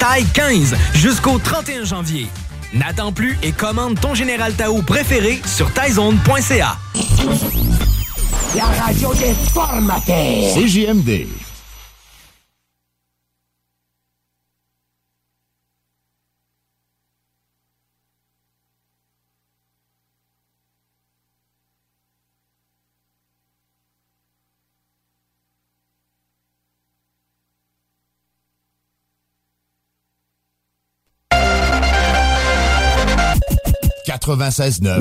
[0.00, 2.26] Taille 15 jusqu'au 31 janvier.
[2.74, 6.78] N'attends plus et commande ton Général Tao préféré sur taizone.ca.
[8.56, 10.54] La radio des formateurs.
[10.56, 11.28] CJMD.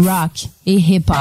[0.02, 1.16] Rock et hip-hop.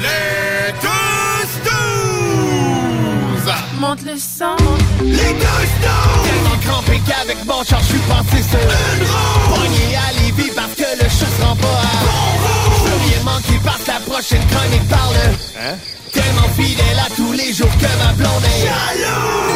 [0.00, 3.54] Les tous douze!
[3.78, 4.56] Monte le sang.
[5.02, 6.24] Les tous douze!
[6.24, 9.40] Tellement crampé qu'avec mon char, je suis passé sur une roue.
[9.96, 12.30] À Lévis parce que le chat se rend pas à bon
[12.76, 15.16] Je veux rien manquer parce que la prochaine chronique parle.
[15.58, 15.76] Hein?
[16.12, 19.49] Tellement fidèle à tous les jours que ma blonde est Jaloux!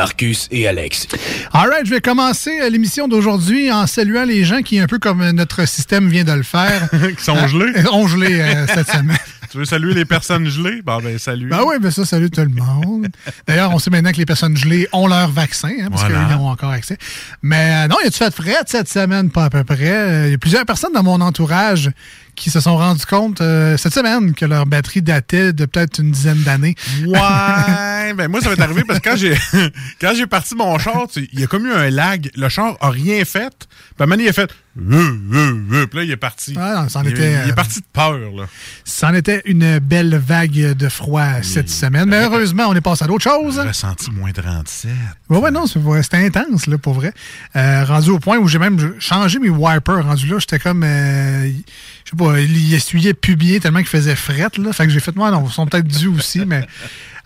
[0.00, 1.06] Marcus et Alex.
[1.54, 4.98] All right, je vais commencer euh, l'émission d'aujourd'hui en saluant les gens qui, un peu
[4.98, 7.72] comme euh, notre système vient de le faire, qui sont gelés.
[7.78, 9.16] euh, ont gelé euh, cette semaine.
[9.48, 10.82] Tu veux saluer les personnes gelées?
[10.84, 11.48] Bon, ben, salut.
[11.48, 13.06] Ben oui, ben ça, salut tout le monde.
[13.46, 16.24] D'ailleurs, on sait maintenant que les personnes gelées ont leur vaccin, hein, parce Voilà.
[16.26, 16.98] qu'ils ont encore accès.
[17.42, 19.78] Mais euh, non, il y a-tu fait fret cette semaine, pas à peu près?
[19.88, 21.90] Euh, Il y a plusieurs personnes dans mon entourage
[22.36, 26.10] qui se sont rendus compte euh, cette semaine que leur batterie datait de peut-être une
[26.10, 26.76] dizaine d'années.
[27.06, 29.36] Ouais, ben moi ça m'est arrivé parce que quand j'ai
[30.00, 32.90] quand j'ai parti mon char, il y a comme eu un lag, le char a
[32.90, 33.66] rien fait.
[33.96, 35.16] Puis à il a fait euh,
[35.72, 36.54] euh, puis là il est parti.
[36.58, 38.44] Ah, non, il, était, il est parti de peur là.
[38.84, 42.08] C'en était une belle vague de froid cette semaine.
[42.08, 43.60] Mais heureusement, on est passé à d'autres choses.
[43.62, 44.90] J'ai ressenti moins 37.
[45.28, 47.12] Ouais, ouais, non, c'était intense, là, pour vrai.
[47.56, 50.04] Euh, rendu au point où j'ai même changé mes wipers.
[50.04, 51.50] Rendu là, j'étais comme, euh,
[52.04, 54.72] je sais pas, il essuyait pubier tellement qu'il faisait fret, là.
[54.72, 56.66] Fait que j'ai fait, moi, non, ils sont peut-être dus aussi, mais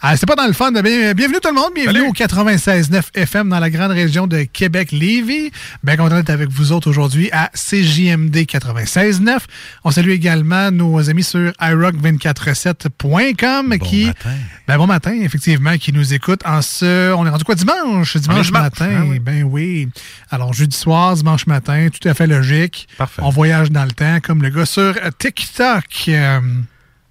[0.02, 0.72] ah, c'était pas dans le fun.
[0.72, 5.50] Bien- bienvenue tout le monde, bienvenue au 96.9 FM dans la grande région de Québec-Lévis.
[5.84, 9.40] Bien content d'être avec vous autres aujourd'hui à CJMD 96.9.
[9.84, 14.06] On salue également nos amis sur iRock247.com qui...
[14.06, 14.30] matin.
[14.66, 17.12] Ben, bon matin, effectivement, qui nous écoutent en ce...
[17.12, 18.16] On est rendu quoi, dimanche?
[18.16, 19.04] Dimanche, dimanche, matin.
[19.06, 19.18] oui.
[19.18, 19.88] Ben oui.
[20.30, 22.88] Alors, jeudi soir, dimanche matin, tout à fait logique.
[22.96, 23.20] Parfait.
[23.22, 25.84] On voyage dans le temps, comme le gars sur TikTok.
[26.08, 26.40] Euh,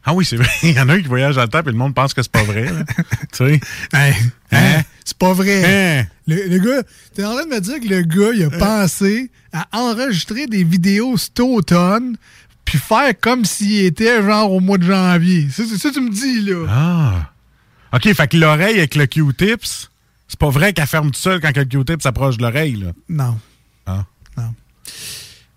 [0.09, 0.49] Ah oui, c'est vrai.
[0.63, 2.23] Il y en a un qui voyage dans le temps et le monde pense que
[2.23, 2.67] c'est pas vrai.
[3.31, 3.59] tu sais?
[3.93, 4.15] Hey,
[4.51, 4.57] hein?
[4.57, 4.81] Hein?
[5.05, 5.99] C'est pas vrai.
[6.01, 6.07] Hein?
[6.25, 6.81] Le, le gars,
[7.13, 10.63] t'es en train de me dire que le gars, il a pensé à enregistrer des
[10.63, 12.17] vidéos cet automne
[12.65, 15.47] puis faire comme s'il était genre au mois de janvier.
[15.51, 16.65] C'est ça que tu me dis, là.
[16.67, 17.95] Ah.
[17.95, 19.91] OK, fait que l'oreille avec le Q-tips,
[20.27, 22.91] c'est pas vrai qu'elle ferme tout seul quand que le Q-tip s'approche de l'oreille là.
[23.09, 23.37] Non.
[23.85, 24.05] Ah.
[24.37, 24.55] Non.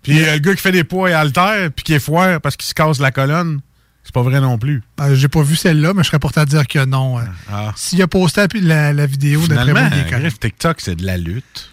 [0.03, 2.55] Puis euh, le gars qui fait des poids et haltères puis qui est foire parce
[2.55, 3.61] qu'il se casse la colonne,
[4.03, 4.83] c'est pas vrai non plus.
[5.01, 7.19] Euh, J'ai pas vu celle-là, mais je serais porté à dire que non.
[7.19, 7.23] euh.
[7.51, 7.71] Ah.
[7.75, 10.11] S'il a posté la, la vidéo, Finalement, correct.
[10.19, 11.69] bref, TikTok, c'est de la lutte.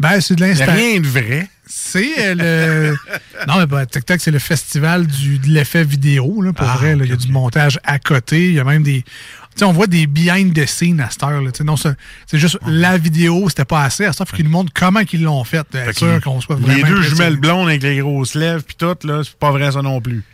[0.00, 0.72] Ben, c'est de l'instant.
[0.72, 1.48] rien de vrai.
[1.66, 2.96] C'est euh, le.
[3.48, 6.96] non, mais bah, TikTok, c'est le festival du, de l'effet vidéo, là, pour Ah, vrai.
[7.00, 8.48] Il y a du montage à côté.
[8.48, 9.02] Il y a même des.
[9.02, 11.40] Tu sais, on voit des behind the scenes à cette heure.
[11.40, 11.50] là.
[11.64, 11.94] Non, c'est
[12.38, 14.04] juste la vidéo, c'était pas assez.
[14.04, 15.58] À cette heure, il faut qu'ils nous montrent comment ils l'ont fait.
[15.58, 16.78] Être Fait sûr qu'on soit les vraiment.
[16.88, 17.08] deux impressionné.
[17.16, 20.24] jumelles blondes avec les grosses lèvres puis tout, là, c'est pas vrai ça non plus.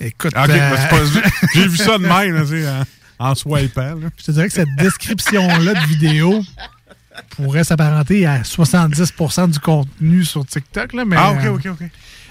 [0.00, 1.20] Écoute, OK, euh, ben, pas-
[1.54, 2.84] j'ai vu ça de même, là,
[3.18, 3.94] en, en swipant.
[3.94, 4.08] là.
[4.18, 6.42] je te dirais que cette description-là de vidéo
[7.30, 10.92] pourrait s'apparenter à 70% du contenu sur TikTok.
[10.92, 11.88] Là, mais, Ah, OK, euh, OK, OK.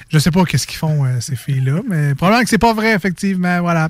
[0.08, 2.94] Je sais pas qu'est-ce qu'ils font, euh, ces filles-là, mais probablement que c'est pas vrai,
[2.94, 3.60] effectivement.
[3.62, 3.90] Voilà.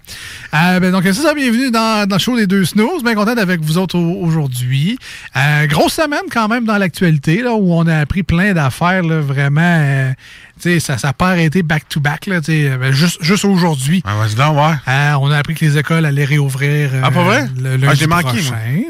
[0.54, 3.04] Euh, ben, donc, c'est ça, bienvenue dans, dans le show des deux snooze.
[3.04, 4.98] Bien content d'être avec vous autres au- aujourd'hui.
[5.36, 9.20] Euh, grosse semaine quand même dans l'actualité, là, où on a appris plein d'affaires, là,
[9.20, 10.14] vraiment.
[10.58, 14.02] Euh, sais, ça n'a pas arrêté back-to-back, sais, ben, juste, juste aujourd'hui.
[14.06, 14.76] Ah, vas-y donc, ouais.
[14.88, 17.48] Euh, on a appris que les écoles allaient réouvrir euh, Ah, pas vrai?
[17.58, 18.34] le Ah, lundi j'ai manqué, moi.
[18.34, 18.82] prochain.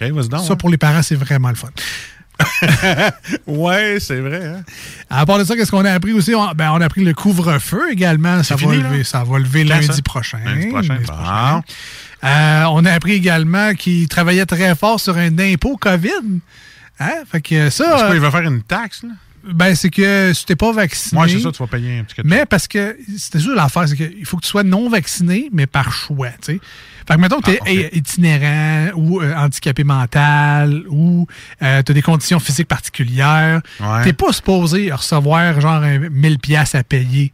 [0.00, 0.44] OK, vas-y donc.
[0.46, 1.68] Ça, pour les parents, c'est vraiment le fun.
[3.46, 4.46] Ouais, c'est vrai.
[4.46, 4.62] Hein?
[5.10, 6.34] À part de ça, qu'est-ce qu'on a appris aussi?
[6.34, 8.42] On, ben, on a appris le couvre-feu également.
[8.42, 8.88] Ça va, fini, là?
[8.90, 10.02] lever, ça va lever Quand lundi ça?
[10.04, 10.38] prochain.
[10.44, 10.94] Lundi prochain.
[10.94, 11.62] Lundi prochain.
[12.24, 16.40] Euh, on a appris également qu'il travaillait très fort sur un impôt COVID.
[17.00, 17.14] Hein?
[17.30, 19.10] Fait que ça, euh, va faire une taxe, là?
[19.44, 21.18] Ben, c'est que si t'es pas vacciné.
[21.18, 23.96] Moi, c'est ça, tu vas payer un petit Mais parce que c'était sûr l'affaire, c'est
[23.96, 26.60] qu'il faut que tu sois non vacciné, mais par choix, tu sais.
[27.06, 31.26] Fait que mettons que tu es Ah, itinérant ou euh, handicapé mental ou
[31.60, 34.04] tu as des conditions physiques particulières, Ouais.
[34.04, 37.32] t'es pas supposé recevoir genre un 1000 pièces à payer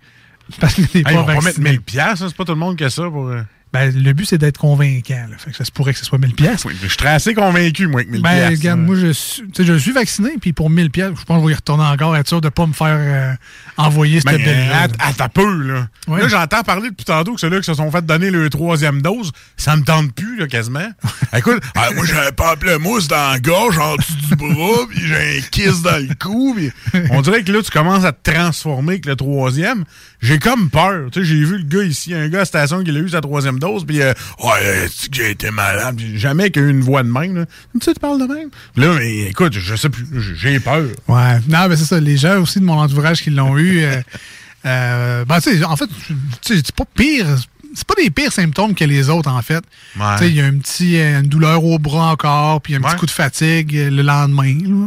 [0.60, 1.70] parce que t'es Hey, pas ils vont pas mettre vacciné.
[1.70, 3.30] 1000 piastres, hein, c'est pas tout le monde qui a ça pour...
[3.74, 5.26] Ben, le but, c'est d'être convaincant.
[5.28, 5.36] Là.
[5.36, 6.64] Fait que ça se pourrait que ce soit 1000 pièces.
[6.64, 8.86] Oui, je suis assez convaincu, moi, avec 1000 Ben, regarde, là.
[8.86, 11.52] moi, je suis, je suis vacciné, puis pour 1000 pièces, je pense que je vais
[11.52, 13.32] y retourner encore, être sûr de pas me faire euh,
[13.76, 14.86] envoyer cette Ben, belle-là.
[15.00, 15.88] à, à ta peu, là.
[16.06, 16.22] Ouais.
[16.22, 19.32] Là, j'entends parler depuis tantôt que ceux-là qui se sont fait donner le troisième dose,
[19.56, 20.88] ça me tente plus, là, quasiment.
[21.36, 25.38] Écoute, ah, moi, j'ai un pamplemousse dans la gorge, en dessous du bras, puis j'ai
[25.38, 26.56] un kiss dans le cou,
[27.10, 29.84] on dirait que là, tu commences à te transformer avec le troisième.
[30.24, 31.10] J'ai comme peur.
[31.12, 33.10] Tu sais, j'ai vu le gars ici, un gars à la station qui a eu
[33.10, 36.00] sa troisième dose, puis euh, que j'ai été malade?
[36.14, 37.44] Jamais qu'il y a eu une voix de même, là.
[37.44, 38.48] Tu sais, tu parles de même?
[38.76, 40.86] Là, mais écoute, je sais plus, j'ai peur.
[41.08, 42.00] Ouais, non, mais c'est ça.
[42.00, 44.00] Les gens aussi de mon entourage qui l'ont eu, euh,
[44.64, 47.26] euh, ben, tu sais, en fait, tu sais, c'est pas pire.
[47.74, 49.62] C'est pas des pires symptômes que les autres, en fait.
[49.98, 50.16] Ouais.
[50.16, 52.80] Tu sais, il y a un petit, euh, une douleur au bras encore, puis un
[52.80, 54.56] petit coup de fatigue le lendemain.
[54.64, 54.86] Là.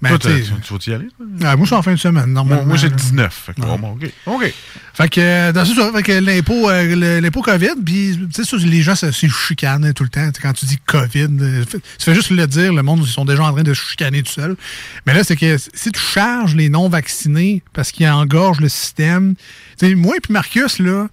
[0.00, 1.08] Toi, tu tu, tu vas-y aller?
[1.20, 2.64] ouais, moi, je suis en fin de semaine, Moi, normalement.
[2.66, 2.94] moi j'ai là.
[2.94, 3.42] 19.
[3.46, 3.78] Fait que, Ouais.
[3.78, 4.12] bon, OK.
[4.26, 4.54] OK.
[4.94, 8.56] Fait que, euh, dans ce ça, fait que l'impôt, euh, l'impôt COVID, puis, tu sais,
[8.58, 10.28] les gens, c'est chicanent tout le temps.
[10.40, 13.42] Quand tu dis COVID, euh, tu fais juste le dire, le monde, ils sont déjà
[13.44, 14.56] en train de se chicaner tout seul.
[15.06, 19.34] Mais là, c'est que si tu charges les non-vaccinés parce qu'ils engorgent le système,
[19.78, 21.08] tu sais, moi et puis Marcus, là,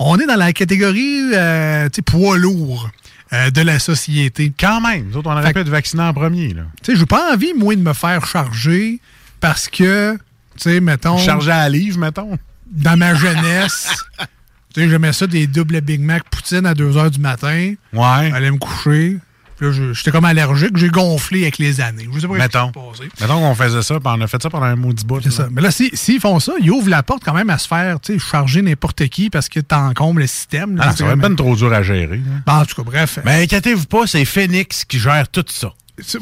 [0.00, 2.88] on est dans la catégorie, euh, tu sais, poids lourd
[3.32, 4.52] euh, de la société.
[4.58, 6.54] Quand même, nous autres, on aurait pu être vaccinés en premier.
[6.82, 9.00] Tu sais, j'ai pas envie, moi, de me faire charger
[9.40, 10.14] parce que,
[10.56, 12.38] tu sais, mettons Chargé à livre, mettons.
[12.70, 13.94] dans ma jeunesse,
[14.74, 17.74] tu sais, j'aimais ça des doubles Big Mac poutine à 2 h du matin.
[17.92, 18.30] Ouais.
[18.30, 19.18] J'allais me coucher.
[19.58, 20.76] Puis là, je- j'étais comme allergique.
[20.76, 22.08] J'ai gonflé avec les années.
[22.14, 22.66] Je sais pas ce qui Mettons.
[22.66, 22.72] s'est
[23.02, 23.10] passé.
[23.20, 25.20] Mettons qu'on faisait ça, puis on a fait ça pendant un maudit bout.
[25.20, 25.48] C'est ça.
[25.50, 27.98] Mais là, si- s'ils font ça, ils ouvrent la porte quand même à se faire
[28.00, 30.76] tu sais, charger n'importe qui parce que t'encombres le système.
[30.76, 30.84] là.
[30.86, 32.20] Ah, C'est ça va être vraiment- ben trop dur à gérer.
[32.46, 33.18] Bon, en tout cas, bref.
[33.24, 35.72] Mais inquiétez-vous pas, c'est Phoenix qui gère tout ça.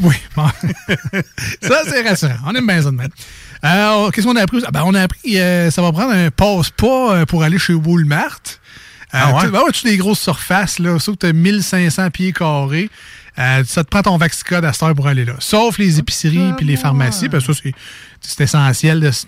[0.00, 0.15] Oui.
[0.35, 0.49] bon.
[1.62, 2.37] ça, c'est rassurant.
[2.47, 3.11] On aime bien ça de même.
[3.65, 4.62] Euh, Qu'est-ce qu'on a appris?
[4.67, 7.75] Ah, ben, on a appris euh, ça va prendre un passe-pas euh, pour aller chez
[7.75, 8.41] Walmart.
[9.15, 9.41] Euh, Ah ouais?
[9.41, 12.11] tu sais, ben ouais, tu as des grosses surfaces, là, sauf que tu as 1500
[12.11, 12.91] pieds carrés.
[13.38, 15.35] Euh, ça te prend ton Vaxicode à cette heure pour aller là.
[15.41, 17.75] Sauf les épiceries puis les pharmacies, parce que ça, c'est-
[18.21, 19.27] c'est essentiel de se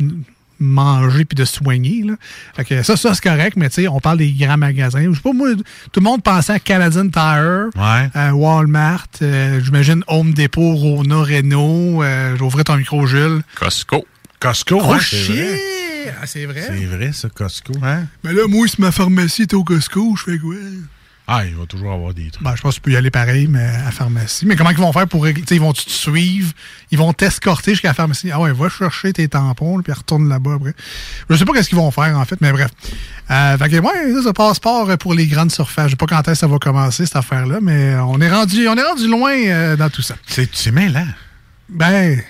[0.61, 2.03] manger puis de se soigner.
[2.05, 2.15] Là.
[2.57, 5.05] Fait que ça, ça c'est correct, mais tu sais, on parle des grands magasins.
[5.09, 5.51] Je sais pas, moi,
[5.93, 8.11] tout le monde pensait à Canadian Tire, Ouais.
[8.17, 12.03] euh, Walmart, euh, j'imagine Home Depot, Rona, Renault.
[12.03, 13.43] Euh, J'ouvrais ton micro, Jules.
[13.55, 14.05] Costco.
[14.41, 15.35] Costco, Oh, ouais, c'est shit!
[15.37, 16.15] vrai.
[16.23, 16.65] Ah, c'est vrai.
[16.67, 17.73] C'est vrai, ça, Costco.
[17.83, 18.05] Hein?
[18.25, 20.55] Mais là, moi, si ma pharmacie est au Costco, je fais quoi?
[21.31, 22.43] Ah, il va toujours avoir des trucs.
[22.43, 24.47] Ben, je pense que tu peux y aller pareil, mais à la pharmacie.
[24.47, 25.43] Mais comment ils vont faire pour régler?
[25.43, 26.53] Tu sais, Ils vont te suivre?
[26.91, 28.31] Ils vont t'escorter jusqu'à la pharmacie?
[28.33, 30.73] Ah ouais, va chercher tes tampons, là, puis retourne là-bas après.
[31.29, 32.71] Je sais pas qu'est-ce qu'ils vont faire, en fait, mais bref.
[33.31, 35.89] Euh, fait que, ouais, ça, passeport pour les grandes surfaces.
[35.89, 38.67] Je sais pas quand est-ce que ça va commencer, cette affaire-là, mais on est rendu,
[38.67, 40.15] on est rendu loin euh, dans tout ça.
[40.27, 41.07] C'est c'est mêlant.
[41.69, 42.23] Ben,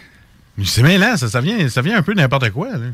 [0.64, 2.70] C'est mêlant, ça, ça, vient, ça vient un peu n'importe quoi.
[2.72, 2.86] Là.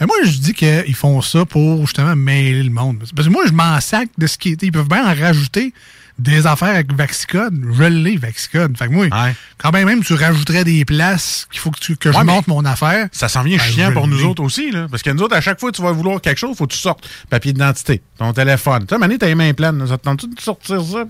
[0.00, 3.04] Ben moi, je dis qu'ils font ça pour justement mêler le monde.
[3.14, 4.56] Parce que moi, je m'en sac de ce qui.
[4.62, 5.74] Ils peuvent bien en rajouter
[6.20, 7.54] des affaires avec Vaxicode.
[7.72, 8.76] Je l'ai, Vaxicode.
[8.76, 9.34] Fait que moi, Ouais.
[9.58, 12.46] quand même, même tu rajouterais des places qu'il faut que, tu- que je Ouais, monte
[12.48, 13.08] mon affaire.
[13.12, 14.86] Ça s'en vient Ben, chiant pour nous autres aussi, là.
[14.90, 16.72] Parce que nous autres, à chaque fois que tu vas vouloir quelque chose, faut que
[16.72, 18.80] tu sortes papier d'identité, ton téléphone.
[18.86, 19.86] Tu sais, Mané, t'as les mains pleines.
[19.86, 21.04] Ça te tente de sortir ça?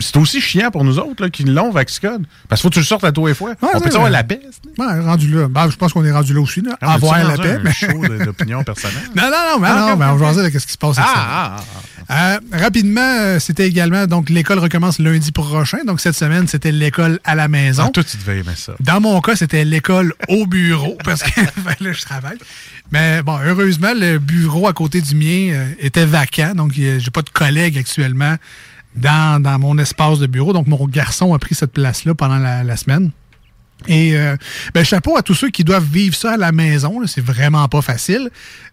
[0.00, 2.26] C'est aussi chiant pour nous autres, là, qui l'ont, Vaxicode.
[2.48, 3.50] Parce qu'il faut que tu le sortes à tous les fois.
[3.62, 4.10] Ouais, On peut savoir vrai.
[4.10, 4.40] la paix.
[4.78, 5.48] Ouais, rendu là.
[5.48, 6.76] Ben, je pense qu'on est rendu là aussi, là.
[6.80, 7.58] Ah, Avoir la paix.
[7.62, 8.96] mais- show de- d'opinion personnelle.
[9.14, 10.96] Non, non, non, mais Ah, non, mais on va voir ça, qu'est-ce qui se passe
[10.96, 11.04] ça.
[11.06, 11.80] Ah, ah, ah.
[12.12, 15.78] Euh, rapidement, euh, c'était également, donc l'école recommence lundi prochain.
[15.86, 17.84] Donc cette semaine, c'était l'école à la maison.
[17.86, 18.74] Ah, toi, tu devais aimer ça.
[18.80, 22.38] Dans mon cas, c'était l'école au bureau, parce que ben là, je travaille.
[22.92, 27.22] Mais bon, heureusement, le bureau à côté du mien euh, était vacant, donc j'ai pas
[27.22, 28.36] de collègues actuellement
[28.96, 30.52] dans, dans mon espace de bureau.
[30.52, 33.10] Donc mon garçon a pris cette place-là pendant la, la semaine.
[33.88, 34.36] Et euh,
[34.74, 37.00] ben, chapeau à tous ceux qui doivent vivre ça à la maison.
[37.06, 38.30] C'est vraiment pas facile.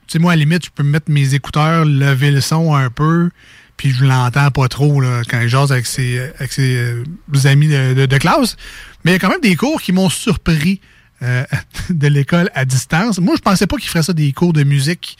[0.07, 2.75] Tu sais, moi, à la limite, je peux me mettre mes écouteurs, lever le son
[2.75, 3.29] un peu,
[3.77, 7.03] puis je l'entends pas trop là, quand je jase avec ses, avec ses euh,
[7.46, 8.57] amis de, de- de classe.
[9.05, 10.81] Mais il y a quand même des cours qui m'ont surpris
[11.24, 11.43] euh,
[11.89, 13.19] de l'école à distance.
[13.19, 15.17] Moi, je pensais pas qu'ils feraient ça des cours de musique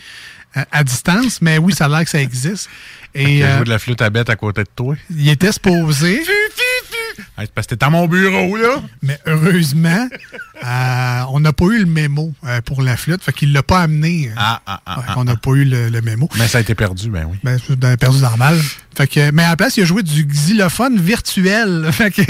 [0.58, 2.70] euh, à distance, mais oui, ça a l'air que ça existe.
[3.16, 4.96] Et Il a euh, joué de la flûte à bête à côté de toi.
[5.10, 6.22] il était supposé.
[7.38, 8.82] Hey, parce que t'es à mon bureau, là.
[9.02, 10.08] Mais heureusement,
[10.66, 13.24] euh, on n'a pas eu le mémo euh, pour la flûte.
[13.24, 14.32] Fait qu'il l'a pas amené.
[14.36, 16.30] Ah, ah, ah, Ouais, ah, on n'a pas eu le, le mémo.
[16.38, 17.38] Mais ça a été perdu, ben oui.
[17.44, 18.58] Ben, c'est perdu normal.
[18.96, 21.88] Fait que, mais à la place, il a joué du xylophone virtuel.
[21.92, 22.22] Fait que,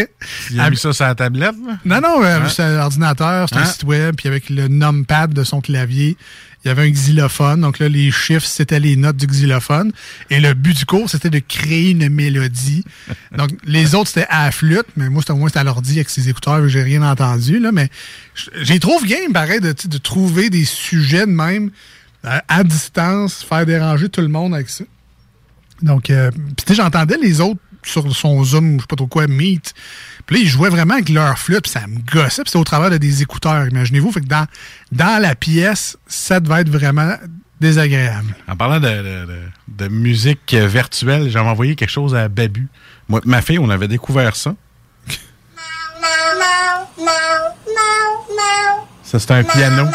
[0.52, 1.78] Il a mis ça sur la tablette, là?
[1.86, 2.50] non, non, euh, Hein?
[2.50, 3.66] c'est un ordinateur, c'est un Hein?
[3.66, 6.18] site web, puis avec le numpad de son clavier,
[6.68, 7.62] il y avait un xylophone.
[7.62, 9.94] Donc là, les chiffres, c'était les notes du xylophone.
[10.30, 12.84] Et le but du cours, c'était de créer une mélodie.
[13.38, 16.28] Donc, les autres, c'était à flûte, mais moi, c'était au moins à l'ordi avec ses
[16.28, 17.60] écouteurs, j'ai rien entendu.
[17.60, 17.90] Là, mais
[18.62, 21.72] j'ai trouvé game, pareil, de, de trouver des sujets de même
[22.26, 24.84] euh, à distance, faire déranger tout le monde avec ça.
[25.82, 26.32] Donc, euh,
[26.66, 29.74] puis j'entendais les autres sur son Zoom, je sais pas trop quoi, Meet.
[30.26, 32.64] Puis là, ils jouaient vraiment avec leur flûte, puis ça me gossait, puis c'était au
[32.64, 34.12] travers de des écouteurs, imaginez-vous.
[34.12, 34.46] Fait que dans,
[34.92, 37.16] dans la pièce, ça devait être vraiment
[37.62, 38.36] désagréable.
[38.48, 39.42] En parlant de, de- de-
[39.86, 42.68] de musique virtuelle, j'avais envoyé quelque chose à Babu.
[43.10, 44.54] Moi, ma fille, on avait découvert ça.
[49.04, 49.86] Ça, c'était un piano.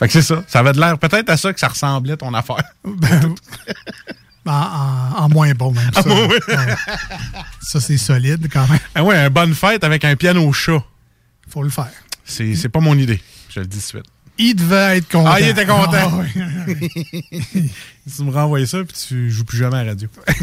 [0.00, 0.42] Fait que c'est ça.
[0.48, 2.64] Ça avait de l'air peut-être à ça que ça ressemblait, ton affaire.
[4.42, 6.00] Ben, en, en- en moins bon, même ça.
[6.08, 6.40] Ouais.
[7.60, 8.78] Ça, c'est solide quand même.
[8.94, 10.82] Ah ouais, un bonne fête avec un piano chat.
[11.50, 11.90] Faut le faire.
[12.24, 13.20] C'est c'est pas mon idée.
[13.50, 14.06] Je le dis de suite.
[14.38, 15.30] Il devait être content.
[15.30, 15.90] Ah, il était content.
[15.92, 16.08] Ah,
[16.66, 16.66] oui.
[18.16, 20.08] tu me renvoies ça, puis tu joues plus jamais à la radio.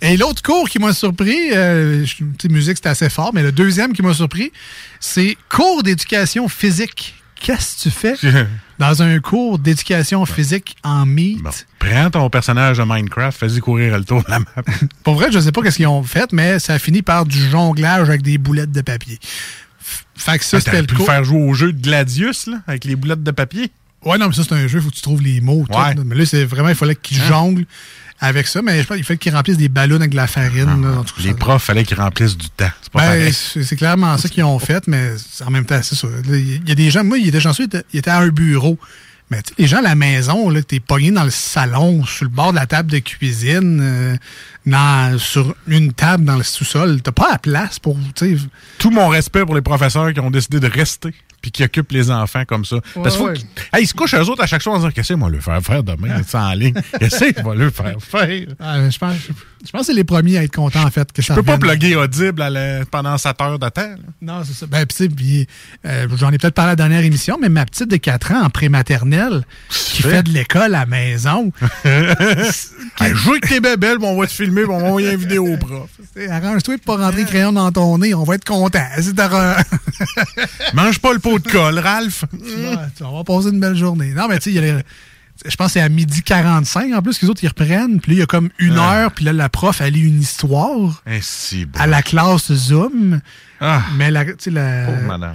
[0.00, 2.06] Et l'autre cours qui m'a surpris, euh,
[2.48, 4.52] musique c'était assez fort, mais le deuxième qui m'a surpris,
[5.00, 7.16] c'est cours d'éducation physique.
[7.40, 8.14] Qu'est-ce que tu fais
[8.78, 11.42] dans un cours d'éducation physique en Meet?
[11.42, 11.50] Bon.
[11.78, 14.46] Prends ton personnage de Minecraft, fais-y courir le tour de la map.
[15.04, 17.38] Pour vrai, je sais pas qu'est-ce qu'ils ont fait, mais ça a fini par du
[17.50, 19.18] jonglage avec des boulettes de papier.
[20.16, 21.06] Fait que ça, c'était T'aurais le pu cours.
[21.06, 23.70] faire jouer au jeu de Gladius, là, avec les boulettes de papier?
[24.04, 25.66] Ouais, non, mais ça, c'est un jeu, il faut que tu trouves les mots.
[25.68, 25.76] Ouais.
[25.76, 25.94] Hein?
[26.04, 27.66] mais là, c'est vraiment, il fallait qu'ils jonglent
[28.20, 30.82] avec ça, mais je pense qu'il fallait qu'ils remplissent des ballons avec de la farine.
[30.82, 30.98] là.
[31.00, 32.70] En tout cas, Les ça- profs, fallait qu'ils remplissent du temps.
[32.82, 35.10] C'est Ben, c'est clairement ça qu'ils ont fait, mais
[35.44, 36.08] en même temps, c'est ça.
[36.28, 38.28] Il y a des gens, moi, il était chanceux, il était, il était à un
[38.28, 38.78] bureau.
[39.30, 42.24] Mais tu sais, les gens à la maison, là, t'es pogné dans le salon, sur
[42.24, 44.16] le bord de la table de cuisine, euh,
[44.66, 47.00] dans, sur une table dans le sous-sol.
[47.02, 48.42] T'as pas la place pour, tu sais,
[48.78, 52.10] Tout mon respect pour les professeurs qui ont décidé de rester puis qui occupent les
[52.10, 52.76] enfants comme ça.
[52.94, 53.34] Parce qu'il faut ouais.
[53.36, 55.40] qu'ils- Hey, se couchent eux autres à chaque soir en disant Qu'est-ce que moi le
[55.40, 55.60] faire?
[55.60, 56.72] Faire demain C'est en ligne.
[56.98, 58.46] Qu'est-ce que moi le faire faire?
[58.58, 59.14] Ah, je pense,
[59.62, 61.58] je pense que c'est les premiers à être contents, en fait, que Je peux pas
[61.58, 63.82] plugger Audible à la- pendant 7 heures de temps.
[63.82, 63.96] là.
[64.22, 64.66] Non, c'est ça.
[64.66, 65.46] Ben, puis,
[65.84, 68.42] euh, j'en ai peut-être parlé à la dernière émission, mais ma petite de 4 ans
[68.44, 71.52] en prématernelle qui fait de l'école à la maison,
[73.00, 75.56] Hey, joue avec tes bébelles, on va te filmer, on va envoyer une vidéo au
[75.58, 75.90] prof.
[76.30, 78.78] Arrange-toi pour pas rentrer le crayon dans ton nez, on va être content.
[80.74, 82.24] Mange pas le pot de colle, Ralph.
[82.32, 84.12] Ouais, tu vas passé une belle journée.
[84.14, 84.82] Non, mais tu sais, il y a les-
[85.44, 88.00] je pense que c'est à midi 45 en plus que les autres ils reprennent.
[88.00, 88.94] Puis là, il y a comme une Ah.
[89.02, 91.78] heure, puis là, la prof, elle lit une histoire Eh, si, bon.
[91.80, 93.20] à la classe Zoom.
[93.60, 93.82] Ah.
[93.96, 94.86] Mais la, la,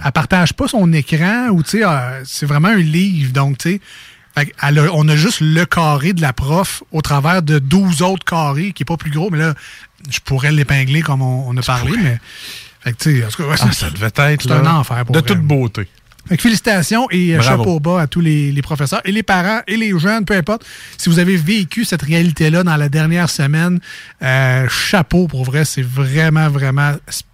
[0.04, 3.32] elle partage pas son écran ou tu sais, euh, c'est vraiment un livre.
[3.32, 3.80] Donc, tu sais,
[4.36, 8.72] a- on a juste le carré de la prof au travers de 12 autres carrés
[8.72, 9.28] qui est pas plus gros.
[9.30, 9.54] Mais là,
[10.10, 11.92] je pourrais l'épingler comme on, on a parlé.
[12.02, 12.18] Mais,
[12.80, 15.04] fait que, tu sais, en tout cas, ouais, Ah, ça devait être là, un enfer
[15.04, 15.86] pour de toute beauté.
[16.28, 17.62] Fait que félicitations et euh, Bravo.
[17.64, 20.64] chapeau bas à tous les, les professeurs et les parents et les jeunes, peu importe.
[20.98, 23.80] Si vous avez vécu cette réalité-là dans la dernière semaine,
[24.22, 27.26] euh, chapeau pour vrai, c'est vraiment, vraiment spécial.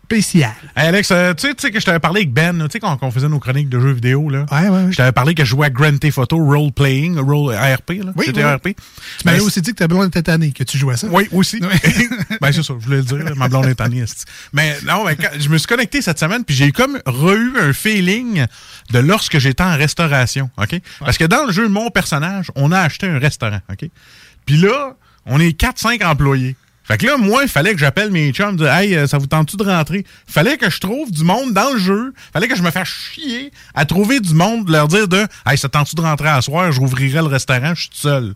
[0.76, 3.10] Hey, Alex, euh, tu sais- que je t'avais parlé avec Ben, tu sais, quand on
[3.10, 4.46] faisait nos chroniques de jeux vidéo, là.
[4.52, 4.92] Ouais, ouais, ouais.
[4.92, 8.12] Je t'avais parlé que je jouais à Grand Theft Auto Role Playing, Role ARP, là.
[8.14, 8.42] Oui, oui.
[8.42, 8.62] ARP.
[8.64, 8.74] Tu
[9.24, 11.08] m'avais Ben, aussi dit que avais besoin de cette année que tu jouais à ça.
[11.10, 11.58] Oui, aussi.
[12.40, 13.16] ben, c'est ça, je voulais le dire.
[13.18, 14.24] là, Ma blonde est esti.
[14.52, 17.72] Mais non, mais quand- je me suis connecté cette semaine, puis j'ai comme re-eu un
[17.72, 18.46] feeling
[18.90, 20.50] de lorsque j'étais en restauration.
[20.56, 20.80] OK?
[21.00, 23.60] Parce que dans le jeu, mon personnage, on a acheté un restaurant.
[23.72, 23.88] OK?
[24.44, 24.94] Puis là,
[25.24, 26.54] on est 4-5 employés.
[26.86, 29.26] Fait que là, moi, il fallait que j'appelle mes chums, dire Hey, euh, ça vous
[29.26, 30.06] tente-tu de rentrer?
[30.28, 32.14] Fallait que je trouve du monde dans le jeu.
[32.32, 35.58] Fallait que je me fasse chier à trouver du monde, de leur dire de Hey,
[35.58, 36.70] ça tente-tu de rentrer à soir?
[36.70, 38.34] J'ouvrirai le restaurant, je suis seul.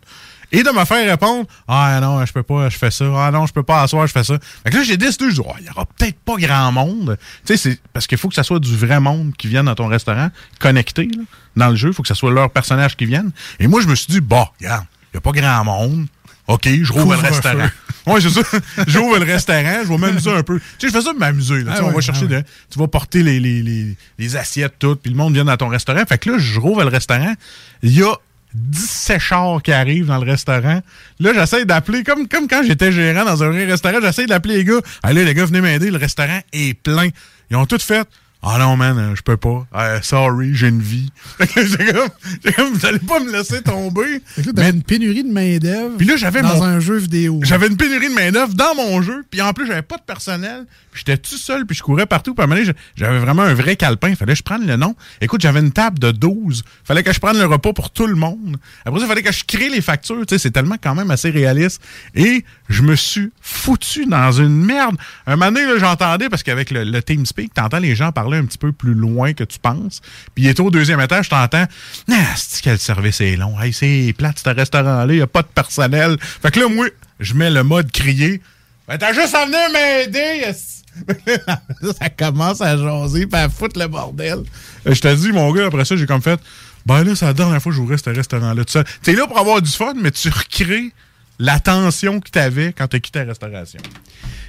[0.53, 3.05] Et de me faire répondre Ah non, je peux pas, je fais ça.
[3.17, 4.37] Ah non, je peux pas asseoir, je fais ça.
[4.65, 7.17] Fait que là, j'ai décidé, je dis, Oh, il y aura peut-être pas grand monde.
[7.47, 9.77] Tu sais, c'est parce qu'il faut que ça soit du vrai monde qui vienne dans
[9.77, 10.29] ton restaurant,
[10.59, 11.23] connecté, là,
[11.55, 11.89] dans le jeu.
[11.91, 13.31] Il faut que ça soit leur personnage qui vienne.
[13.61, 16.07] Et moi, je me suis dit, bah, regarde, il y a pas grand monde.
[16.51, 17.69] OK, je rouvre le restaurant.
[18.07, 18.41] Ouais, c'est ça.
[18.87, 20.59] J'ouvre le restaurant, je vais m'amuser un peu.
[20.59, 21.63] Tu sais, je fais ça pour m'amuser.
[21.69, 24.77] Ah on ouais, va chercher ah de- Tu vas porter les, les, les, les assiettes
[24.79, 26.03] toutes, puis le monde vient dans ton restaurant.
[26.09, 27.35] Fait que là, je rouvre le restaurant.
[27.83, 28.15] Il y a
[28.55, 30.81] 10 séchards qui arrivent dans le restaurant.
[31.21, 34.65] Là, j'essaie d'appeler, comme, comme quand j'étais gérant dans un vrai restaurant, j'essaie d'appeler les
[34.65, 34.81] gars.
[35.03, 37.09] Allez, les gars, venez m'aider, le restaurant est plein.
[37.51, 38.09] Ils ont tout fait.
[38.43, 39.67] Ah non, man, euh, je peux pas.
[39.75, 41.13] Euh, sorry, j'ai une vie.
[41.57, 42.09] J'ai comme,
[42.57, 44.23] comme, vous allez pas me laisser tomber.
[44.39, 47.41] Là, t'avais une pénurie de main-d'œuvre Puis là, j'avais dans mon- un jeu vidéo.
[47.43, 50.65] J'avais une pénurie de main-d'œuvre dans mon jeu, puis en plus, j'avais pas de personnel,
[50.91, 53.43] puis j'étais tout seul, puis je courais partout, puis à un moment donné, j'avais vraiment
[53.43, 54.97] un vrai calepin, fallait que je prenne le nom.
[55.21, 58.15] Écoute, j'avais une table de 12, fallait que je prenne le repas pour tout le
[58.17, 58.57] monde.
[58.87, 61.29] Après ça, fallait que je crée les factures, tu sais, c'est tellement quand même assez
[61.29, 61.83] réaliste.
[62.15, 64.97] Et je me suis foutu dans une merde.
[65.27, 68.45] Un moment donné, là, j'entendais, parce qu'avec le, le TeamSpeak, t'entends les gens parler un
[68.45, 70.01] petit peu plus loin que tu penses,
[70.35, 71.67] puis il est au deuxième étage, t'entends,
[72.11, 75.49] ah, c'est quel service est long, hey, c'est plate, ce restaurant-là, il a pas de
[75.49, 76.17] personnel.
[76.21, 76.87] Fait que là, moi,
[77.19, 78.41] je mets le mode crier.
[78.89, 80.53] Ben, t'as juste à venir m'aider.
[82.01, 84.41] ça commence à jaser puis à foutre le bordel.
[84.87, 86.41] Euh, Je te dis, mon gars, après ça, j'ai comme fait.
[86.87, 88.85] Ben là, c'est la dernière fois que j'ouvrais ce restaurant-là tout seul.
[89.03, 90.93] T'es là pour avoir du fun, mais tu recrées
[91.39, 93.81] la tension que t'avais quand t'as quitté la restauration.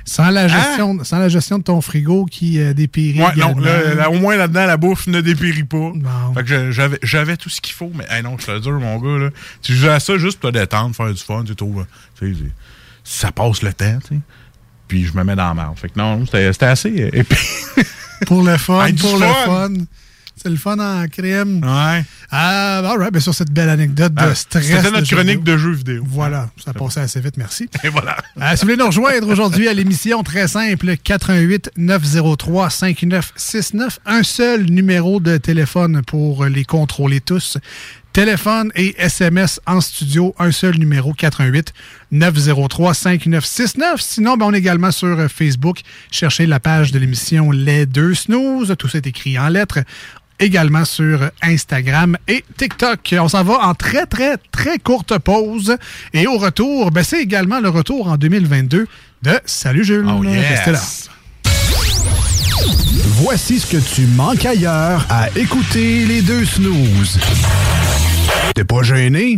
[0.05, 3.21] Sans la gestion, sans la gestion de ton frigo qui euh, dépérit.
[3.21, 5.91] Ouais, non, là, au moins là-dedans, la bouffe ne dépérit pas.
[6.35, 8.69] Fait que j'avais, j'avais tout ce qu'il faut, mais hey, non, je te le dis,
[8.69, 9.29] mon gars, là,
[9.61, 11.85] tu joues à ça juste pour te détendre, faire du fun, tu trouves.
[13.03, 14.21] Ça passe le temps, tu sais.
[14.87, 15.77] Puis je me mets dans la merde.
[15.77, 17.35] Fait que non, c'était, assez épais.
[18.27, 19.25] Pour le fun, Hey, pour fun.
[19.69, 19.85] le fun.
[20.41, 21.61] C'est le fun en crème.
[21.63, 22.03] ouais.
[22.31, 24.65] Ah, all right, bien sur cette belle anecdote de Ah, stress.
[24.65, 26.03] C'était notre de chronique de jeux vidéo.
[26.07, 27.69] Voilà, ça a passé assez vite, merci.
[27.83, 28.17] Et voilà.
[28.39, 33.99] Euh, si vous voulez nous rejoindre aujourd'hui à l'émission, très simple, 88 903 5969.
[34.05, 37.57] Un seul numéro de téléphone pour les contrôler tous.
[38.13, 41.71] Téléphone et SMS en studio, un seul numéro, 88
[42.11, 44.01] 903 5969.
[44.01, 45.79] Sinon, ben, on est également sur euh, Facebook.
[46.11, 48.75] Cherchez la page de l'émission Les Deux Snooze.
[48.77, 49.79] Tout ça est écrit en lettres
[50.41, 53.15] également sur Instagram et TikTok.
[53.19, 55.77] On s'en va en très, très, très courte pause.
[56.13, 58.87] Et au retour, ben, c'est également le retour en 2022
[59.23, 60.07] de Salut Jules.
[60.09, 60.45] Oh, yes.
[60.49, 60.81] Restez là.
[63.23, 67.19] Voici ce que tu manques ailleurs à écouter les deux snooze.
[68.55, 69.37] T'es pas gêné?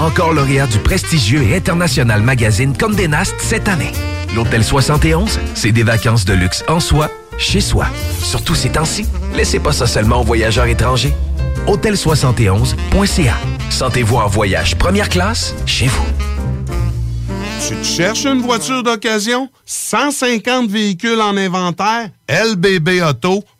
[0.00, 3.92] Encore lauréat du prestigieux et international magazine Condé Nast cette année.
[4.34, 7.84] L'Hôtel 71, c'est des vacances de luxe en soi, chez soi.
[8.18, 9.04] Surtout ces temps-ci,
[9.36, 11.12] laissez pas ça seulement aux voyageurs étrangers.
[11.66, 13.34] Hôtel71.ca.
[13.68, 16.06] Sentez-vous en voyage première classe chez vous.
[17.68, 19.50] Tu te cherches une voiture d'occasion?
[19.66, 22.08] 150 véhicules en inventaire?
[22.26, 23.59] lbbauto.com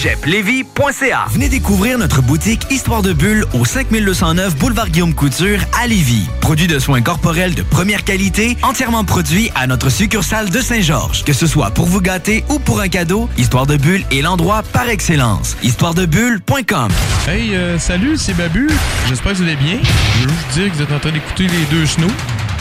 [0.00, 6.26] cégeplevy.ca Venez découvrir notre boutique Histoire de Bulle au 5209 Boulevard Guillaume Couture à Lévis.
[6.40, 11.22] Produit de soins corporels de première qualité, entièrement produit à notre succursale de Saint-Georges.
[11.24, 14.62] Que ce soit pour vous gâter ou pour un cadeau, Histoire de Bulle est l'endroit
[14.72, 15.54] par excellence.
[15.62, 16.88] Histoiredebulle.com
[17.28, 18.70] Hey, euh, salut, c'est Babu.
[19.06, 19.78] J'espère que vous allez bien.
[19.82, 22.06] Je veux juste dire que vous êtes en train d'écouter les deux snows.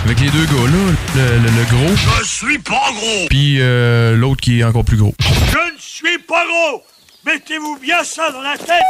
[0.04, 3.28] Avec les deux gars-là, le, le- le gros, Je suis pas gros!
[3.30, 5.14] puis euh, l'autre qui est encore plus gros.
[5.22, 6.84] Je ne suis pas gros!
[7.26, 8.82] Mettez-vous bien ça dans la tête!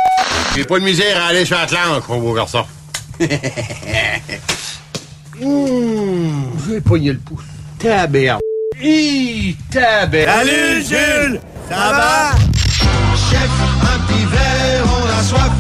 [0.56, 2.64] J'ai pas de misère à aller sur Atlantique, mon beau garçon.
[6.68, 7.44] J'ai pogné le pouce.
[7.80, 8.40] Taberde.
[8.80, 10.26] Hi, tabé.
[10.26, 11.42] Salut, Jules!
[11.70, 12.32] Ça va?
[13.30, 13.50] Chef,
[13.82, 15.52] un petit verre, on a soif.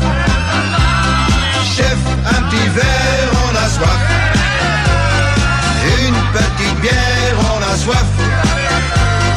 [1.75, 4.01] Chef, un petit verre, on a soif.
[6.07, 8.05] Une petite bière, on a soif.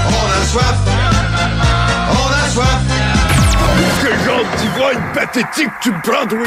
[0.08, 0.91] On a soif.
[4.58, 6.38] D'ivrogne pathétique tu me prends, toi?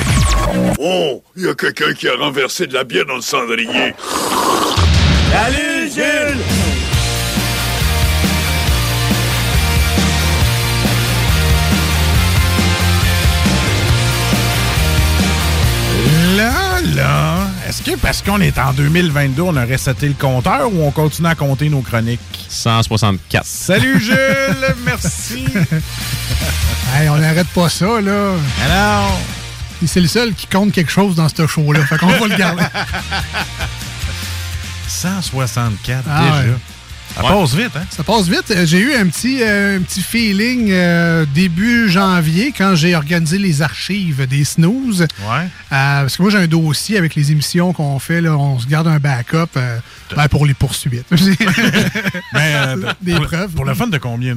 [0.80, 3.94] Oh, il y a quelqu'un qui a renversé de la bière dans le cendrier.
[5.32, 6.65] Salut, Jules!
[17.68, 21.28] Est-ce que parce qu'on est en 2022, on a reseté le compteur ou on continue
[21.28, 22.20] à compter nos chroniques?
[22.50, 23.46] 164.
[23.46, 25.46] Salut Jules, merci.
[26.98, 28.36] Hey, on n'arrête pas ça, là.
[28.64, 29.20] Alors.
[29.86, 31.86] C'est le seul qui compte quelque chose dans ce show-là.
[31.86, 32.64] Fait qu'on va le garder.
[34.88, 36.34] 164 Ah déjà.
[36.54, 36.58] ouais.
[37.16, 37.84] Ça passe vite, hein?
[37.90, 38.52] Ça passe vite.
[38.52, 43.38] Euh, J'ai eu un petit, euh, un petit feeling euh, début janvier quand j'ai organisé
[43.38, 45.02] les archives des snooze.
[45.22, 45.48] Ouais.
[45.70, 48.20] parce que moi, j'ai un dossier avec les émissions qu'on fait.
[48.22, 49.78] Là, on se garde un backup euh,
[50.16, 51.06] ben, pour les poursuites.
[51.12, 53.52] Mais, euh, Des pour, le- preuves.
[53.52, 54.36] Pour le fun de combien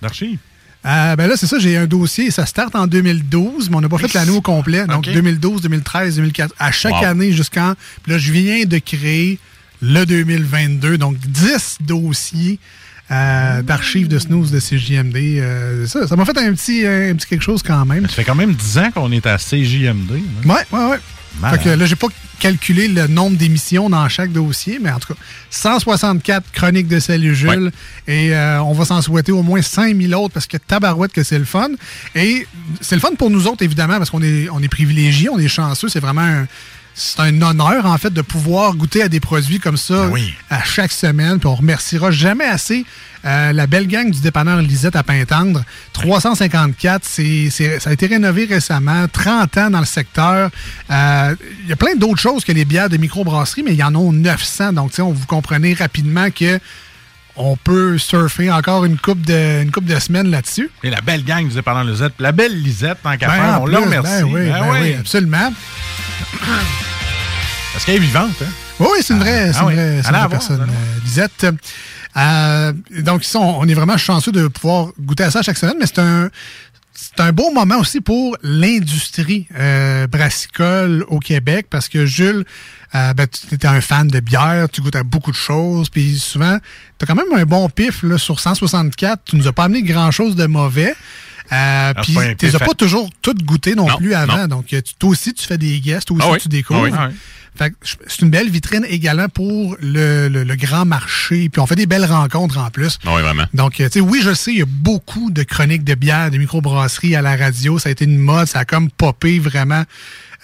[0.00, 0.38] d'archives?
[0.86, 2.30] Euh, ben là, c'est ça, j'ai un dossier.
[2.30, 4.86] Ça start en 2012, mais on n'a pas fait l'année au complet.
[4.86, 5.12] Donc, Ok.
[5.14, 6.54] 2012, 2013, 2014.
[6.58, 7.04] À chaque Wow.
[7.06, 7.72] année jusqu'en.
[8.02, 9.38] Puis là, je viens de créer
[9.84, 10.98] le 2022.
[10.98, 12.58] Donc, 10 dossiers
[13.10, 15.16] euh, d'archives de snooze de CJMD.
[15.16, 18.08] Euh, ça ça m'a fait un petit, un petit quelque chose quand même.
[18.08, 20.12] Ça fait quand même 10 ans qu'on est à CJMD.
[20.12, 20.48] hein?
[20.48, 20.98] Ouais, ouais, ouais.
[21.40, 21.60] Malade.
[21.60, 22.06] Fait que là, j'ai pas
[22.38, 25.20] calculé le nombre d'émissions dans chaque dossier, mais en tout cas,
[25.50, 27.72] 164 chroniques de Salut Jules.
[28.06, 31.38] Et euh, on va s'en souhaiter au moins 5000 autres parce que tabarouette que c'est
[31.38, 31.70] le fun.
[32.14, 32.46] Et
[32.80, 35.48] c'est le fun pour nous autres, évidemment, parce qu'on est, on est privilégiés, on est
[35.48, 35.88] chanceux.
[35.88, 36.46] C'est vraiment un,
[36.94, 40.08] c'est un honneur, en fait, de pouvoir goûter à des produits comme ça
[40.50, 41.38] à chaque semaine.
[41.38, 42.84] Puis on remerciera jamais assez
[43.26, 45.64] euh, la belle gang du dépanneur Lisette à Pintendre.
[45.94, 49.06] 354, c'est, c'est- ça a été rénové récemment.
[49.08, 50.50] 30 ans dans le secteur.
[50.90, 53.82] Euh, Il y a plein d'autres choses que les bières de microbrasserie, mais il y
[53.82, 54.72] en a 900.
[54.74, 56.60] Donc, on vous comprenez rapidement que
[57.36, 60.70] on peut surfer encore une coupe de, une coupe de semaines là-dessus.
[60.84, 62.12] Et la belle gang du dépendant Lisette.
[62.20, 64.12] La belle Lisette, tant qu'à Ben, faire, on la plus, remercie.
[64.22, 64.78] ben oui, Ben ben oui.
[64.82, 65.52] oui, absolument.
[67.74, 68.46] Parce qu'elle est vivante, hein?
[68.80, 70.72] Oui, oui, c'est une vraie, c'est ah une vraie, c'est une vraie voir, personne, allez.
[70.72, 71.46] euh, Lisette.
[72.16, 75.86] Euh, donc, on, on est vraiment chanceux de pouvoir goûter à ça chaque semaine, mais
[75.86, 76.30] c'est un,
[76.94, 82.44] c'est un beau moment aussi pour l'industrie euh, brassicole au Québec parce que Jules,
[82.94, 86.16] euh, ben, tu étais un fan de bière, tu goûtes à beaucoup de choses, puis
[86.20, 86.58] souvent,
[86.98, 89.22] tu as quand même un bon pif là, sur 164.
[89.24, 90.94] Tu nous as pas amené grand-chose de mauvais.
[91.52, 94.38] Euh, c'est puis tu les as pas toujours toutes goûtées non, Non, plus avant.
[94.38, 94.46] non.
[94.46, 96.80] Donc, tu- toi aussi, tu fais des guests, toi aussi, Ah oui, tu découvres.
[96.80, 97.14] ah oui, ah oui.
[97.58, 101.48] C'est une belle vitrine également pour le, le- le grand marché.
[101.48, 102.98] Puis on fait des belles rencontres en plus.
[103.06, 103.44] Oui, vraiment.
[103.54, 106.30] Donc, euh, tu sais, oui, je sais, il y a beaucoup de chroniques de bière,
[106.30, 107.78] de microbrasseries à la radio.
[107.78, 109.84] Ça a été une mode, ça a comme popé vraiment,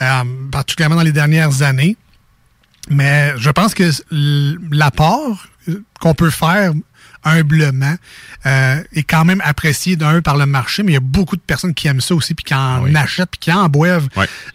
[0.02, 1.96] euh, particulièrement dans les dernières années.
[2.88, 3.90] Mais je pense que
[4.70, 6.72] l'apport euh, qu'on peut faire
[7.24, 7.94] humblement
[8.46, 11.42] euh, est quand même apprécié d'un par le marché, mais il y a beaucoup de
[11.42, 14.08] personnes qui aiment ça aussi, puis qui en achètent, puis qui en boivent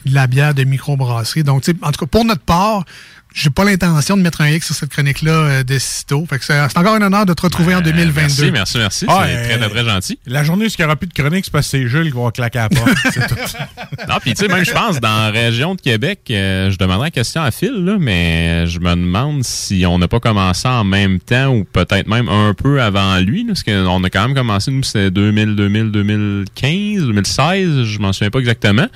[0.06, 1.44] de la bière de microbrasserie.
[1.44, 2.86] Donc, en tout cas, pour notre part,
[3.36, 6.26] j'ai pas l'intention de mettre un X sur cette chronique-là euh, de sitôt.
[6.28, 8.22] Fait que c'est encore un honneur de te retrouver en 2022.
[8.22, 9.06] Merci, merci, merci.
[9.10, 10.20] Ah, c'est euh, très, très, très gentil.
[10.26, 12.18] La journée où il n'y aura plus de chronique, c'est parce que c'est Jules qui
[12.18, 12.98] va claquer à la porte.
[13.14, 13.36] C'est tout.
[14.08, 17.08] Non, puis tu sais, même je pense, dans la région de Québec, euh, je demanderai
[17.08, 20.86] la question à Phil, là, mais je me demande si on n'a pas commencé en
[20.86, 24.36] même temps ou peut-être même un peu avant lui, là, parce qu'on a quand même
[24.36, 28.88] commencé, nous, c'était 2000, 2000, 2015, 2016, je m'en souviens pas exactement.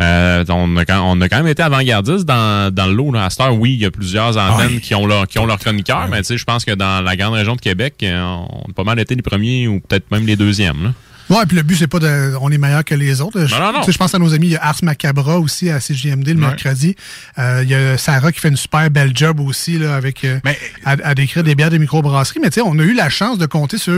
[0.00, 3.12] Euh, on, a quand, on a quand même été avant-gardiste dans, dans le lot.
[3.12, 3.24] Là.
[3.26, 5.58] À cette heure, oui, il y a plusieurs antennes qui ont leur, qui ont leur
[5.58, 8.70] chroniqueur, mais tu sais, je pense que dans la grande région de Québec, euh, on
[8.70, 10.82] a pas mal été les premiers ou peut-être même les deuxièmes.
[10.84, 10.92] Là.
[11.28, 12.34] Ouais, puis le but, c'est pas de.
[12.40, 13.46] On est meilleur que les autres.
[13.46, 13.78] Je, Non, non, non.
[13.80, 14.48] tu sais, je pense à nos amis.
[14.48, 16.40] Il y a Ars Macabra aussi à CGMD le Ouais.
[16.48, 16.96] mercredi.
[17.38, 20.26] Euh, il y a Sarah qui fait une super belle job aussi là, avec
[20.84, 22.40] à, à décrire des bières de microbrasserie.
[22.42, 23.92] Mais tu sais, on a eu la chance de compter sur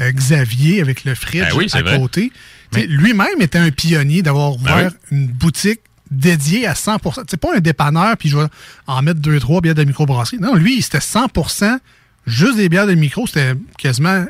[0.00, 1.98] euh, Xavier avec le fridge Ben oui, c'est à vrai.
[2.00, 2.32] côté.
[2.74, 5.18] Lui-même était un pionnier d'avoir Ben ouvert oui.
[5.18, 5.80] une boutique
[6.10, 8.46] dédiée à 100% C'est pas un dépanneur, puis je vais
[8.86, 10.38] en mettre deux, trois bières de microbrasserie.
[10.38, 11.78] Non, lui, c'était 100%
[12.26, 13.26] juste des bières de micro.
[13.26, 14.24] C'était quasiment...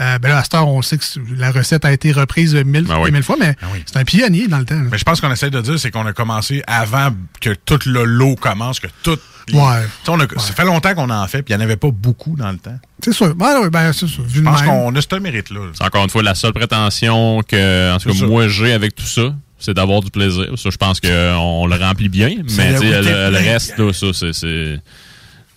[0.00, 1.04] euh, ben là, à cette heure, on sait que
[1.36, 3.54] la recette a été reprise mille, mille fois, mais
[3.86, 4.74] c'est un pionnier dans le temps.
[4.76, 4.88] là.
[4.90, 7.10] Mais je pense qu'on essaie de dire, c'est qu'on a commencé avant
[7.40, 9.18] que tout le lot commence, que tout.
[9.52, 9.82] Ouais.
[10.06, 12.36] On a- Ça fait longtemps qu'on en fait, puis il n'y en avait pas beaucoup
[12.36, 12.78] dans le temps.
[13.04, 13.34] C'est sûr.
[13.34, 14.24] Ben, oui, ben, c'est sûr.
[14.32, 15.60] Je pense qu'on a ce mérite-là.
[15.74, 19.06] C'est encore une fois la seule prétention que, en tout cas, moi j'ai avec tout
[19.06, 20.46] ça, c'est d'avoir du plaisir.
[20.56, 24.80] Ça, je pense qu'on le remplit bien, mais le, reste, là, ça, c'est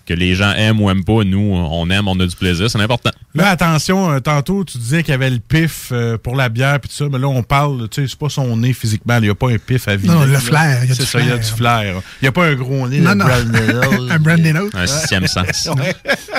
[0.06, 2.80] que les gens aiment ou aiment pas, nous, on aime, on a du plaisir, c'est
[2.80, 3.10] important.
[3.34, 6.78] Là, attention, euh, tantôt, tu disais qu'il y avait le pif euh, pour la bière
[6.80, 9.22] puis tout ça, mais là, on parle, tu sais, c'est pas son nez physiquement, il
[9.22, 10.12] n'y a pas un pif à vider.
[10.14, 11.44] Non, le flair, il y a C'est du ça, il y a flair.
[11.46, 12.02] du flair.
[12.20, 13.24] Il n'y a pas un gros nez, Non, le non.
[14.10, 14.74] Un Brandon Oak.
[14.74, 15.68] Un sixième sens.
[15.76, 15.94] Ouais.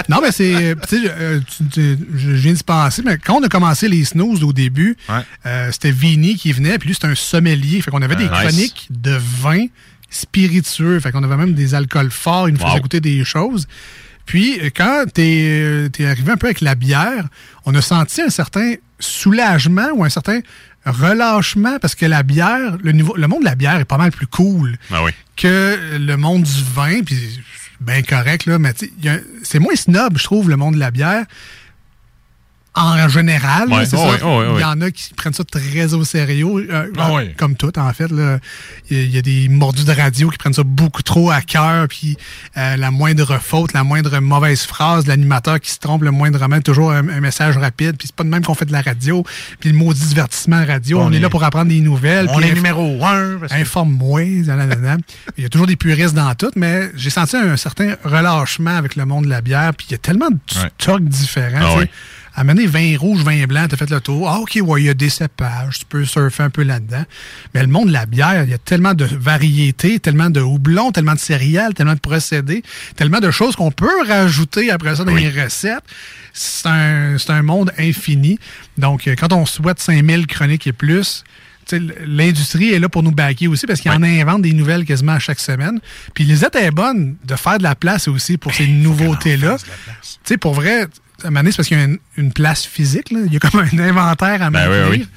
[0.10, 0.76] Non, mais c'est.
[0.88, 4.06] Tu sais, euh, tu- tu- je viens de penser, mais quand on a commencé les
[4.06, 4.96] snooze au début,
[5.46, 7.82] euh, c'était Vinny qui venait, puis lui, c'était un sommelier.
[7.82, 8.32] Fait qu'on avait des nice.
[8.32, 9.66] chroniques de vin
[10.16, 11.00] spiritueux.
[11.00, 12.50] Fait qu'on avait même des alcools forts.
[12.50, 12.80] Il nous Wow.
[12.80, 13.68] goûter des choses.
[14.26, 17.26] Puis, euh, quand t'es es arrivé un peu avec la bière,
[17.66, 20.40] on a senti un certain soulagement ou un certain
[20.86, 24.12] relâchement parce que la bière, le, niveau, le monde de la bière est pas mal
[24.12, 25.12] plus cool Ah oui.
[25.36, 27.18] que le monde du vin, puis
[27.82, 28.74] bien correct, là, mais
[29.44, 31.26] c'est moins snob, je trouve, le monde de la bière.
[32.78, 34.26] En général, là, Ouais, c'est oh ça.
[34.26, 37.34] oh il y en a qui prennent ça très au sérieux, euh, Ah ouais.
[37.38, 38.12] comme tout, en fait.
[38.12, 38.40] là.
[38.90, 41.32] Il y a- il y, a des mordus de radio qui prennent ça beaucoup trop
[41.32, 42.18] à cœur, puis
[42.58, 46.92] euh, la moindre faute, la moindre mauvaise phrase, l'animateur qui se trompe le moindrement, toujours
[46.92, 49.24] un, un message rapide, puis c'est pas de même qu'on fait de la radio,
[49.62, 52.28] puis le maudit divertissement radio, on, On est, est- là pour apprendre des nouvelles.
[52.30, 53.38] On est numéro un.
[53.40, 54.22] que- Informe-moi.
[54.24, 54.46] Il
[55.38, 59.06] y a toujours des puristes dans tout, mais j'ai senti un certain relâchement avec le
[59.06, 59.74] monde de la bière.
[59.78, 60.70] Puis il y a tellement de Ouais.
[60.78, 61.80] stocks différents.
[62.36, 62.54] Ah tu sais.
[62.54, 62.56] ouais.
[62.56, 64.30] À mener vin rouge, vin blanc, t'as fait le tour.
[64.30, 67.04] Ah, OK, ouais, il y a des cépages, tu peux surfer un peu là-dedans.
[67.54, 70.92] Mais le monde de la bière, il y a tellement de variétés, tellement de houblons,
[70.92, 72.64] tellement de céréales, tellement de procédés,
[72.96, 75.84] tellement de choses qu'on peut rajouter après ça dans les recettes.
[76.34, 78.40] C'est un, c'est un monde infini.
[78.78, 81.24] Donc, euh, quand on souhaite 5000 chroniques et plus,
[82.06, 85.20] l'industrie est là pour nous backer aussi parce qu'il en invente des nouvelles quasiment à
[85.20, 85.80] chaque semaine.
[86.14, 89.58] Puis les est bonne de faire de la place aussi pour ces nouveautés-là.
[89.58, 89.66] Tu
[90.24, 90.88] sais, pour vrai,
[91.24, 93.12] à un c'est parce qu'il y a une, une place physique.
[93.12, 93.20] là.
[93.26, 94.90] Il y a comme un inventaire à Ben oui, maintenir.
[94.90, 95.08] oui.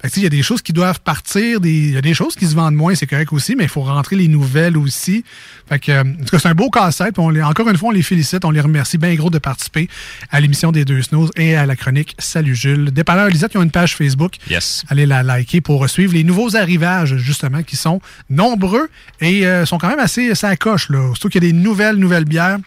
[0.00, 2.12] Fait que, il y a des choses qui doivent partir, des- il y a des
[2.12, 5.24] choses qui se vendent moins, c'est correct aussi, mais il faut rentrer les nouvelles aussi.
[5.68, 7.20] Fait que, euh, en tout cas, c'est un beau casse-tête.
[7.20, 9.88] on les- Encore une fois, on les félicite, on les remercie bien gros de participer
[10.32, 12.90] à l'émission des deux snows et à la chronique Salut Jules.
[12.90, 14.32] Dépanneur Lisette, ils ont une page Facebook.
[14.50, 14.82] Yes.
[14.88, 18.88] Allez la liker pour suivre les nouveaux arrivages, justement, qui sont nombreux
[19.20, 20.88] et euh, sont quand même assez ça coche.
[20.88, 21.06] Là.
[21.10, 22.58] Surtout qu'il y a des nouvelles, nouvelles bières.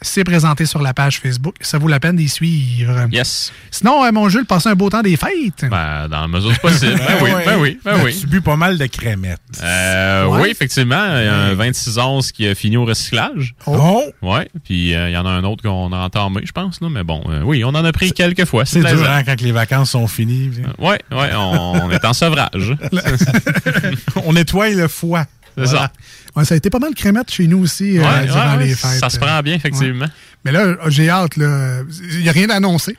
[0.00, 1.54] C'est présenté sur la page Facebook.
[1.62, 3.06] Ça vaut la peine d'y suivre.
[3.10, 3.52] Yes.
[3.70, 5.64] Sinon, euh, mon Jules, passez un beau temps des fêtes.
[5.70, 6.94] Ben, dans la mesure du possible.
[7.08, 8.18] Ben oui, ben oui, ben oui.
[8.20, 9.40] Tu bu pas mal de crémettes?
[9.62, 10.42] Euh, Ouais.
[10.42, 11.06] Oui, effectivement.
[11.18, 13.54] Il y a un 26 onces qui a fini au recyclage.
[13.66, 14.02] Oh!
[14.20, 14.48] Ouais.
[14.64, 16.80] Puis euh, il y en a un autre qu'on a entamé, je pense.
[16.82, 16.88] Là.
[16.90, 18.64] Mais bon, euh, oui, on en a pris quelques fois.
[18.66, 20.50] C'est dur hein, quand les vacances sont finies.
[20.78, 22.76] Ouais, ouais, on, on est en sevrage.
[24.26, 25.24] on nettoie le foie.
[25.56, 25.90] C'est ça.
[26.36, 28.74] Ouais, ça a été pas mal crémette chez nous aussi euh, Ouais, durant ouais, les
[28.74, 28.98] fêtes.
[29.00, 30.04] ça se prend bien, effectivement.
[30.06, 30.10] Ouais.
[30.44, 31.36] Mais là, j'ai hâte.
[31.36, 31.80] là.
[32.12, 32.96] Il n'y a rien d'annoncé.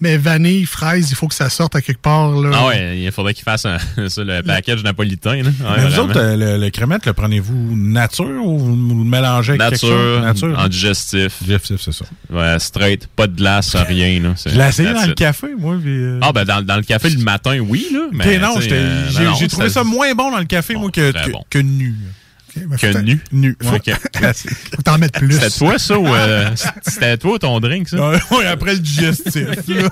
[0.00, 2.32] Mais vanille, fraise, il faut que ça sorte à quelque part.
[2.32, 2.50] Là.
[2.52, 5.36] Ah ouais, il faudrait qu'il fasse un- ça, le package napolitain.
[5.36, 5.42] Là.
[5.42, 6.02] Ouais, Mais vous vraiment.
[6.08, 10.20] autres, euh, le, le crémette, le prenez-vous nature ou vous le mélangez avec quelque chose?
[10.22, 11.32] Nature, en digestif.
[11.42, 12.04] Digestif, c'est ça.
[12.30, 14.18] Ouais, straight, pas de glace, rien.
[14.20, 14.34] Là.
[14.44, 15.76] Je l'ai essayé dans le café, moi.
[15.80, 18.00] puis, euh, Ah, ben dans, dans le café le matin, oui, là.
[18.10, 21.30] Mais, non, euh, j'ai trouvé ça moins bon dans le café, moi, que, très que,
[21.30, 21.44] bon.
[21.48, 21.94] que nu.
[22.56, 23.20] Ben, Que nu.
[23.32, 23.56] Nu.
[23.64, 23.80] Ouais.
[24.12, 24.50] Classique.
[24.76, 25.34] Faut t'en mettre plus.
[25.34, 26.50] C'était toi, ça, ou euh,
[26.86, 28.10] c'était toi ton drink, ça?
[28.10, 29.46] Ouais, ouais, après le digestif.
[29.68, 29.88] là.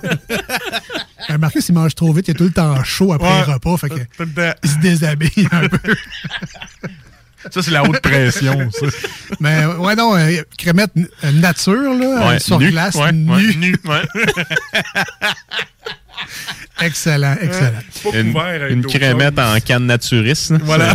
[1.29, 3.47] Ben, Marcus, il mange trop vite, il est tout le temps chaud après Ouais.
[3.47, 3.77] les repas.
[3.77, 4.53] Fait que, Tout le temps.
[4.63, 5.79] il se déshabille un peu.
[7.51, 8.87] Ça, c'est la haute pression, ça.
[9.41, 10.91] Mais ouais, non, euh, crémette
[11.25, 13.33] euh, nature, là, Ouais, sur nu, glace, ouais, nu.
[13.33, 14.03] ouais, nu, ouais.
[16.83, 17.81] Excellent, excellent.
[18.13, 18.35] Une,
[18.69, 20.51] une crémette en canne naturiste.
[20.51, 20.59] là.
[20.63, 20.95] Voilà.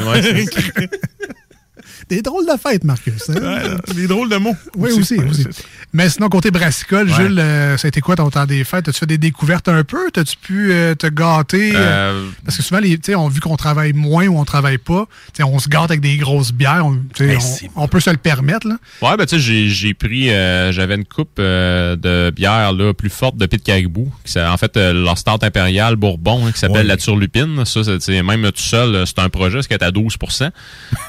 [2.09, 3.29] Des drôles de fêtes, Marcus.
[3.29, 3.33] hein?
[3.41, 4.55] Ouais, des drôles de mots.
[4.77, 5.15] Oui, aussi.
[5.17, 5.45] Aussi.
[5.93, 7.15] Mais sinon, côté brassicole, Ouais.
[7.15, 8.87] Jules, euh, ça a été quoi ton temps des fêtes?
[8.89, 10.11] As-tu fait des découvertes un peu?
[10.11, 11.71] T'as-tu pu euh, te gâter?
[11.73, 15.05] euh, Parce que souvent, les, on vu qu'on travaille moins ou on travaille pas,
[15.43, 16.85] on se gâte avec des grosses bières.
[16.85, 17.39] On, Ben,
[17.75, 18.67] on- peut se le permettre.
[18.67, 18.77] Là.
[19.01, 23.45] Ouais, ben tu sais, j'ai, pris, j'avais une coupe de bière là plus forte de
[23.45, 26.83] Pit Caribou, qui en fait leur start impérial Bourbon, hein, qui s'appelle Ouais.
[26.83, 27.63] la Turlupine.
[27.65, 27.81] Ça,
[28.21, 30.17] même tout seul, c'est un projet, ce qui est à 12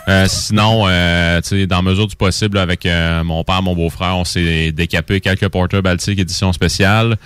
[0.08, 0.26] Euh,
[1.42, 5.20] Sinon, euh, dans mesure du possible, avec euh, mon père, mon beau-frère, on s'est décapé
[5.20, 7.16] quelques Porter Baltic édition spéciale.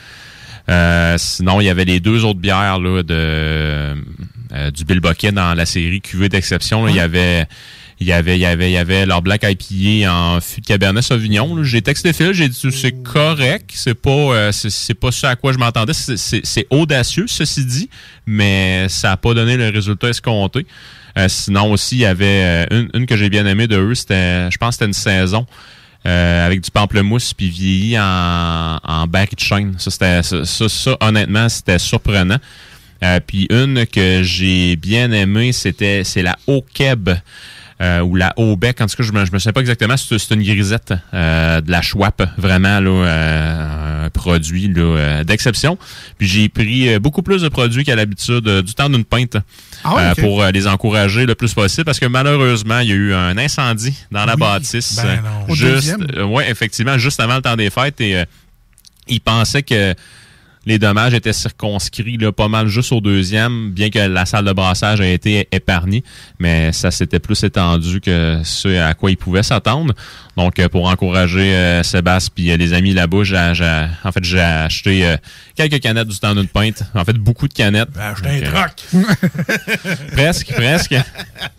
[0.69, 3.97] Euh, sinon, il y avait les deux autres bières là, de
[4.53, 6.87] euh, du Bill Bucket dans la série Cuvée d'exception.
[6.89, 7.47] Il y avait
[7.99, 10.67] il y avait il y avait il y avait leur Black IPA en fût de
[10.67, 11.63] Cabernet Sauvignon.
[11.65, 15.53] J'ai texté Phil, j'ai dit c'est correct, c'est pas euh, c'est, pas ce à quoi
[15.53, 15.93] je m'attendais.
[15.93, 17.91] C'est, audacieux ceci dit,
[18.27, 20.67] mais ça a pas donné le résultat escompté.
[21.19, 23.95] Euh, sinon aussi il y avait euh, une, une que j'ai bien aimée de eux,
[23.95, 25.47] c'était je pense c'était une saison.
[26.07, 29.75] euh, avec du pamplemousse puis vieilli en, en baril de chêne.
[29.79, 32.39] Ça, c'était, ça, ça, honnêtement, c'était surprenant.
[33.03, 37.11] Euh, puis une que j'ai bien aimée, c'était c'est la Okeb
[37.81, 38.81] euh, ou la Aubec.
[38.83, 39.97] En tout cas, je me, je me souviens pas exactement.
[39.97, 45.79] C'est une grisette euh, de la Schwab, vraiment là, un produit là, d'exception.
[46.19, 49.39] Puis j'ai pris beaucoup plus de produits qu'à l'habitude, du temps d'une pinte,
[49.85, 52.95] Ah euh, pour euh, les encourager le plus possible, parce que malheureusement, il y a
[52.95, 54.97] eu un incendie dans la bâtisse.
[54.97, 55.53] ben non.
[55.53, 58.25] Au Juste, euh, ouais, effectivement, juste avant le temps des fêtes et euh,
[59.09, 59.95] ils pensaient que
[60.67, 64.53] les dommages étaient circonscrits là, pas mal juste au deuxième, bien que la salle de
[64.53, 66.05] brassage a été épargnée,
[66.39, 69.95] mais ça s'était plus étendu que ce à quoi ils pouvaient s'attendre.
[70.37, 73.37] Donc, euh, pour encourager euh, Sébastien puis euh, les amis là-bas, j'ai,
[74.05, 75.17] en fait, j'ai acheté euh,
[75.55, 76.83] quelques canettes du temps d'une pinte.
[76.95, 77.89] En fait, beaucoup de canettes.
[77.99, 79.89] Acheter un Donc, euh, troc.
[80.13, 80.95] presque, presque.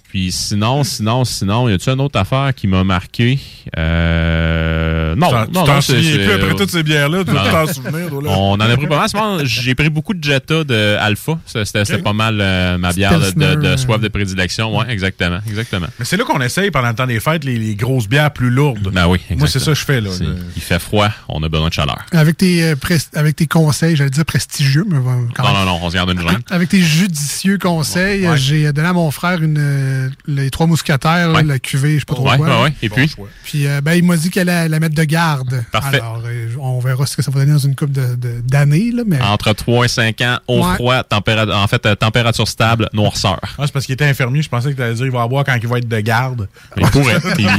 [0.09, 3.39] Puis sinon, sinon, sinon, y a-tu une autre affaire qui m'a marqué?
[3.77, 7.23] Euh, non, Tu t'en- non, tu non, t'en c'est- souviens plus après toutes ces bières-là,
[7.23, 7.41] tu Non.
[7.51, 8.29] t'en souvenir, toi, là.
[8.31, 9.45] On en a pris pas mal.
[9.45, 11.37] J'ai pris beaucoup de Jetta de Alpha.
[11.45, 14.77] C'était pas mal euh, ma bière de, de- de Pilsner, soif de prédilection.
[14.77, 15.87] Ouais, exactement, exactement.
[15.99, 18.49] Mais c'est là qu'on essaye pendant le temps des fêtes les, les grosses bières plus
[18.49, 18.91] lourdes.
[18.93, 20.09] Ben oui, Moi, c'est ça que je fais, là.
[20.55, 21.99] Il fait froid, on a besoin de chaleur.
[22.11, 25.65] Avec tes, euh, pres- avec tes conseils, j'allais dire prestigieux, mais bon, quand Non, même.
[25.65, 26.41] non, non, on se garde une jointe.
[26.51, 28.37] Avec tes judicieux conseils, Ouais.
[28.37, 31.43] j'ai donné à mon frère une, euh, les trois mousquetaires, Ouais.
[31.43, 32.63] la cuvée, je sais pas trop Ouais, quoi.
[32.63, 32.73] ouais.
[32.81, 33.11] Et puis?
[33.43, 35.63] Puis euh, ben, il m'a dit qu'elle allait la mettre de garde.
[35.71, 35.97] Parfait.
[35.99, 38.91] Alors, euh, on verra ce que ça va donner dans une couple d'années, de, d'années,
[38.91, 40.75] là, mais Entre 3 et 5 ans, au Ouais.
[40.75, 43.39] froid, température, en fait, euh, température stable, noirceur.
[43.57, 44.41] Ah, c'est parce qu'il était infirmier.
[44.41, 46.47] Je pensais que tu allais dire qu'il va avoir quand il va être de garde.
[46.77, 47.17] Il pourrait.
[47.39, 47.49] Il,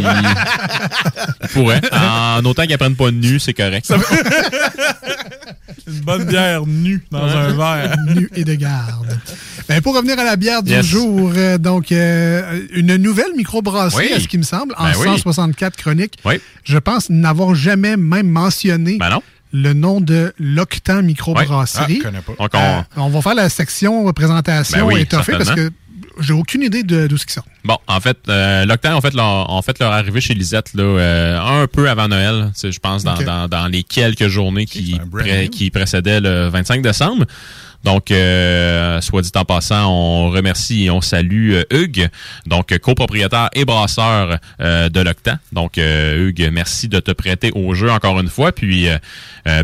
[1.43, 1.81] il pourrait.
[1.93, 3.93] En autant qu'il apprenne pas de nu, c'est correct.
[5.87, 7.97] Une bonne bière nue dans un verre.
[8.15, 9.19] nu et de garde.
[9.69, 10.85] Ben, pour revenir à la bière du Yes.
[10.87, 14.13] jour, euh, donc euh, une nouvelle microbrasserie, Oui.
[14.13, 15.05] à ce qui me semble, en Ben oui.
[15.05, 16.19] 164 chroniques.
[16.25, 16.35] Oui.
[16.65, 19.23] Je pense n'avoir jamais même mentionné Ben non.
[19.53, 21.95] le nom de l'Octan Microbrasserie.
[21.95, 22.01] Ouais.
[22.05, 22.33] Ah, je connais pas.
[22.39, 25.71] Donc, on- Euh, on va faire la section représentation Ben oui, étoffée parce que.
[26.21, 27.49] J'ai aucune idée de- d'où qu'ils sortent.
[27.65, 30.83] Bon, en fait, euh, l'Octane, en fait, leur, en fait, leur arrivée chez Lisette, là,
[30.83, 35.49] euh, un peu avant Noël, je pense, dans, dans, dans les quelques journées qui, pré-
[35.49, 37.25] qui précédaient le 25 décembre.
[37.85, 42.09] Donc, euh, soit dit en passant, on remercie et on salue euh, Hugues,
[42.47, 45.35] donc copropriétaire et brasseur euh, de l'Octan.
[45.53, 48.53] Donc, euh, Hugues, merci de te prêter au jeu encore une fois.
[48.53, 48.89] Puis,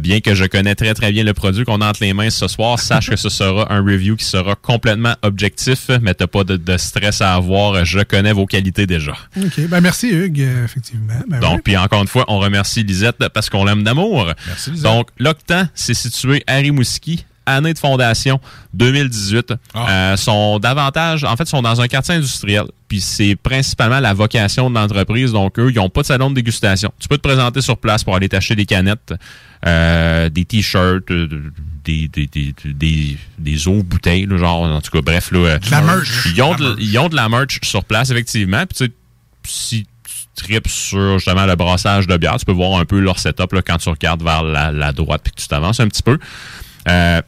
[0.01, 2.49] bien que je connais très très bien le produit qu'on a entre les mains ce
[2.49, 6.57] soir, sache que ce sera un review qui sera complètement objectif, mais t'as pas de,
[6.57, 7.85] de stress à avoir.
[7.85, 9.13] Je connais vos qualités déjà.
[9.37, 9.69] OK.
[9.69, 11.15] Ben, merci, Hugues, effectivement.
[11.29, 14.33] Ben, Donc, puis encore une fois, on remercie Lisette parce qu'on l'aime d'amour.
[14.47, 14.85] Merci, Lisette.
[14.85, 17.25] Donc, l'Octan, c'est situé à Rimouski.
[17.49, 18.41] Année de fondation
[18.75, 19.55] 2018.
[19.75, 19.87] Ah.
[19.91, 22.65] Euh, sont davantage, en fait, sont dans un quartier industriel.
[22.89, 25.33] Puis c'est principalement la vocation de l'entreprise.
[25.33, 26.93] Donc, eux, ils n'ont pas de salon de dégustation.
[26.99, 29.15] Tu peux te présenter sur place pour aller t'acheter des canettes,
[29.67, 31.29] euh, des t-shirts, euh,
[31.85, 35.31] des, des, des, des, des eaux bouteilles, là, genre, en tout cas, bref.
[35.33, 36.29] Là, De la merch.
[36.35, 38.65] Ils ont de, ils ont de la merch sur place, effectivement.
[38.67, 38.93] Puis tu sais,
[39.45, 43.19] si tu tripes sur justement le brassage de bière, tu peux voir un peu leur
[43.19, 46.03] setup là, quand tu regardes vers la, la droite puis que tu t'avances un petit
[46.03, 46.19] peu.
[46.89, 47.21] Euh,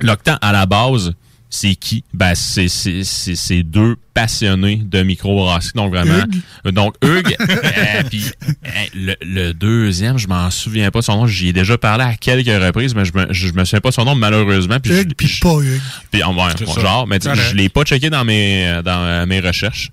[0.00, 1.12] L'Octan, à la base,
[1.50, 2.02] c'est qui?
[2.12, 5.72] Ben, c'est, c'est, c'est, c'est deux passionnés de microbrasserie.
[5.76, 6.24] Donc, vraiment.
[6.64, 7.36] Donc, Hugues.
[7.40, 11.26] euh, puis, euh, le, le deuxième, je m'en souviens pas de son nom.
[11.28, 13.94] J'y ai déjà parlé à quelques reprises, mais je me, je me souviens pas de
[13.94, 14.78] son nom, malheureusement.
[14.80, 15.80] Puis, je- Hugues, puis pas Hugues.
[16.10, 16.48] puis, bon,
[16.80, 17.50] genre, mais tu sais, Correct.
[17.50, 19.90] je l'ai pas checké dans mes euh, dans euh, mes recherches.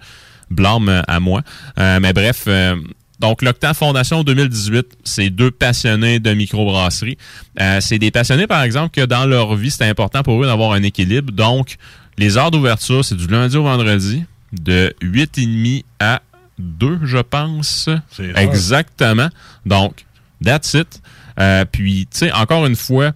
[0.50, 1.42] Blâme à moi.
[1.80, 2.76] Euh, mais bref, euh,
[3.22, 7.18] donc l'Octan Fondation 2018, c'est deux passionnés de microbrasserie.
[7.60, 10.74] Euh, c'est des passionnés, par exemple, que dans leur vie, c'est important pour eux d'avoir
[10.74, 11.32] un équilibre.
[11.32, 11.78] Donc,
[12.18, 16.24] les heures d'ouverture, c'est du lundi au vendredi, de 8h30 à
[16.58, 17.90] 2, je pense.
[18.36, 19.30] Exactement.
[19.68, 20.06] Donc,
[20.44, 21.02] that's it.
[21.40, 23.12] Euh, puis, tu sais, encore une fois,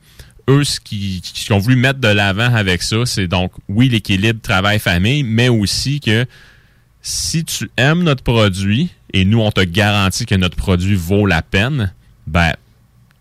[0.48, 3.90] eux, ce qu'ils ce qu'ils ont voulu mettre de l'avant avec ça, c'est donc, oui,
[3.90, 6.28] l'équilibre travail-famille, mais aussi que
[7.02, 11.42] si tu aimes notre produit et nous, on te garantit que notre produit vaut la
[11.42, 11.94] peine,
[12.28, 12.52] ben,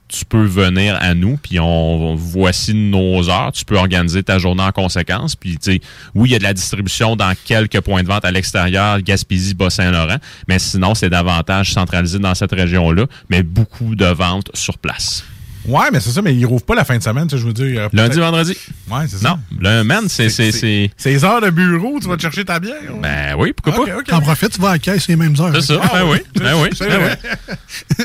[0.09, 3.53] tu peux venir à nous, puis on voici nos heures.
[3.53, 5.37] Tu peux organiser ta journée en conséquence.
[5.37, 5.81] Puis, tu sais,
[6.17, 9.55] oui, il y a de la distribution dans quelques points de vente à l'extérieur, Gaspésie,
[9.55, 15.25] Bas-Saint-Laurent, mais sinon, c'est davantage centralisé dans cette région-là, mais beaucoup de ventes sur place.
[15.67, 17.47] Ouais, mais c'est ça, mais ils rouvrent pas la fin de semaine, tu sais, je
[17.47, 17.89] veux dire.
[17.93, 18.57] Lundi, vendredi?
[18.91, 19.31] Ouais, c'est ça.
[19.31, 20.29] Non, le man, c'est...
[20.29, 20.91] c'est, c'est...
[20.97, 22.75] C'est les heures de bureau, tu vas te chercher ta bière.
[22.91, 23.01] ouais.
[23.01, 23.97] Ben oui, pourquoi pas?
[23.99, 24.05] ok.
[24.07, 25.53] T'en profites, tu vas à la caisse les mêmes heures.
[25.55, 27.57] C'est ça, Ah ben oui, ben oui, c'est ben oui.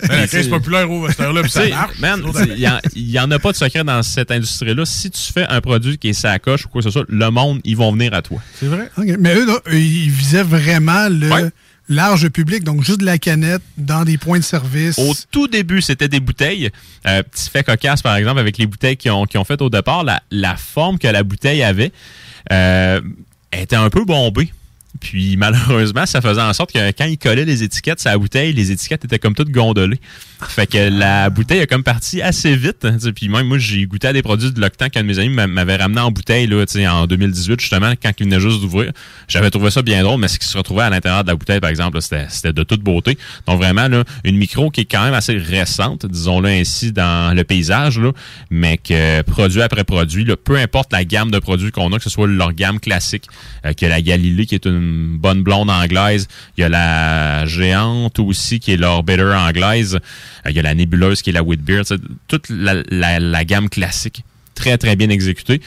[0.08, 2.00] Ben, La caisse populaire ouvre à cette heure-là, puis ça marche.
[2.00, 2.22] man,
[2.96, 4.86] il y en- a pas de secret dans cette industrie-là.
[4.86, 7.60] Si tu fais un produit qui est sacoche ou quoi que ce soit, le monde,
[7.64, 8.40] ils vont venir à toi.
[8.60, 8.90] C'est vrai.
[9.20, 11.50] Mais eux, là, ils visaient vraiment le Ouais.
[11.90, 14.98] Large public, donc juste de la canette dans des points de service.
[15.00, 16.70] Au tout début, c'était des bouteilles.
[17.08, 19.70] Euh, petit fait cocasse, par exemple, avec les bouteilles qu'ils ont, qu'ils ont faites au
[19.70, 21.92] départ, la, la forme que la bouteille avait
[22.52, 23.02] euh,
[23.52, 24.52] était un peu bombée.
[25.00, 28.54] Puis malheureusement, ça faisait en sorte que quand il collait les étiquettes sur la bouteille,
[28.54, 30.00] les étiquettes étaient comme toutes gondolées.
[30.48, 32.86] Fait que la bouteille a comme parti assez vite.
[32.86, 32.98] hein.
[33.16, 35.48] Puis même moi, j'ai goûté à des produits de l'Octan qu'un de mes amis m'a-
[35.48, 38.92] m'avait ramené en bouteille là, tu sais, en 2018, justement, quand il venait juste d'ouvrir.
[39.28, 41.60] J'avais trouvé ça bien drôle, mais ce qui se retrouvait à l'intérieur de la bouteille,
[41.60, 43.18] par exemple, c'était de toute beauté.
[43.48, 47.44] Donc vraiment, là, une micro qui est quand même assez récente, disons-le ainsi, dans le
[47.44, 48.12] paysage, là,
[48.50, 52.04] mais que produit après produit, là, peu importe la gamme de produits qu'on a, que
[52.04, 53.26] ce soit leur gamme classique,
[53.66, 56.28] euh, que la Galilée qui est une bonne blonde anglaise,
[56.58, 59.96] il y a la géante aussi qui est leur bitter anglaise,
[60.46, 61.44] euh, il y a la nébuleuse qui est la
[61.84, 61.96] sais,
[62.28, 64.24] toute la gamme classique,
[64.56, 65.62] très très bien exécutée.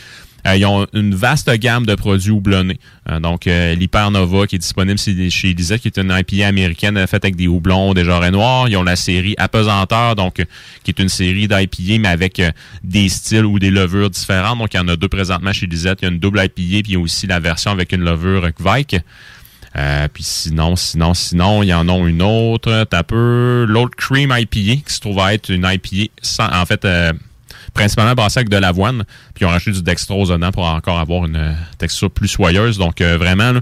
[0.47, 2.79] Euh, ils ont une vaste gamme de produits houblonnés.
[3.09, 7.07] Euh, donc, euh, l'Hypernova qui est disponible chez, Elisa, qui est une IPA américaine euh,
[7.07, 8.69] faite avec des houblons, des jarrets noirs.
[8.69, 10.45] Ils ont la série Apesanteur, donc euh,
[10.85, 12.51] qui est une série d'IPA, mais avec euh,
[12.83, 14.59] des styles ou des levures différentes.
[14.59, 16.01] Donc, il y en a deux présentement chez Lisette.
[16.03, 18.05] Il y a une double IPA, puis il y a aussi la version avec une
[18.05, 18.97] levure Kvike.
[19.77, 22.85] Euh, puis sinon, sinon, sinon, il y en a une autre.
[22.91, 26.85] T'as peu l'autre Cream IPA qui se trouve à être une IPA sans, en fait,
[26.85, 27.13] euh,
[27.75, 29.05] principalement brassée avec de l'avoine.
[29.35, 32.79] Puis ils ont rajouté du dextrose dedans pour encore avoir une euh, texture plus soyeuse.
[32.79, 33.61] Donc euh, vraiment, là,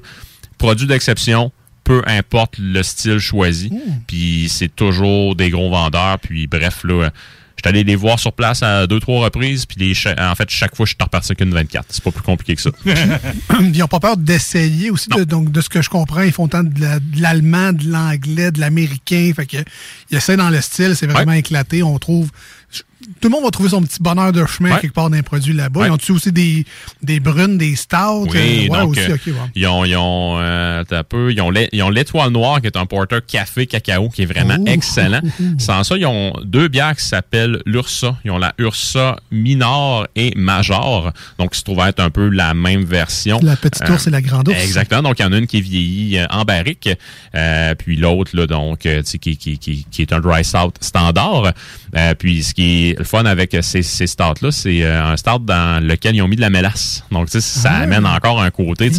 [0.58, 1.52] produit d'exception,
[1.84, 3.70] peu importe le style choisi.
[4.06, 6.18] Puis c'est toujours des gros vendeurs.
[6.18, 7.10] Puis bref, là, euh,
[7.56, 9.66] je suis allé les voir sur place à deux, trois reprises.
[9.66, 11.84] Puis les, en fait, chaque fois, je suis reparti avec une 24.
[11.90, 12.70] C'est pas plus compliqué que ça.
[13.60, 15.08] Ils n'ont pas peur d'essayer aussi.
[15.10, 16.72] de- donc, de ce que je comprends, ils font tant de
[17.20, 19.30] l'allemand, de l'anglais, de l'américain.
[19.36, 19.58] Fait que,
[20.10, 21.82] ils essaient dans le style, c'est vraiment éclaté.
[21.82, 22.30] On trouve.
[23.20, 25.80] Tout le monde va trouver son petit bonheur de chemin quelque part d'un produit là-bas.
[25.80, 25.88] Ouais.
[25.88, 26.64] Ils ont-tu aussi des,
[27.02, 28.26] des brunes, des stouts?
[28.30, 29.16] Oui, Euh, ouais, donc, aussi, euh,
[29.54, 31.40] ils ont, ils ont, euh, peu, ils
[31.82, 34.66] ont l'étoile noire qui est un porter café cacao qui est vraiment Ouh.
[34.68, 35.20] excellent.
[35.58, 38.16] Sans ça, ils ont deux bières qui s'appellent l'Ursa.
[38.24, 42.54] Ils ont la Ursa Minor et Major, donc qui se trouve être un peu la
[42.54, 43.40] même version.
[43.42, 44.58] La petite ours et la grande ours.
[44.62, 45.02] Exactement.
[45.02, 46.88] Donc il y en a une qui est vieillie en barrique,
[47.78, 51.52] puis l'autre là donc qui, qui, qui, qui est un dry stout standard.
[52.18, 55.16] Puis ce qui est le fun avec euh, ces, ces stouts là, c'est euh, un
[55.16, 57.02] stout dans lequel ils ont mis de la mélasse.
[57.10, 57.78] Donc ça Ah.
[57.80, 58.90] amène encore un côté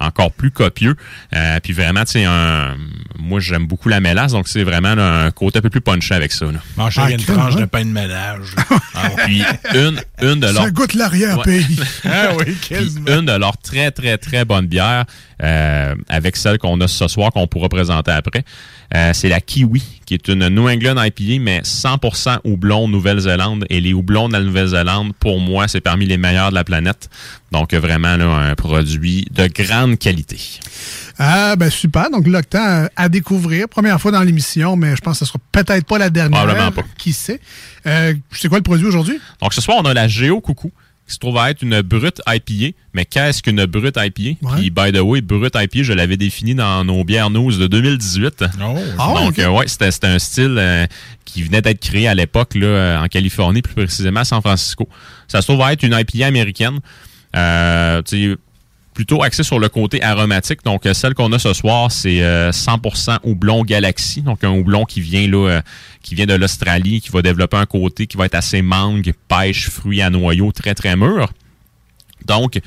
[0.00, 0.96] encore plus copieux.
[1.34, 2.74] Euh, puis vraiment un
[3.20, 6.14] moi j'aime beaucoup la mélasse donc c'est vraiment là, un côté un peu plus punché
[6.14, 6.46] avec ça.
[6.46, 6.58] Là.
[6.76, 7.60] Manger Ah, une crème, tranche hein?
[7.60, 8.54] de pain de ménage.
[9.26, 9.42] Puis
[9.74, 11.80] une une de leurs Ça goûte l'arrière-pays.
[12.04, 12.56] ah oui,
[13.06, 15.04] une de leurs très, très, très bonnes bières,
[15.42, 18.44] euh, avec celle qu'on a ce soir, qu'on pourra présenter après,
[18.94, 23.64] euh, c'est la Kiwi, qui est une New England IPA, mais 100% houblon Nouvelle-Zélande.
[23.70, 27.08] Et les houblons de la Nouvelle-Zélande, pour moi, c'est parmi les meilleurs de la planète.
[27.52, 30.38] Donc, vraiment, là, un produit de grande qualité.
[31.18, 32.08] Ah, ben super.
[32.10, 33.68] Donc, l'Octan à découvrir.
[33.68, 36.38] Première fois dans l'émission, mais je pense que ce sera peut-être pas la dernière.
[36.38, 36.82] Probablement pas.
[36.96, 37.40] Qui sait?
[37.86, 39.18] Euh, c'est quoi le produit aujourd'hui?
[39.42, 40.70] Donc, ce soir, on a la Géo Coucou,
[41.06, 42.76] qui se trouve à être une brute IPA.
[42.94, 44.38] Mais qu'est-ce qu'une brute IPA?
[44.54, 48.44] Puis, by the way, brute IPA, je l'avais défini dans nos bières news de 2018.
[48.98, 49.38] Ah, Donc, ok.
[49.40, 50.86] euh, ouais, c'était c'était un style euh,
[51.24, 54.88] qui venait d'être créé à l'époque là, en Californie, plus précisément à San Francisco.
[55.26, 56.78] Ça se trouve à être une IPA américaine.
[57.36, 58.02] Euh,
[58.94, 60.62] plutôt axée sur le côté aromatique.
[60.64, 64.22] Donc, euh, celle qu'on a ce soir, c'est euh, 100% houblon Galaxy.
[64.22, 65.60] Donc, un houblon qui vient là, euh,
[66.02, 69.70] qui vient de l'Australie, qui va développer un côté qui va être assez mangue, pêche,
[69.70, 71.32] fruits à noyaux, très, très mûr.
[72.26, 72.60] Donc,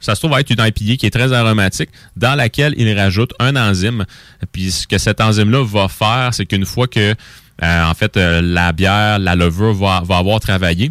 [0.00, 3.56] ça se trouve être une IPA qui est très aromatique, dans laquelle il rajoute un
[3.56, 4.06] enzyme.
[4.52, 7.14] Puis ce que cet enzyme-là va faire, c'est qu'une fois que,
[7.62, 10.90] euh, en fait, euh, la bière, la levure va avoir travaillé,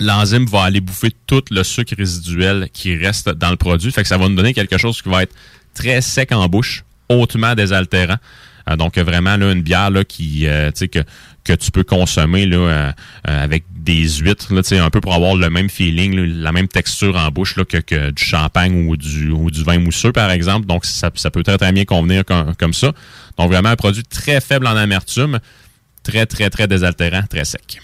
[0.00, 3.92] l'enzyme va aller bouffer tout le sucre résiduel qui reste dans le produit.
[3.92, 5.34] Fait que ça va nous donner quelque chose qui va être
[5.74, 8.18] très sec en bouche, hautement désaltérant.
[8.70, 10.70] Euh, donc vraiment là, une bière qui, euh,
[11.44, 12.92] que, tu peux consommer là, euh,
[13.28, 17.16] euh, avec des huîtres, là, un peu pour avoir le même feeling, la même texture
[17.16, 19.32] en bouche que, du champagne ou du,
[19.64, 20.66] vin mousseux, par exemple.
[20.66, 22.92] Donc ça, peut très très bien convenir comme ça.
[23.38, 25.40] Donc vraiment un produit très faible en amertume,
[26.02, 27.80] très très très désaltérant, très sec.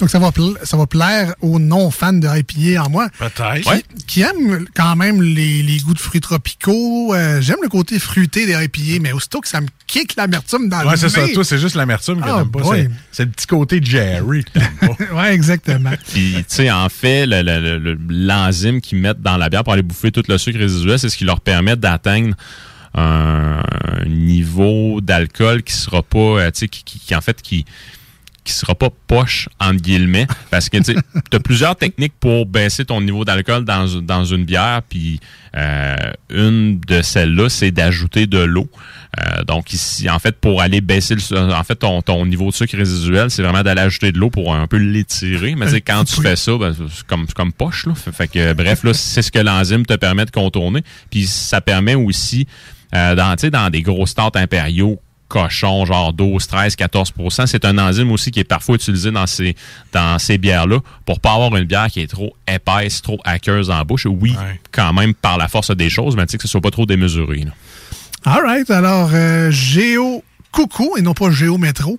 [0.00, 0.30] Donc, ça va,
[0.64, 3.08] ça va plaire aux non-fans de IPA en moi.
[3.18, 3.62] Peut-être.
[3.62, 7.14] Qui, qui aiment quand même les, les goûts de fruits tropicaux.
[7.14, 10.80] Euh, J'aime le côté fruité des IPA, mais aussitôt que ça me kick l'amertume dans
[10.82, 11.26] le Ouais, c'est ça.
[11.32, 12.62] Toi, c'est juste l'amertume que Ah, t'aimes pas.
[12.74, 15.14] C'est- C'est le petit côté Jerry que pas.
[15.14, 15.90] ouais, exactement.
[16.12, 19.72] Puis, tu sais, en fait, le- le- le- l'enzyme qu'ils mettent dans la bière pour
[19.74, 22.34] aller bouffer tout le sucre résiduel, c'est ce qui leur permet d'atteindre
[22.94, 23.62] un,
[24.06, 27.64] niveau d'alcool qui sera pas, euh, tu sais, qui, qui- qui, en fait, qui
[28.44, 30.96] qui sera pas poche entre guillemets parce que tu
[31.32, 35.18] as plusieurs techniques pour baisser ton niveau d'alcool dans, dans une bière puis
[35.56, 35.96] euh,
[36.30, 38.68] une de celles-là c'est d'ajouter de l'eau.
[39.18, 42.54] Euh, donc ici en fait pour aller baisser le, en fait ton, ton niveau de
[42.54, 45.54] sucre résiduel c'est vraiment d'aller ajouter de l'eau pour un peu l'étirer.
[45.54, 47.94] Mais sais, quand tu fais ça ben, c'est comme comme poche là.
[47.94, 50.82] Fait, que bref là c'est ce que l'enzyme te permet de contourner.
[51.10, 52.46] Puis ça permet aussi
[52.94, 55.00] euh, dans, tu sais, dans des gros stouts impériaux
[55.34, 59.56] cochons, genre 12, 13, 14% C'est un enzyme aussi qui est parfois utilisé dans ces,
[59.92, 63.82] dans ces bières-là pour pas avoir une bière qui est trop épaisse, trop aqueuse en
[63.82, 64.06] bouche.
[64.06, 64.36] Oui,
[64.70, 66.86] quand même, par la force des choses, mais tu sais que ce soit pas trop
[66.86, 67.44] démesuré.
[68.24, 68.70] All right.
[68.70, 70.22] Alors, euh, Géo
[70.54, 71.98] Coucou, et non pas Géo Métro,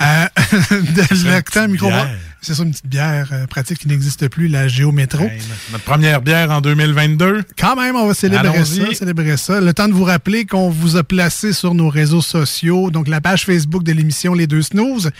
[0.00, 0.26] euh,
[0.70, 2.08] de bière.
[2.40, 5.24] C'est ça, une petite bière euh, pratique qui n'existe plus, la Géo Métro.
[5.72, 7.42] Notre première bière en 2022.
[7.58, 9.60] Quand même, on va célébrer ça, célébrer ça.
[9.60, 13.20] Le temps de vous rappeler qu'on vous a placé sur nos réseaux sociaux, donc la
[13.20, 15.10] page Facebook de l'émission Les Deux Snooze,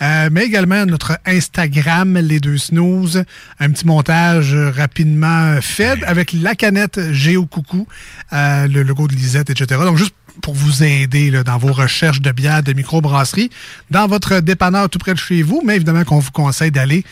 [0.00, 3.22] euh, mais également notre Instagram Les Deux Snooze.
[3.60, 7.86] Un petit montage rapidement fait avec la canette Géo Coucou,
[8.32, 9.82] euh, le logo de Lisette, etc.
[9.84, 13.50] Donc juste pour vous aider là, dans vos recherches de bières de microbrasserie,
[13.90, 17.04] dans votre dépanneur tout près de chez vous, mais évidemment qu'on vous conseille d'aller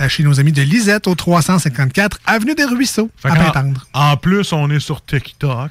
[0.00, 3.86] euh, chez nos amis de Lisette au 354 Avenue des Ruisseaux, Fait à Pintendre.
[3.92, 5.70] En plus, on est sur TikTok.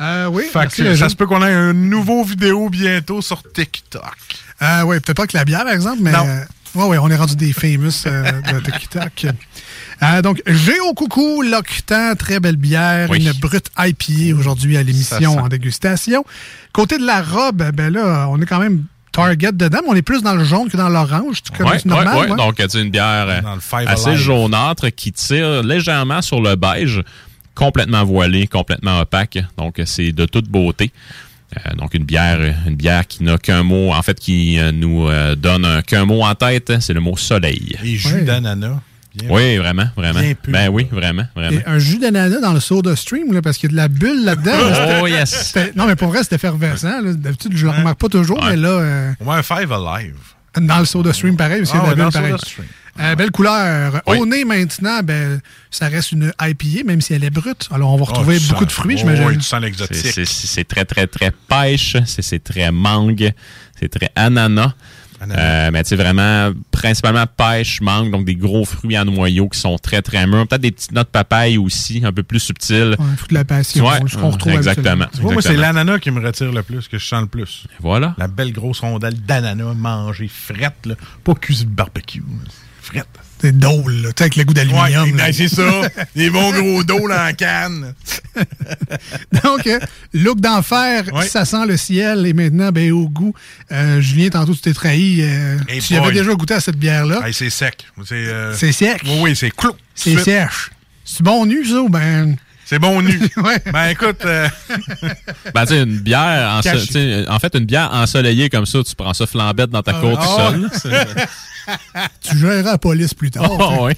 [0.00, 3.22] Euh, oui, Fait merci, que le ça se peut qu'on ait une nouveau vidéo bientôt
[3.22, 4.02] sur TikTok.
[4.62, 6.12] Euh, oui, peut-être pas que la bière, par exemple, mais.
[6.12, 6.26] Non.
[6.26, 9.26] euh, ouais, ouais, on est rendu des famous euh, de TikTok.
[10.02, 13.24] Euh, donc, Géo Coucou, l'Octan, très belle bière, Oui.
[13.24, 16.24] une brute IPA aujourd'hui à l'émission en dégustation.
[16.72, 20.02] Côté de la robe, ben là, on est quand même Target dedans, mais on est
[20.02, 21.42] plus dans le jaune que dans l'orange.
[21.42, 22.30] Tu connais Ouais, normal, ouais, ouais.
[22.30, 22.36] ouais?
[22.36, 23.42] Donc, c'est une bière
[23.86, 24.18] assez Alive.
[24.18, 27.02] jaunâtre qui tire légèrement sur le beige,
[27.54, 29.38] complètement voilée, complètement opaque.
[29.58, 30.90] Donc, c'est de toute beauté.
[31.58, 35.06] Euh, donc, une bière, une bière qui n'a qu'un mot, en fait, qui euh, nous
[35.06, 37.76] euh, donne un- qu'un mot en tête, c'est le mot soleil.
[37.84, 38.80] Et jus d'ananas.
[39.14, 40.20] Bien- Oui, vraiment, vraiment.
[40.20, 40.52] Bien pur.
[40.52, 41.58] Ben oui, vraiment, vraiment.
[41.58, 43.88] Et un jus d'ananas dans le soda stream, là, parce qu'il y a de la
[43.88, 44.56] bulle là-dedans.
[44.70, 45.54] là, Oh yes!
[45.76, 47.02] Non, mais pour vrai, c'est effervescent.
[47.02, 48.50] D'habitude, je le remarque pas toujours, Ouais.
[48.50, 50.14] mais là, euh, Au moins un Five Alive.
[50.58, 52.34] dans le soda stream, pareil, parce qu'il y a Ah de la ouais, bulle pareil.
[53.00, 54.02] Euh, belle couleur.
[54.06, 54.18] Oui.
[54.18, 55.40] Au nez, maintenant, ben,
[55.70, 57.66] ça reste une IPA, même si elle est brute.
[57.72, 59.24] Alors, on va retrouver Oh, tu beaucoup sens- de fruits, oh, j'imagine.
[59.24, 60.26] Oui, tu sens C'est- l'exotique.
[60.26, 61.96] c'est- très, très, très pêche.
[62.04, 63.32] C'est très mangue.
[63.80, 64.74] C'est très ananas.
[65.30, 69.78] Euh, mais c'est vraiment principalement pêche, mangue, donc des gros fruits à noyaux qui sont
[69.78, 70.46] très, très mûrs.
[70.46, 72.96] Peut-être des petites notes papaye aussi, un peu plus subtiles.
[72.98, 75.06] Ouais, fruit de la passion, Ouais, ce qu'on retrouve exactement.
[75.14, 77.66] Tu vois, moi, c'est l'ananas qui me retire le plus, que je sens le plus.
[77.80, 78.14] Voilà.
[78.18, 80.94] La belle grosse rondelle d'ananas mangée frette, là.
[81.24, 82.20] Pas cuisine de barbecue.
[82.20, 82.50] là.
[82.82, 83.06] Frette.
[83.40, 85.02] C'est drôle, là, tu sais, avec le goût d'aluminium.
[85.04, 85.82] Ouais, ben, c'est ça.
[86.16, 87.92] Des bons gros dos dans la canne.
[89.44, 89.80] Donc, euh,
[90.14, 91.26] look d'enfer, Ouais.
[91.26, 92.24] ça sent le ciel.
[92.26, 93.34] Et maintenant, ben, au goût,
[93.72, 95.18] euh, Julien, tantôt, tu t'es trahi.
[95.22, 97.26] euh, Hey tu avais déjà goûté à cette bière-là.
[97.26, 97.84] Hey, c'est sec.
[98.06, 99.00] C'est euh, C'est sec.
[99.04, 99.72] Oui, oui, c'est clou.
[99.94, 100.70] C'est sèche.
[101.04, 102.36] C'est bon nu, ça, ou ben?
[102.64, 103.18] C'est bon nu.
[103.36, 103.58] Ouais.
[103.72, 104.48] Ben écoute, euh,
[105.54, 109.12] Ben, tu sais, une bière, sais, en fait, une bière ensoleillée comme ça, tu prends
[109.14, 110.96] ça flambette dans ta côte ah, tout seul.
[111.02, 111.26] là.
[112.22, 113.50] C'est- Tu géreras la police plus tard.
[113.50, 113.88] Oh.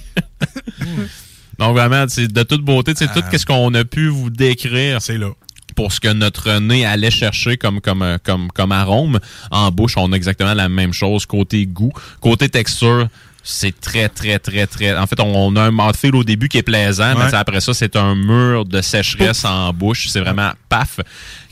[1.57, 5.01] Donc, vraiment, c'est de toute beauté, tu sais, tout ce qu'on a pu vous décrire
[5.01, 5.29] c'est là.
[5.75, 9.19] pour ce que notre nez allait chercher comme, comme, euh, comme, comme arôme
[9.51, 11.93] en bouche, on a exactement la même chose côté goût.
[12.19, 13.07] Côté texture,
[13.47, 14.97] c'est très, très, très, très...
[14.97, 17.33] En fait, on, on a un mouthfeel au début qui est plaisant, mais Ouais.
[17.35, 20.07] après ça, c'est un mur de sécheresse en bouche.
[20.09, 20.99] C'est vraiment paf.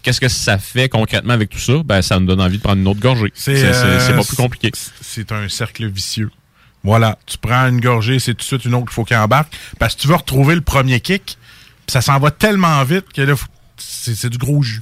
[0.01, 1.73] Qu'est-ce que ça fait concrètement avec tout ça?
[1.85, 3.31] Ben, ça nous donne envie de prendre une autre gorgée.
[3.35, 4.71] C'est euh, pas plus compliqué.
[5.01, 6.31] C'est un cercle vicieux.
[6.83, 9.53] Voilà, tu prends une gorgée, c'est tout de suite une autre qu'il faut qu'il embarque.
[9.79, 11.37] Parce que tu veux retrouver le premier kick,
[11.87, 13.45] ça s'en va tellement vite que là, faut-
[13.77, 14.79] c'est du gros jus.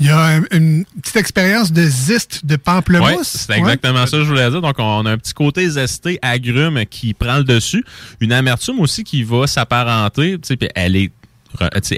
[0.00, 3.46] Il y a un- une petite expérience de zeste de Oui, pamplemousse.
[3.48, 4.60] c'est exactement ça que je voulais dire.
[4.60, 7.84] Donc, on a un petit côté zesté, agrume qui prend le dessus.
[8.20, 10.36] Une amertume aussi qui va s'apparenter.
[10.74, 11.10] Elle est,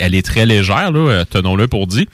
[0.01, 2.09] elle très légère, euh, tenons-le pour dit.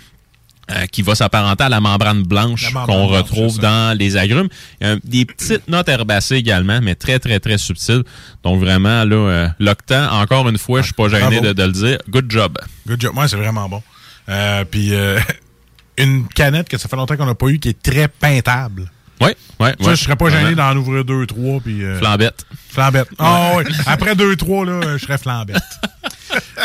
[0.73, 4.49] euh, qui va s'apparenter à la membrane blanche qu'on retrouve dans les agrumes.
[4.81, 8.03] Il y a des petites notes herbacées également, mais très, très, très subtiles.
[8.43, 11.99] Donc vraiment, là, euh, l'octan, encore une fois, je suis pas gêné de le dire.
[12.11, 12.59] Good job.
[12.85, 13.15] Good job.
[13.15, 13.81] Moi, c'est vraiment bon.
[14.29, 15.19] Euh, puis euh,
[15.99, 18.91] une canette que ça fait longtemps qu'on n'a pas eu qui est très peintable.
[19.21, 19.91] Oui, oui, Ça, oui.
[19.93, 21.59] je serais pas gêné d'en ouvrir deux, trois.
[21.61, 22.45] Puis, euh, Flambette.
[22.69, 23.09] Flambette.
[23.19, 23.65] Ah oui.
[23.87, 25.57] Après deux, trois, là, je serais flambette.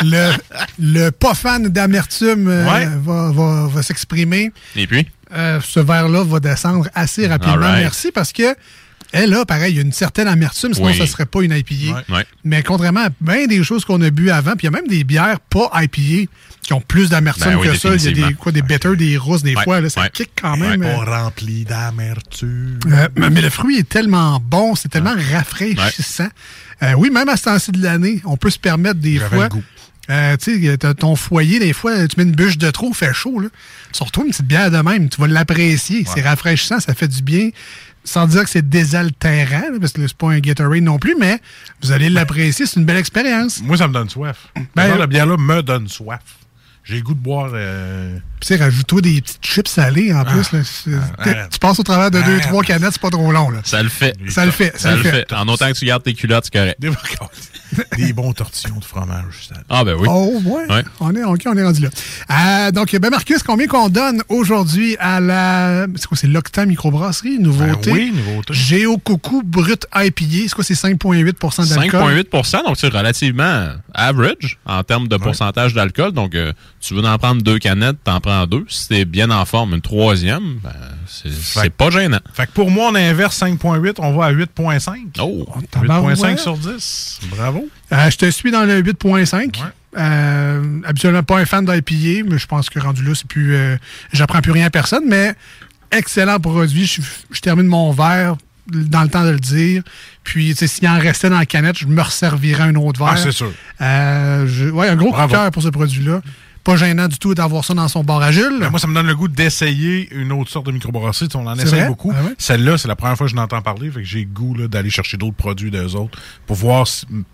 [0.03, 0.31] Le,
[0.79, 2.87] le pas fan d'amertume euh, Ouais.
[3.01, 4.51] va, va- va s'exprimer.
[4.75, 5.07] Et puis?
[5.33, 7.55] Euh, ce verre-là va descendre assez rapidement.
[7.67, 7.79] Right.
[7.83, 8.53] Merci parce que
[9.11, 10.97] elle a, pareil, il y a une certaine amertume, sinon Oui.
[10.97, 12.03] ça serait pas une IPA.
[12.09, 12.25] Ouais.
[12.43, 14.87] Mais contrairement à bien des choses qu'on a bu avant, puis il y a même
[14.87, 16.29] des bières pas IPA
[16.61, 17.95] qui ont plus d'amertume Ben oui, que ça.
[17.95, 19.81] Il y a des, quoi, des bitters, des rousses, des Ouais, fois.
[19.81, 20.09] Là, ça ouais.
[20.13, 20.83] kick quand même.
[20.83, 22.79] euh, Pas rempli d'amertume.
[22.87, 26.29] euh, mais le fruit est tellement bon, c'est tellement rafraîchissant.
[26.83, 29.43] Euh, oui, même à ce temps-ci de l'année, on peut se permettre des fois.
[29.43, 29.63] le goût.
[30.09, 33.39] euh, tu ton foyer, des fois, tu mets une bûche de trop, fait chaud.
[33.39, 33.49] Là.
[33.91, 36.05] Surtout une petite bière de même, tu vas l'apprécier.
[36.11, 37.49] C'est rafraîchissant, ça fait du bien.
[38.03, 41.39] Sans dire que c'est désaltérant, parce que c'est pas un Gatorade non plus, mais
[41.83, 43.61] vous allez l'apprécier, c'est une belle expérience.
[43.61, 44.47] Moi, ça me donne soif.
[44.55, 46.21] Ben, Ben, la bière-là me donne soif.
[46.83, 47.51] J'ai le goût de boire.
[47.53, 50.51] euh, Puis, tu sais, rajoute-toi des petites chips salées en plus.
[50.51, 50.61] là.
[50.63, 50.89] C'est-
[51.19, 51.49] arrête.
[51.51, 52.41] tu passes au travers de deux, Arrête.
[52.41, 53.51] trois canettes, c'est pas trop long.
[53.51, 53.59] Là.
[53.63, 54.15] Ça le fait.
[54.29, 55.31] Ça le fait, ça, le fait.
[55.31, 56.79] En autant que tu gardes tes culottes, c'est correct.
[57.97, 59.47] Des, bons tortillons de fromage.
[59.47, 59.55] ça.
[59.69, 60.07] Ah, ben oui.
[60.09, 60.65] Oh, ouais.
[60.69, 60.83] Ouais.
[60.99, 61.89] On, est, ok, on est rendu là.
[62.67, 65.85] Euh, donc, ben Marcus, combien qu'on donne aujourd'hui à la.
[65.95, 67.91] C'est quoi, c'est l'Octa Microbrasserie, nouveauté?
[67.91, 68.53] Ben oui, nouveauté.
[68.53, 70.25] Géo Coco Brut IPA.
[70.47, 72.01] C'est quoi, c'est 5,8% d'alcool?
[72.01, 76.11] 5,8% donc c'est relativement average en termes de pourcentage d'alcool.
[76.11, 78.65] Donc, euh, tu veux en prendre deux canettes, t'en prends deux.
[78.69, 80.71] Si t'es bien en forme, une troisième, ben,
[81.07, 82.19] c'est pas gênant.
[82.33, 84.95] Fait que pour moi, on inverse 5.8, on va à 8.5.
[85.19, 85.47] Oh,
[86.15, 87.19] 8.5 sur 10.
[87.35, 87.67] Bravo.
[87.91, 89.61] Euh, je te suis dans le 8.5.
[89.97, 93.55] Euh, habituellement pas un fan d'IPA, mais je pense que rendu là, c'est plus.
[93.55, 93.75] euh,
[94.13, 95.33] J'apprends plus rien à personne, mais
[95.91, 96.85] excellent produit.
[96.85, 97.01] Je,
[97.31, 98.35] je termine mon verre
[98.67, 99.83] dans le temps de le dire.
[100.23, 103.13] Puis, tu sais, s'il en restait dans la canette, je me resservirais un autre verre.
[103.15, 103.51] Ah, c'est sûr.
[103.81, 106.21] Euh, je- ouais, un gros coup de cœur pour ce produit-là.
[106.63, 108.57] Pas gênant du tout d'avoir ça dans son bar à Jules.
[108.59, 111.27] Ben, moi, ça me donne le goût d'essayer une autre sorte de microbrasserie.
[111.33, 111.87] On en vrai?
[111.87, 112.13] beaucoup.
[112.15, 112.35] Ah ouais?
[112.37, 113.89] Celle-là, c'est la première fois que je l'entends parler.
[113.89, 116.85] Fait que j'ai le goût d'aller chercher d'autres produits d'eux autres pour voir,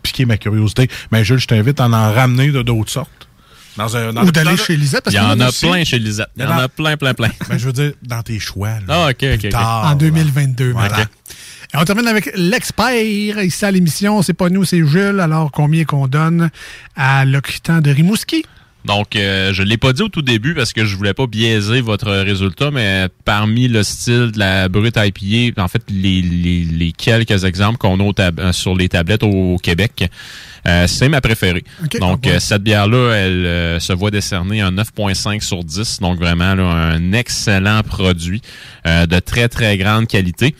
[0.01, 0.89] piquer ma curiosité.
[1.11, 3.28] Mais Jules, je t'invite à en ramener de d'autres sortes.
[3.75, 5.03] Dans un, dans Ou le- d'aller chez Lisette.
[5.03, 6.30] Parce Il y en a aussi- plein chez Lisette.
[6.36, 7.30] Il y en a plein, plein, plein.
[7.49, 8.69] Ben, je veux dire, dans tes choix.
[8.88, 9.05] là.
[9.05, 9.39] Ah, OK, OK.
[9.39, 9.49] Plus OK.
[9.49, 9.95] tard, En là.
[9.95, 10.71] 2022.
[10.71, 10.89] Voilà.
[10.89, 11.05] maintenant.
[11.73, 14.21] Et on termine avec l'expert ici à l'émission.
[14.21, 15.19] C'est pas nous, c'est Jules.
[15.19, 16.49] Alors, combien qu'on donne
[16.95, 18.45] à l'Occitan de Rimouski?
[18.88, 21.81] Donc, euh, je l'ai pas dit au tout début parce que je voulais pas biaiser
[21.81, 26.91] votre résultat, mais parmi le style de la brute IPA, en fait, les, les, les
[26.93, 30.09] quelques exemples qu'on a tab- euh, sur les tablettes au, Québec,
[30.67, 31.63] euh, c'est ma préférée.
[31.99, 35.99] Donc, ah euh, cette bière-là, elle euh, se voit décerner un 9.5 sur 10.
[35.99, 38.41] Donc, vraiment, là, un excellent produit
[38.85, 40.55] euh, de très, très grande qualité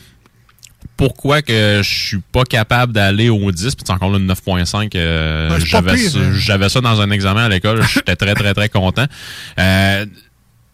[0.98, 4.90] pourquoi que je suis pas capable d'aller au 10 puis c'est encore là une 9.5
[4.96, 6.32] euh, Ben, pas j'avais ça- hein.
[6.34, 9.06] j'avais ça dans un examen à l'école j'étais très très très content
[9.58, 10.04] Euh,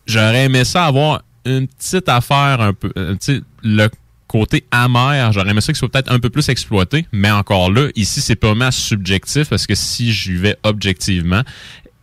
[0.06, 3.14] j'aurais aimé ça avoir une petite affaire un peu euh,
[3.62, 3.88] le
[4.26, 7.88] côté amer j'aurais aimé ça qu'il soit peut-être un peu plus exploité mais encore là
[7.94, 11.42] ici c'est purement subjectif parce que si j'y vais objectivement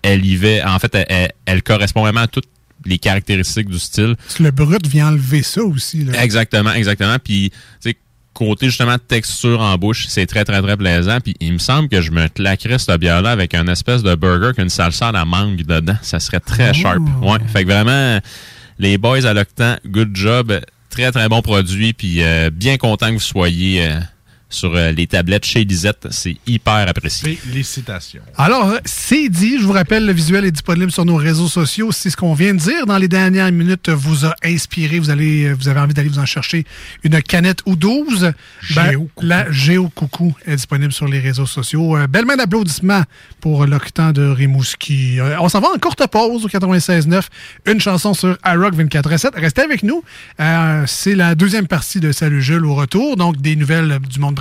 [0.03, 2.45] elle y va en fait elle, elle- elle correspond vraiment à toutes
[2.85, 6.03] les caractéristiques du style Parce que le brut vient enlever ça aussi.
[6.03, 6.23] Là.
[6.23, 7.17] Exactement, exactement.
[7.23, 7.97] Puis, tu sais,
[8.33, 11.19] côté justement texture en bouche, c'est très, très, très plaisant.
[11.19, 14.51] Puis, il me semble que je me claquerais cette bière-là avec un espèce de burger
[14.55, 15.97] qu'une salsa à la mangue dedans.
[16.01, 17.01] Ça serait très sharp.
[17.21, 17.39] Ouais.
[17.47, 18.19] Fait que vraiment,
[18.79, 20.59] les boys à l'octan, good job.
[20.89, 21.93] Très, très bon produit.
[21.93, 23.99] Puis, euh, bien content que vous soyez euh,
[24.51, 26.07] sur euh, les tablettes chez Lisette.
[26.11, 27.35] C'est hyper apprécié.
[27.35, 28.21] Félicitations.
[28.37, 29.57] Alors, c'est dit.
[29.59, 31.91] Je vous rappelle, le visuel est disponible sur nos réseaux sociaux.
[31.91, 35.53] Si ce qu'on vient de dire dans les dernières minutes vous a inspiré, vous allez,
[35.53, 36.65] vous avez envie d'aller vous en chercher
[37.03, 38.33] une canette ou 12,
[38.75, 41.95] ben, Géo la Géo Coucou est disponible sur les réseaux sociaux.
[41.95, 43.03] Euh, belle main d'applaudissements
[43.39, 45.19] pour l'Octan de Rimouski.
[45.19, 47.23] Euh, on s'en va en courte pause au 96.9.
[47.65, 49.39] Une chanson sur iRock 24.7.
[49.39, 50.03] Restez avec nous.
[50.39, 53.15] Euh, c'est la deuxième partie de Salut Jules au retour.
[53.15, 54.35] Donc, des nouvelles du monde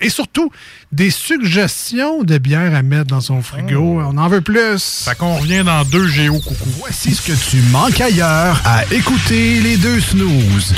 [0.00, 0.50] et surtout
[0.92, 4.00] des suggestions de bières à mettre dans son frigo.
[4.00, 5.04] On en veut plus.
[5.04, 6.68] Fait qu'on revient dans deux géo coucou.
[6.78, 10.74] Voici ce que tu manques ailleurs à écouter les deux snooze.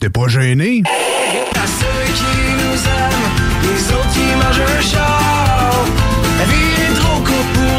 [0.00, 0.82] T'es pas gêné?
[0.86, 3.32] À ceux qui nous aiment,
[3.62, 5.84] les autres qui mangent un char.
[6.38, 7.78] La vie est trop courte pour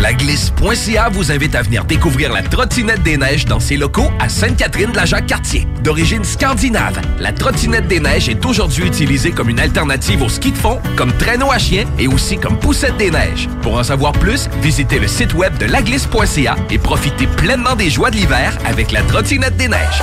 [0.00, 4.28] La Glisse.ca vous invite à venir découvrir la trottinette des neiges dans ses locaux à
[4.28, 5.66] Sainte-Catherine de la Jacques-Cartier.
[5.82, 10.56] D'origine scandinave, la trottinette des neiges est aujourd'hui utilisée comme une alternative au ski de
[10.56, 13.48] fond, comme traîneau à chien et aussi comme poussette des neiges.
[13.60, 18.10] Pour en savoir plus, visitez le site web de laglisse.ca et profitez pleinement des joies
[18.10, 20.02] de l'hiver avec la trottinette des neiges.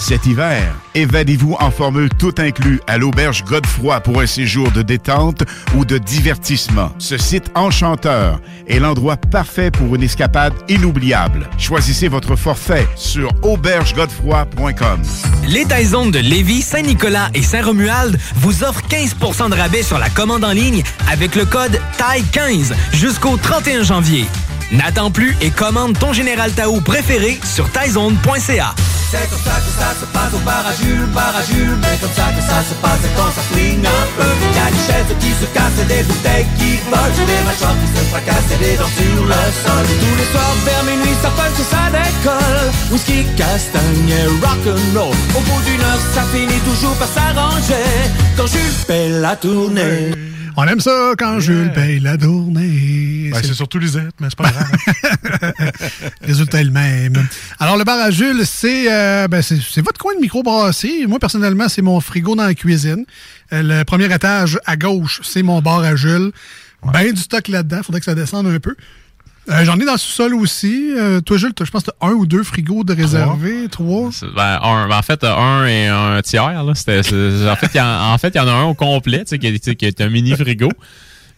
[0.00, 5.44] Cet hiver, évadez-vous en formule tout inclus à l'auberge Godefroy pour un séjour de détente
[5.76, 6.90] ou de divertissement.
[6.98, 11.50] Ce site enchanteur est l'endroit parfait pour une escapade inoubliable.
[11.58, 15.02] Choisissez votre forfait sur aubergegodefroy.com.
[15.46, 20.44] Les Taizones de Lévis, Saint-Nicolas et Saint-Romuald vous offrent 15% de rabais sur la commande
[20.44, 20.82] en ligne
[21.12, 24.24] avec le code TAI15 jusqu'au 31 janvier.
[24.72, 28.74] N'attends plus et commande ton Général Tao préféré sur taizone.ca.
[29.10, 32.14] C'est comme ça que ça se passe au bar à Jules, bar à Jules comme
[32.14, 34.30] ça que ça se passe quand ça swing un peu.
[34.54, 38.52] Y'a des chaises qui se cassent, des bouteilles qui volent Des machins qui se fracassent
[38.54, 39.86] et des dents sur le sol.
[39.98, 42.70] Tous les soirs vers minuit ça punch et ça décolle.
[42.92, 45.16] Whisky, castagne et rock'n'roll.
[45.34, 47.90] Au bout d'une heure ça finit toujours par s'arranger.
[48.36, 50.14] Quand Jules paie la tournée
[50.56, 53.30] On aime ça quand Jules paye la tournée.
[53.32, 55.72] Ben, c'est surtout Lisette, mais c'est pas grave.
[56.22, 57.26] Résultat est le même.
[57.58, 59.42] Alors, le bar à Jules, c'est euh, ben,
[59.78, 61.06] votre coin de microbrasserie.
[61.06, 63.04] Moi, personnellement, c'est mon frigo dans la cuisine.
[63.52, 66.32] Euh, le premier étage à gauche, c'est mon bar à Jules.
[66.82, 67.82] Ben du stock là-dedans.
[67.82, 68.74] Faudrait que ça descende un peu.
[69.50, 70.92] Euh, J'en ai dans le sous-sol aussi.
[70.96, 73.68] Euh, toi, Jules, je pense que tu un ou deux frigos de réservés.
[73.70, 74.10] Trois.
[74.36, 76.62] Ben, un, ben, en fait, un et un tiers.
[76.64, 79.20] Là, en fait, il y en, en fait, il y en a un au complet,
[79.20, 80.68] tu sais, qui, est- tu sais, qui est un mini frigo.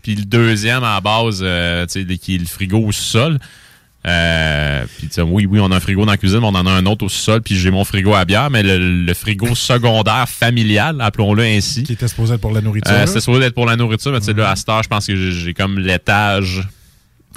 [0.03, 3.39] Puis le deuxième à la base, euh, tu sais, qui est le frigo au sol.
[4.05, 6.55] Euh, puis tu sais, oui, oui, on a un frigo dans la cuisine, mais on
[6.57, 9.15] en a un autre au sol, puis j'ai mon frigo à bière, mais le, le
[9.15, 11.85] frigo secondaire familial, appelons-le ainsi.
[11.85, 12.93] Qui était supposé être pour la nourriture.
[12.93, 14.89] Euh, C'était supposé être pour la nourriture, mais tu sais, là, à cette heure, je
[14.89, 16.63] pense que j'ai comme l'étage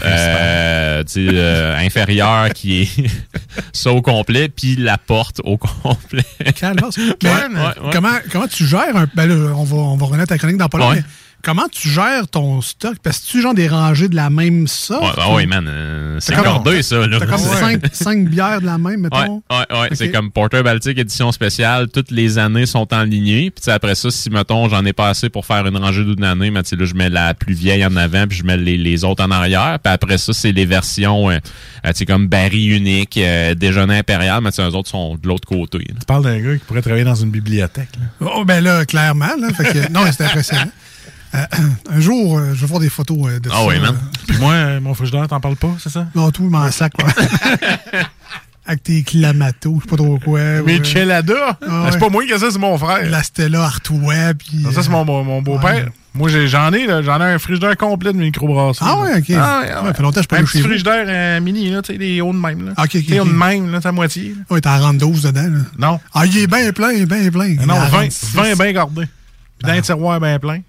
[0.04, 2.90] euh, euh, inférieur qui est
[3.74, 6.24] ça au complet, puis la porte au complet.
[6.56, 6.98] Calvasse.
[6.98, 7.90] Mais, Ouais, ouais, ouais.
[7.92, 9.08] Comment, comment tu gères un.
[9.16, 10.96] Ben là, on va, on va remettre ta chronique dans pas long, Ouais.
[10.98, 11.04] mais
[11.46, 12.96] comment tu gères ton stock?
[13.04, 15.04] Parce que tu genre des rangées de la même sorte?
[15.04, 16.34] Ouais, ah ouais, man, euh, c'est
[16.66, 16.98] deux, ça.
[17.10, 17.60] T'as comme Ouais.
[17.60, 19.44] cinq, cinq bières de la même, mettons?
[19.52, 19.90] ouais, ouais.
[19.94, 21.88] C'est comme Porter Baltic édition spéciale.
[21.90, 23.52] Toutes les années sont en lignée.
[23.52, 26.50] Puis après ça, si, mettons, j'en ai pas assez pour faire une rangée d'une année,
[26.50, 29.24] mais là, je mets la plus vieille en avant, puis je mets les, les autres
[29.24, 29.78] en arrière.
[29.84, 31.34] Puis après ça, c'est les versions, euh,
[31.86, 35.48] euh, tu sais, comme Barry unique, euh, déjeuner impérial, mais eux autres sont de l'autre
[35.48, 35.78] côté.
[35.78, 35.96] là.
[36.00, 37.90] Tu parles d'un gars qui pourrait travailler dans une bibliothèque.
[38.20, 38.28] là.
[38.36, 39.30] Oh, ben là, clairement.
[39.40, 40.72] Là, fait que, non, c'était impressionnant.
[41.34, 41.40] Euh,
[41.90, 43.66] un jour, euh, je vais voir des photos euh, de Ah ça.
[43.68, 43.96] oui, man.
[43.96, 46.08] euh, Puis moi, euh, mon frigidaire, t'en parles pas, c'est ça?
[46.16, 47.10] Non, tout, m'en sac, quoi.
[48.68, 50.40] Avec tes clamatos, je sais pas trop quoi.
[50.66, 50.84] Mais.
[50.84, 51.34] Chelada!
[51.62, 52.00] Ah C'est ouais.
[52.00, 53.08] pas moi qui ai ça, c'est mon frère.
[53.12, 54.64] La Stella Artois, puis...
[54.74, 55.76] Ça, c'est euh, mon, mon- beau-père.
[55.86, 55.86] ouais.
[56.16, 58.86] Moi, j'en ai, là, j'en ai un frigidaire complet de microbrasserie.
[58.90, 59.26] Ah ouais, ok.
[59.32, 59.94] Ah ouais, Ah ah ouais, ouais.
[59.94, 60.68] fait longtemps que je pas Un petit vous.
[60.70, 62.72] frigidaire euh, mini, là, tu sais, des hauts de même, là.
[62.78, 63.28] Ok, ok, hauts ok.
[63.28, 64.30] de même, là, c'est à moitié.
[64.30, 64.42] là.
[64.50, 65.60] Ouais, t'en rentres 12 dedans, là.
[65.78, 66.00] Non.
[66.14, 67.50] Ah, il est bien plein, il est bien plein.
[67.50, 68.34] Non, Il en 20, rentre six.
[68.36, 69.02] 20 bien gardé.
[69.60, 70.62] Puis dans un tiroir bien plein.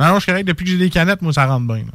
[0.00, 0.44] Non, non, je suis correct.
[0.46, 1.76] Depuis que j'ai des canettes, moi, ça rentre bien.
[1.76, 1.92] là.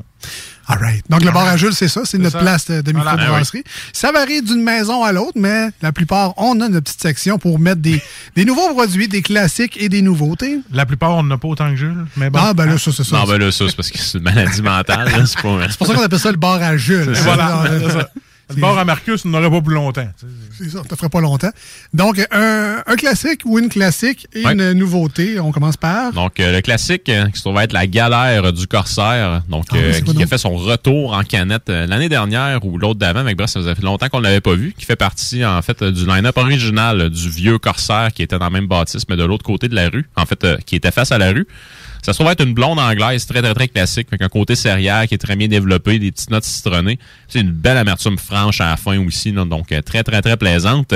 [0.72, 1.04] All right.
[1.10, 2.02] Donc, le bar à Jules, c'est ça.
[2.06, 2.44] C'est notre ça.
[2.44, 3.16] place de, de Voilà.
[3.16, 3.64] microbrasserie.
[3.92, 7.58] Ça varie d'une maison à l'autre, mais la plupart, on a notre petite section pour
[7.60, 8.00] mettre des,
[8.36, 10.60] des nouveaux produits, des classiques et des nouveautés.
[10.72, 12.06] La plupart, on n'en a pas autant que Jules.
[12.18, 12.40] Mais bon.
[12.42, 13.18] Ah, ben là, ça, c'est ça.
[13.18, 15.10] Non, ben là, ça, c'est parce que c'est une maladie mentale.
[15.26, 15.40] C'est.
[15.70, 17.14] C'est pour ça qu'on appelle ça le bar à Jules.
[17.24, 17.64] Voilà.
[18.56, 20.08] Le bord à Marcus, on n'aurait pas plus longtemps.
[20.58, 21.52] C'est ça, ça te ferait pas longtemps.
[21.94, 24.54] Donc, un, un classique ou une classique et Ouais.
[24.54, 25.40] une nouveauté.
[25.40, 26.12] On commence par?
[26.14, 29.76] Donc, euh, le classique, euh, qui se trouve être la galère du Corsaire, donc Ah
[29.76, 33.36] euh, qui a fait son retour en canette euh, l'année dernière ou l'autre d'avant, mais
[33.36, 36.06] bref, ça faisait longtemps qu'on ne l'avait pas vu, qui fait partie, en fait, du
[36.08, 39.68] line-up original du vieux Corsaire qui était dans le même bâtisse, mais de l'autre côté
[39.68, 41.46] de la rue, en fait, euh, qui était face à la rue.
[42.02, 45.08] Ça se trouve être une blonde anglaise très, très, très classique, avec un côté céréal
[45.08, 47.00] qui est très bien développé, des petites notes citronnées.
[47.28, 50.94] C'est une belle amertume franche à la fin aussi, donc euh, très, très, très plaisante.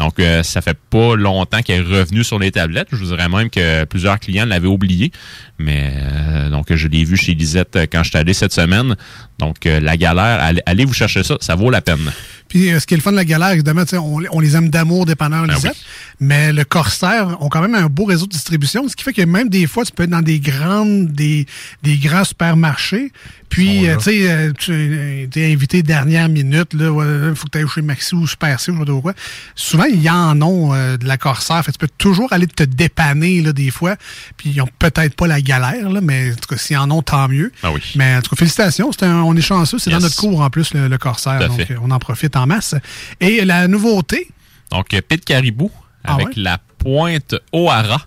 [0.00, 2.88] Donc, euh, ça fait pas longtemps qu'elle est revenue sur les tablettes.
[2.90, 5.12] Je vous dirais même que plusieurs clients l'avaient oublié.
[5.58, 8.96] Mais euh, donc, je l'ai vu chez Lisette euh, quand je suis allé cette semaine.
[9.38, 12.10] Donc, euh, la galère, allez vous chercher ça, ça vaut la peine.
[12.50, 14.40] Puis euh, ce qui est le fun de la galère, évidemment, tu sais, on, on
[14.40, 15.76] les aime d'amour, dépanneur Ben Lisette.
[16.18, 19.22] Mais le Corsair ont quand même un beau réseau de distribution, ce qui fait que
[19.22, 21.46] même des fois, tu peux être dans des grandes, des,
[21.82, 23.12] des grands supermarchés.
[23.50, 27.58] Puis, euh, tu sais, euh, tu es invité dernière minute, là, il faut que tu
[27.58, 29.12] ailles chez Maxi ou Super C ou je sais pas quoi.
[29.56, 31.62] Souvent, il y en ont euh, de la Corsair.
[31.64, 33.96] Fait tu peux toujours aller te dépanner, là, des fois.
[34.36, 37.02] Puis, ils ont peut-être pas la galère, là, mais en tout cas, s'ils en ont,
[37.02, 37.52] tant mieux.
[37.62, 37.80] Ah oui.
[37.96, 38.90] Mais en tout cas, félicitations.
[39.02, 39.78] Un- on est chanceux.
[39.78, 39.98] C'est Yes.
[39.98, 41.40] dans notre cours, en plus, le, le Corsair.
[41.48, 41.76] Donc, fait.
[41.82, 42.74] on en profite en masse.
[43.20, 44.28] Et la nouveauté,
[44.70, 45.70] Donc, Pit Caribou
[46.04, 46.32] Ah avec ouais?
[46.36, 48.06] la pointe O'Hara.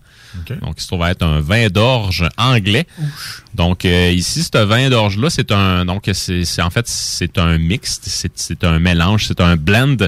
[0.61, 2.87] Donc, il se trouve être un vin d'orge anglais.
[3.53, 7.99] Donc, euh, ici, ce vin d'orge-là, c'est un, donc, c'est, en fait, c'est un mix,
[8.03, 10.07] c'est, c'est un mélange, c'est un blend.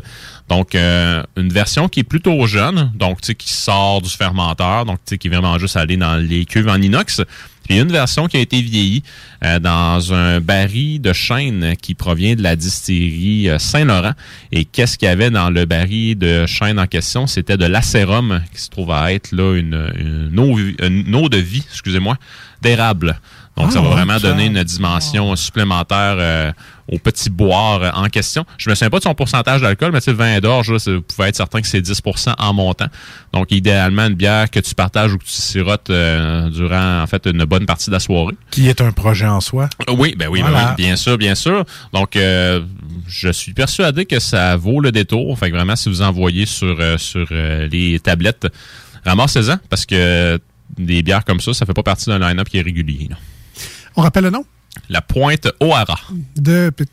[0.49, 4.85] Donc, euh, une version qui est plutôt jeune, donc, tu sais, qui sort du fermenteur,
[4.85, 7.21] donc, tu sais, qui est vraiment juste allé dans les cuves en inox.
[7.67, 9.03] Puis une version qui a été vieillie
[9.43, 14.13] euh, dans un baril de chêne qui provient de la distillerie euh, Saint-Laurent.
[14.51, 17.27] Et qu'est-ce qu'il y avait dans le baril de chêne en question?
[17.27, 21.37] C'était de l'acérum qui se trouve à être là une, une, eau, une eau de
[21.37, 22.17] vie, excusez-moi,
[22.61, 23.19] d'érable.
[23.57, 26.51] Donc, Ah, ça va ouais, vraiment ça- donner une dimension supplémentaire euh,
[26.91, 28.43] au petit boire euh, en question.
[28.57, 31.01] Je me souviens pas de son pourcentage d'alcool, mais tu sais, le vin d'orge, vous
[31.01, 32.01] pouvez être certain que c'est 10
[32.37, 32.87] en montant.
[33.31, 37.25] Donc, idéalement, une bière que tu partages ou que tu sirotes euh, durant, en fait,
[37.27, 38.35] une bonne partie de la soirée.
[38.51, 39.69] Qui est un projet en soi.
[39.87, 41.63] Oui, ben oui, ben oui, bien sûr, bien sûr.
[41.93, 42.61] Donc, euh,
[43.07, 45.39] je suis persuadé que ça vaut le détour.
[45.39, 48.47] Fait que vraiment, si vous envoyez sur, euh, sur euh, les tablettes,
[49.05, 50.37] ramassez-en parce que
[50.77, 53.07] des bières comme ça, ça fait pas partie d'un line-up qui est régulier.
[53.09, 53.15] là.
[53.97, 54.45] On rappelle le nom?
[54.89, 55.99] La pointe O'Hara.
[56.35, 56.89] de Pit-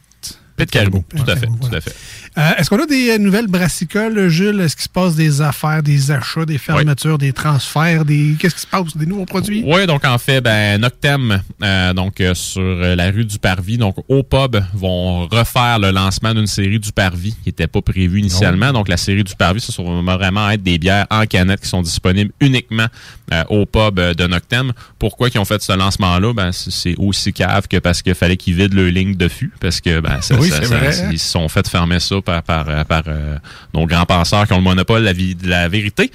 [0.56, 1.94] Pit Caribou, tout à fait, tout à fait.
[2.38, 4.58] Euh, Est-ce qu'on a des euh, nouvelles brassicoles, Jules?
[4.62, 8.36] Est-ce qu'il se passe des affaires, des achats, des fermetures, des transferts, des.
[8.38, 8.96] Qu'est-ce qui se passe?
[8.96, 9.62] Des nouveaux produits?
[9.66, 13.76] Oui, donc en fait, ben, Noctem, euh, donc euh, sur euh, la rue du Parvis,
[13.76, 18.20] donc au pub, vont refaire le lancement d'une série du Parvis qui n'était pas prévu
[18.20, 18.72] initialement.
[18.72, 21.82] Donc la série du Parvis, ce sont vraiment être des bières en canette qui sont
[21.82, 22.86] disponibles uniquement
[23.34, 24.72] euh, au pub de Noctem.
[24.98, 26.32] Pourquoi ils ont fait ce lancement-là?
[26.32, 29.82] Ben, c'est aussi cave que parce qu'il fallait qu'ils vident leur ligne de fût, parce
[29.82, 31.08] que ben, ça- Oui, ça- ça- hein?
[31.12, 33.36] ils se sont fait fermer ça par, par, euh, par euh,
[33.74, 36.10] nos grands penseurs qui ont le monopole de la, vie- de la vérité.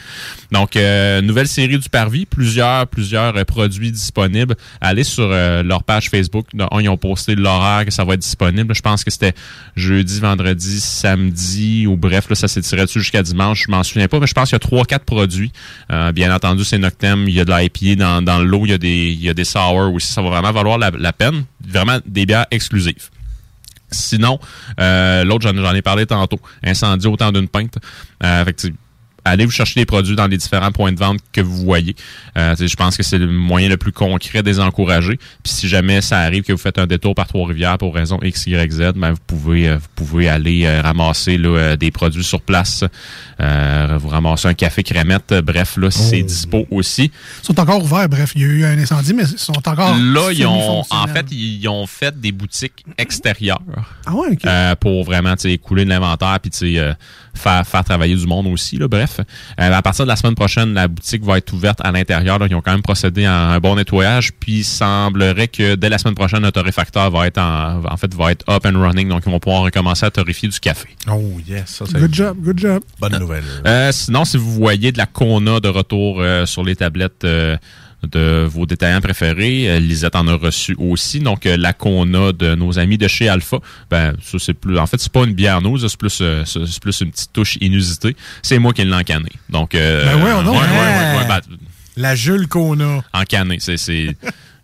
[0.52, 4.56] Donc, euh, nouvelle série du Parvis, plusieurs, plusieurs euh, produits disponibles.
[4.82, 6.48] Allez sur euh, leur page Facebook.
[6.80, 8.74] Ils ont posté l'horaire que ça va être disponible.
[8.74, 9.34] Je pense que c'était
[9.76, 13.64] jeudi, vendredi, samedi, ou bref, ça s'étirait dessus jusqu'à dimanche.
[13.68, 15.52] Je m'en souviens pas, mais je pense qu'il y a trois, quatre produits.
[15.92, 17.28] Euh, bien entendu, c'est Noctem.
[17.28, 18.66] Il y a de l'IPA dans, dans le lot.
[18.66, 20.12] Il y a des, il y a des sour aussi.
[20.12, 21.44] Ça va vraiment valoir la, la peine.
[21.68, 23.10] Vraiment des bières exclusives.
[23.90, 24.40] Sinon,
[24.80, 26.40] euh, l'autre, j'en ai parlé tantôt.
[26.64, 27.78] Incendie autant d'une pinte.
[28.24, 28.68] Euh, fait que,
[29.30, 31.96] allez vous chercher des produits dans les différents points de vente que vous voyez.
[32.38, 35.18] Euh, je pense que c'est le moyen le plus concret des encourager.
[35.44, 38.48] Puis si jamais ça arrive que vous faites un détour par Trois-Rivières pour raison X,
[38.48, 42.42] Y, Z, ben, vous pouvez euh, vous pouvez aller euh, ramasser là, des produits sur
[42.42, 42.84] place.
[43.40, 45.34] Euh, vous ramassez un café crémette.
[45.44, 47.12] Bref, là, c'est dispo aussi.
[47.44, 48.34] Ils sont encore ouverts, bref.
[48.36, 49.96] Il y a eu un incendie, mais ils sont encore.
[49.96, 53.62] Là, ils ont, en fait, ils ont fait des boutiques extérieures.
[54.06, 54.38] Ah ouais.
[54.46, 56.78] Euh, pour vraiment écouler de l'inventaire puis
[57.34, 58.78] faire, faire travailler du monde aussi.
[58.78, 61.92] Là, bref, Euh, à partir de la semaine prochaine, la boutique va être ouverte à
[61.92, 62.40] l'intérieur.
[62.50, 64.32] Ils ont quand même procédé à un bon nettoyage.
[64.40, 68.14] Puis il semblerait que dès la semaine prochaine, le torréfacteur va être en, en fait
[68.14, 69.10] va être up and running.
[69.10, 70.90] Donc ils vont pouvoir recommencer à torréfier du café.
[71.10, 71.66] Oh, yes.
[71.68, 72.82] Ça, c'est Good job, good job.
[73.00, 73.44] bonne nouvelle.
[73.66, 77.58] Euh, sinon, si vous voyez de la Kona de retour euh, sur les tablettes euh,
[78.04, 81.20] de vos détaillants préférés, euh, Lisette en a reçu aussi.
[81.20, 83.58] Donc, euh, la Kona de nos amis de chez Alpha,
[83.90, 84.78] ben, ça, c'est plus.
[84.78, 87.58] En fait, c'est pas une bière nose, c'est plus, euh, c'est plus une petite touche
[87.60, 88.16] inusitée.
[88.44, 89.30] C'est moi qui l'ai encanné.
[89.50, 91.40] Donc, euh, Ben ouais, on ouais, ouais, ben,
[91.98, 93.02] La Jules qu'on a.
[93.14, 93.58] encanné.
[93.60, 94.16] C'est, c'est,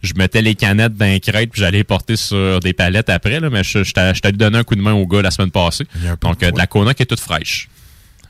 [0.03, 3.49] je mettais les canettes d'un crête puis j'allais les porter sur des palettes après, là,
[3.49, 5.49] mais je, je t'ai je t'ai donné un coup de main au gars la semaine
[5.51, 5.85] passée.
[6.21, 7.67] Donc, de la Kona qui est toute fraîche.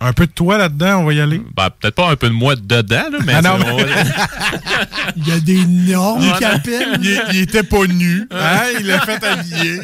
[0.05, 1.41] Un peu de toi là-dedans, on va y aller?
[1.55, 3.93] Ben, peut-être pas un peu de moi dedans, là, mais Ah non, c'est- mais-
[5.15, 6.49] Il y a des normes Ah, qui non.
[6.51, 6.99] appellent.
[7.01, 8.27] il, il était pas nu.
[8.31, 8.61] Hein?
[8.79, 9.79] Il l'a fait habiller.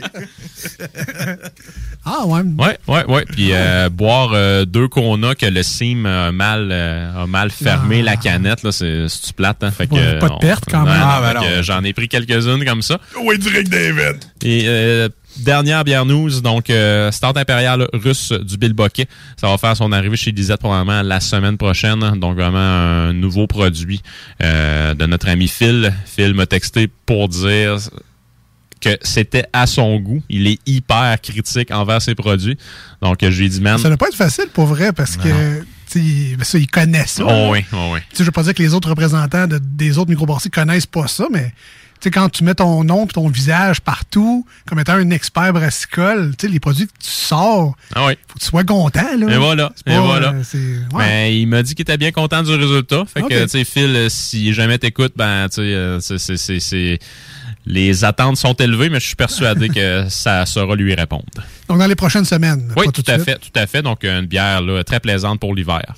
[2.05, 2.41] Ah ouais.
[2.57, 3.25] Ouais, ouais, ouais.
[3.25, 7.51] Puis euh, boire euh, deux qu'on a que le sim a mal, euh, a mal
[7.51, 9.71] fermé la canette, là, c'est c'est plate, hein?
[9.71, 10.95] Fait que, Ouais, pas de on- perte, quand même.
[10.99, 11.61] Ah, ben.
[11.61, 12.99] J'en ai pris quelques-unes comme ça.
[13.21, 14.17] Oui, direct David.
[14.43, 15.09] Et euh,
[15.39, 19.07] dernière bière news, donc euh, Start Impérial russe du Bill Boquet.
[19.39, 21.99] Ça va faire son arrivée chez Lisette probablement la semaine prochaine.
[22.19, 24.01] Donc vraiment un nouveau produit
[24.43, 25.93] euh, de notre ami Phil.
[26.05, 27.77] Phil m'a texté pour dire
[28.81, 30.21] que c'était à son goût.
[30.29, 32.57] Il est hyper critique envers ses produits.
[33.01, 35.27] Donc, je lui ai dit, man, Ça ne pas être facile pour vrai parce que
[35.27, 37.23] ben ça, ils connaissent ça.
[37.27, 37.99] Oh oui, oh oui.
[38.17, 41.25] Je veux pas dire que les autres représentants de- des autres microbrasseries connaissent pas ça,
[41.31, 41.51] mais
[42.03, 46.33] sais, quand tu mets ton nom et ton visage partout, comme étant un expert brassicole,
[46.37, 48.13] tu sais, les produits que tu sors, Ah oui.
[48.27, 49.33] faut que tu sois content, là.
[49.33, 49.71] Et voilà.
[49.75, 50.33] C'est Et pas, voilà.
[50.33, 51.05] euh, ouais.
[51.05, 53.03] Ben, il m'a dit qu'il était bien content du résultat.
[53.13, 56.99] Fait que, tu sais, Phil, euh, si jamais t'écoutes, ben, tu sais, euh, c'est-
[57.65, 61.25] les attentes sont élevées, mais je suis persuadé que ça saura lui répondre.
[61.67, 62.71] Donc, dans les prochaines semaines.
[62.77, 63.81] Oui, pas tout de à fait, tout à fait.
[63.81, 65.93] Donc, une bière là, très plaisante pour l'hiver.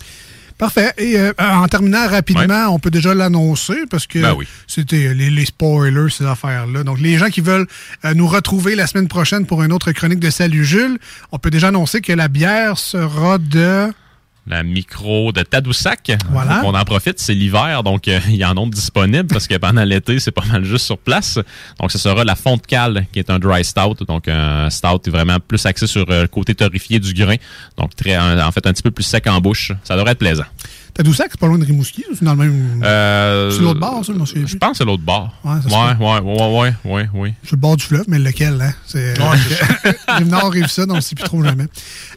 [0.62, 0.94] Parfait.
[1.00, 4.48] Et euh, en terminant rapidement, on peut déjà l'annoncer parce que Ben oui.
[4.68, 6.84] c'était les, les spoilers, ces affaires-là.
[6.84, 7.66] Donc, les gens qui veulent
[8.06, 11.00] euh, nous retrouver la semaine prochaine pour une autre chronique de Salut Jules,
[11.32, 13.92] on peut déjà annoncer que la bière sera de...
[14.48, 16.12] La micro de Tadoussac.
[16.32, 16.62] Voilà.
[16.62, 19.84] Qu'on en profite, c'est l'hiver, donc euh, il y en a disponible parce que pendant
[19.84, 21.38] l'été, c'est pas mal juste sur place.
[21.80, 25.38] Donc, ce sera la Fonte Cale, qui est un dry stout, donc un stout vraiment
[25.40, 27.36] plus axé sur euh, le côté torréfié du grain.
[27.78, 29.72] Donc, très, en fait, un petit peu plus sec en bouche.
[29.84, 30.46] Ça devrait être plaisant.
[30.94, 32.82] Tadoussac, c'est pas loin de Rimouski, ou c'est dans le même...
[32.84, 35.34] Euh, C'est l'autre bord, ça, souviens Je pense que c'est l'autre bord.
[35.44, 37.34] Ouais, ouais, ouais, ouais, ouais, ouais, ouais.
[37.44, 38.74] Sur le bord du fleuve, mais lequel, hein?
[38.86, 39.14] C'est
[40.08, 41.66] rive nord, rive sud, on ne sait plus trop jamais.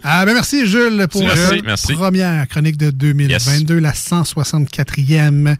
[0.02, 1.92] Ah, ben merci, Jules, pour Merci, merci.
[1.94, 5.56] première chronique de 2022, la 164e.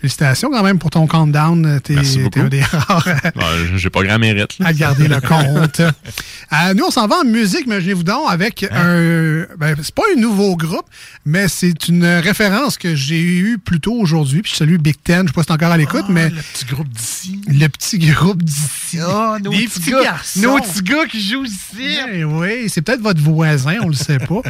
[0.00, 1.80] Félicitations quand même pour ton countdown.
[1.82, 2.40] T'es Merci t'es beaucoup.
[2.40, 3.04] un des rares
[3.36, 3.42] Ouais,
[3.76, 4.58] J'ai pas grand mérite.
[4.58, 4.66] là.
[4.68, 5.80] à garder le compte.
[5.80, 8.68] Euh, nous, on s'en va en musique, imaginez-vous donc, avec Hein?
[8.72, 9.46] un...
[9.58, 10.86] Ben, c'est pas un nouveau groupe,
[11.24, 14.42] mais c'est une référence que j'ai eue plus tôt aujourd'hui.
[14.42, 16.30] Puis je salue Big Ten, je sais pas si c'est encore à l'écoute, mais...
[16.30, 17.40] Ah, Le petit groupe d'ici.
[17.48, 18.98] Le petit groupe d'ici.
[18.98, 20.40] nos Des petits petits gars- garçons.
[20.40, 21.98] nos petits gars qui jouent ici.
[22.14, 24.40] Eh oui, c'est peut-être votre voisin, on le sait pas.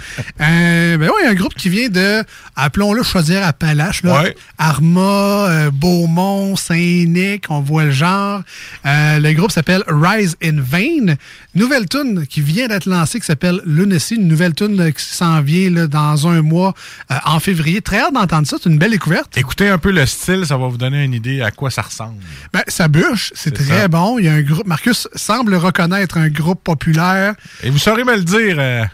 [0.40, 2.22] Euh, ben oui, un groupe qui vient de,
[2.56, 4.22] appelons-le choisir à Palache, là.
[4.22, 4.36] Ouais.
[4.58, 8.42] Arma, euh, Beaumont, Saint-Nic, on voit le genre.
[8.86, 11.14] Euh, le groupe s'appelle Rise in Vain.
[11.54, 15.70] Nouvelle tune qui vient d'être lancée qui s'appelle Lunacy, une nouvelle tune qui s'en vient
[15.70, 16.74] là, dans un mois
[17.10, 17.80] euh, en février.
[17.80, 19.36] Très hâte d'entendre ça, c'est une belle découverte.
[19.36, 22.18] Écoutez un peu le style, ça va vous donner une idée à quoi ça ressemble.
[22.52, 23.88] Ben, ça bûche, c'est très ça.
[23.88, 24.18] bon.
[24.18, 27.34] Il y a un groupe, Marcus semble reconnaître un groupe populaire.
[27.62, 28.88] Et vous saurez me le dire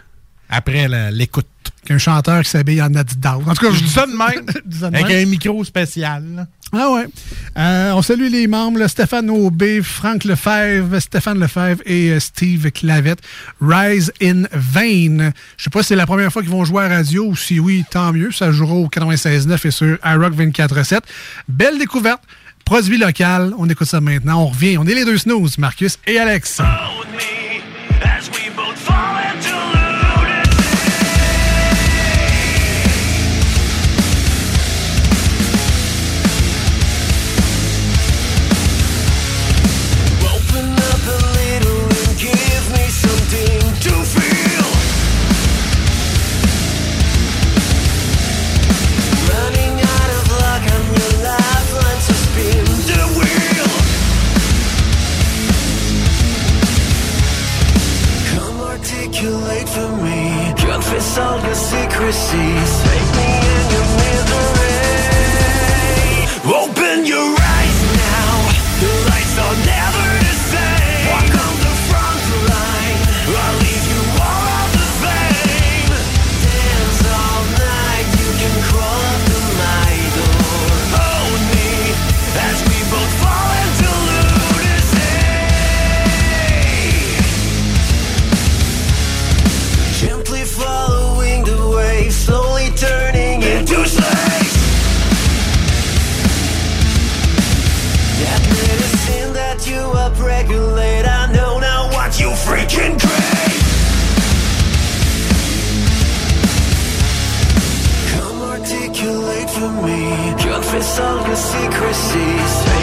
[0.49, 1.47] après l'écoute.
[1.85, 3.35] Qu'un chanteur qui s'habille en Adidas.
[3.45, 5.27] En tout cas, Je dis ça de même, dis ça de avec même.
[5.27, 6.23] un micro spécial.
[6.35, 6.47] là.
[6.73, 7.05] Ah ouais.
[7.57, 12.71] Euh, on salue les membres, là, Stéphane Aubé, Franck Lefebvre, Stéphane Lefebvre et euh, Steve
[12.71, 13.19] Clavette.
[13.61, 15.31] Rise in Vain.
[15.57, 17.59] Je sais pas si c'est la première fois qu'ils vont jouer à radio ou si
[17.59, 18.31] oui, tant mieux.
[18.31, 20.99] Ça jouera au 96.9 et sur iRock 24.7.
[21.47, 22.21] Belle découverte.
[22.65, 23.53] Produit local.
[23.59, 24.41] On écoute ça maintenant.
[24.41, 24.79] On revient.
[24.79, 26.61] On est les deux snooze, Marcus et Alex.
[61.17, 62.71] All your secrecies.
[62.83, 64.75] Take me in your misery.
[66.43, 68.35] Open your eyes now.
[68.81, 69.57] The lights are
[110.75, 112.74] confess all your secrecies.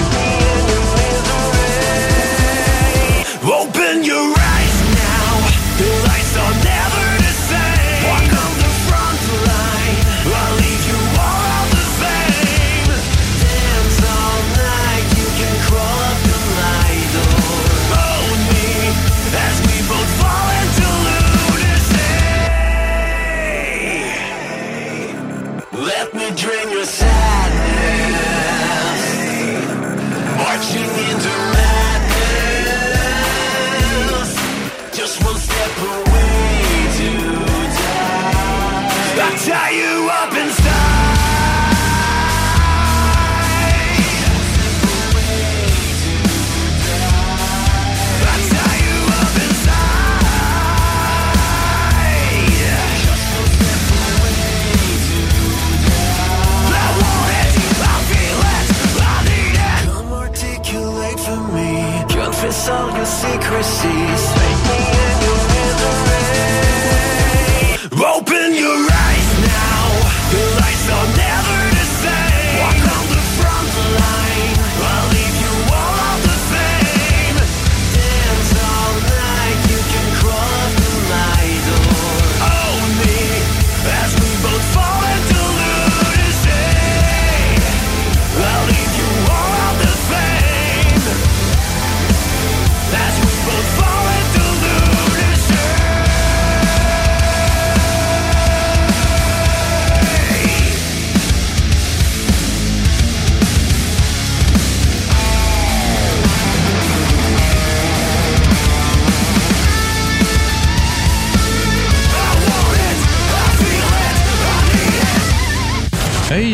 [62.68, 64.51] all your secrecies.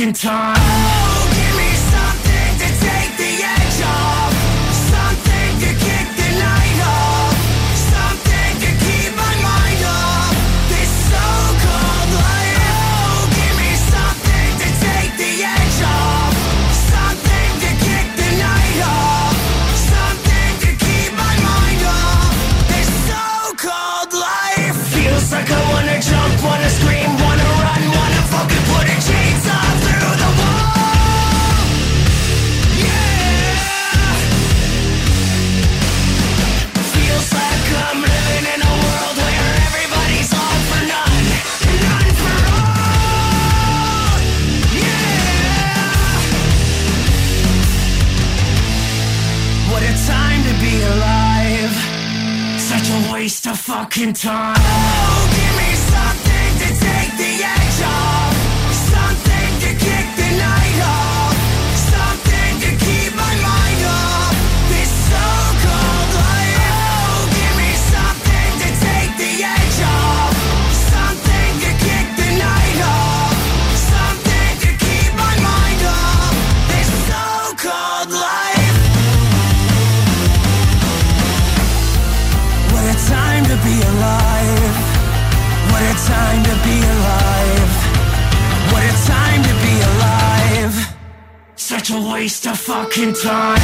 [0.00, 0.57] In time.
[54.00, 54.57] In time.
[93.08, 93.57] in time.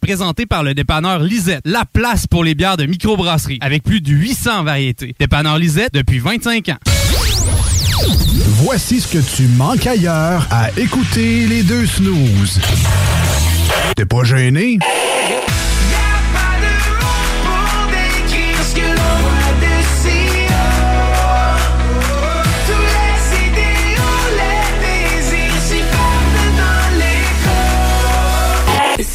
[0.00, 4.10] présenté par le dépanneur Lisette, la place pour les bières de microbrasserie, avec plus de
[4.10, 5.14] 800 variétés.
[5.18, 6.78] Dépanneur Lisette depuis 25 ans.
[8.62, 12.60] Voici ce que tu manques ailleurs à écouter les deux snooze.
[13.96, 14.78] T'es pas gêné?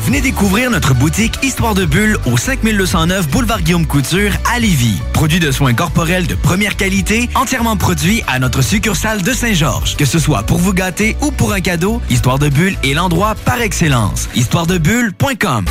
[0.00, 5.00] Venez découvrir notre boutique Histoire de Bulle au 5209 Boulevard Guillaume Couture à Lévis.
[5.12, 9.96] Produit de soins corporels de première qualité, entièrement produit à notre succursale de Saint-Georges.
[9.96, 13.34] Que ce soit pour vous gâter ou pour un cadeau, Histoire de Bulle est l'endroit
[13.44, 14.28] par excellence.
[14.34, 15.66] Histoiredebulle.com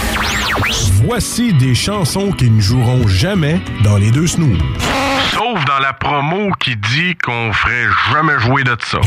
[1.05, 4.59] Voici des chansons qui ne joueront jamais dans les deux snooze.
[5.33, 8.99] Sauf dans la promo qui dit qu'on ferait jamais jouer de ça.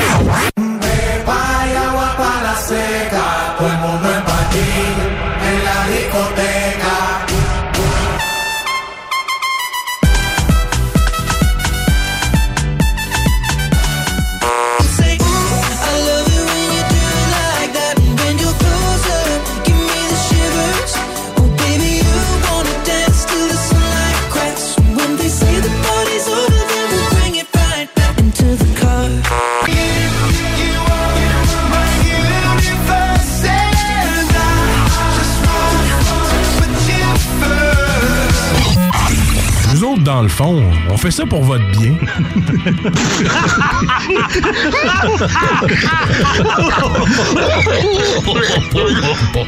[40.22, 41.96] Dans le fond, on fait ça pour votre bien.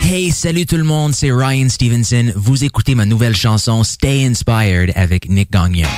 [0.02, 2.32] Hey, salut tout le monde, c'est Ryan Stevenson.
[2.36, 5.88] Vous écoutez ma nouvelle chanson Stay Inspired avec Nick Gagnon.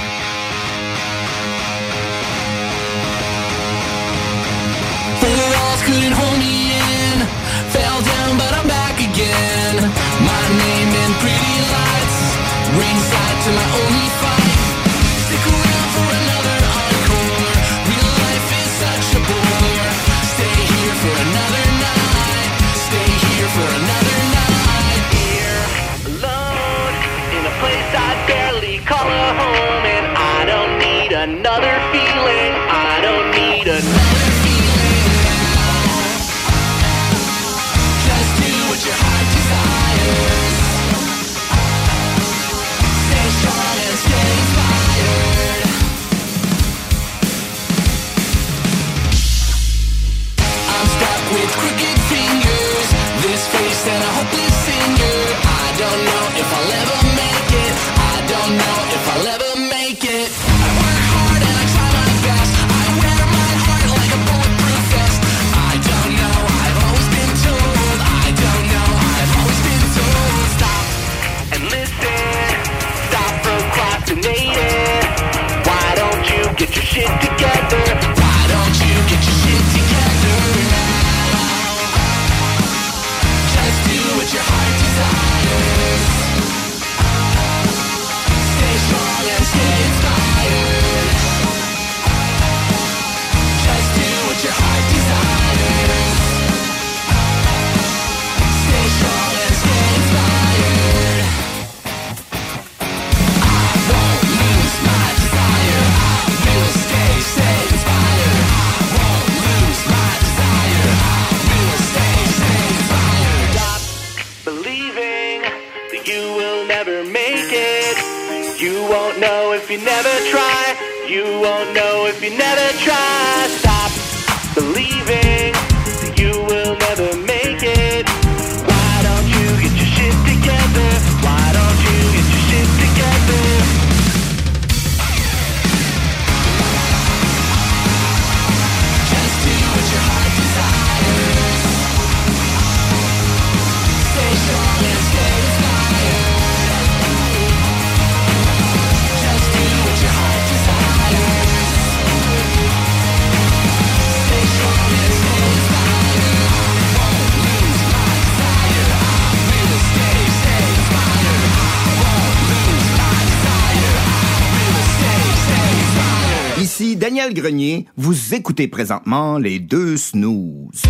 [167.46, 170.82] Grenier, vous écoutez présentement les deux snooze.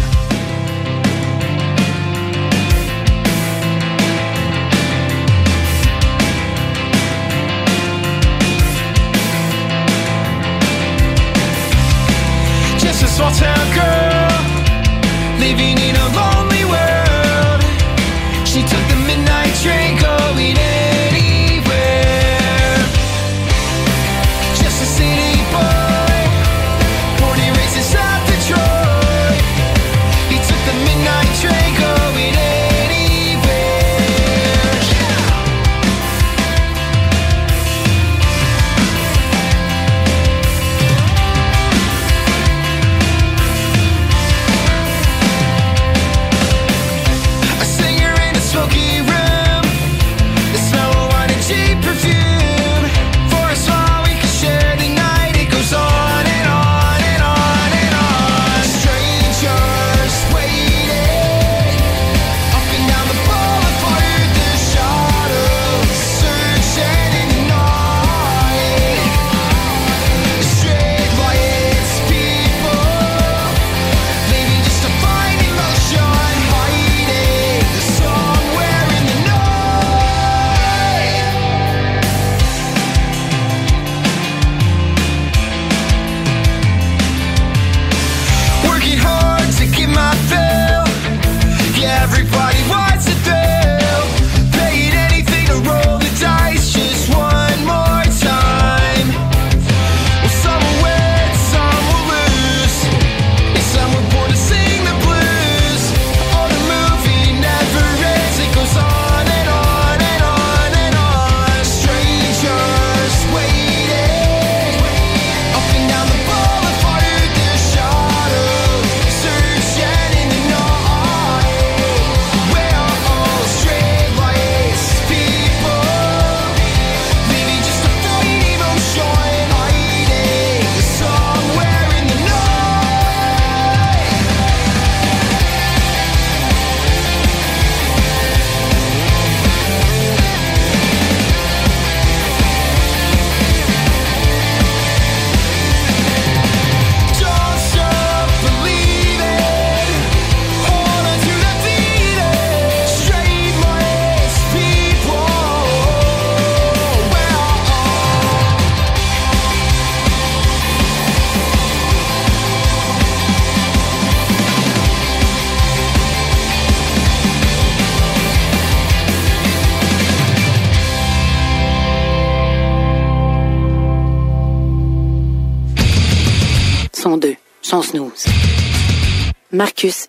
[12.79, 14.33] Just a small town girl
[15.39, 17.63] living in a lonely world.
[18.47, 19.26] She took the midnight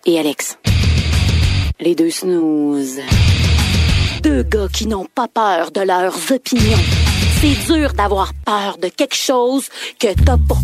[0.08, 0.56] et Alex.
[1.80, 2.98] Les deux snooze.
[4.22, 6.78] Deux gars qui n'ont pas peur de leurs opinions.
[7.40, 9.68] C'est dur d'avoir peur de quelque chose
[10.00, 10.56] que t'as pas.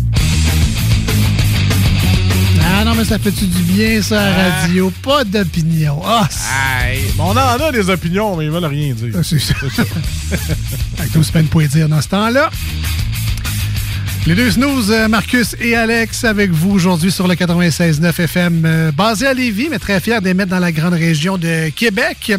[2.63, 4.91] Ah non, mais ça fait-tu du bien, ça, la radio?
[5.03, 6.01] Pas d'opinion.
[6.03, 6.27] Ah,
[7.19, 9.13] on en a des opinions, mais ils veulent rien dire.
[9.23, 9.53] c'est ça.
[10.97, 12.49] Avec tout pour dire dans ce temps-là.
[14.27, 18.91] Les deux snooze, euh, Marcus et Alex, avec vous aujourd'hui sur le 96.9 FM, euh,
[18.91, 22.33] basé à Lévis, mais très fier d'émettre dans la grande région de Québec.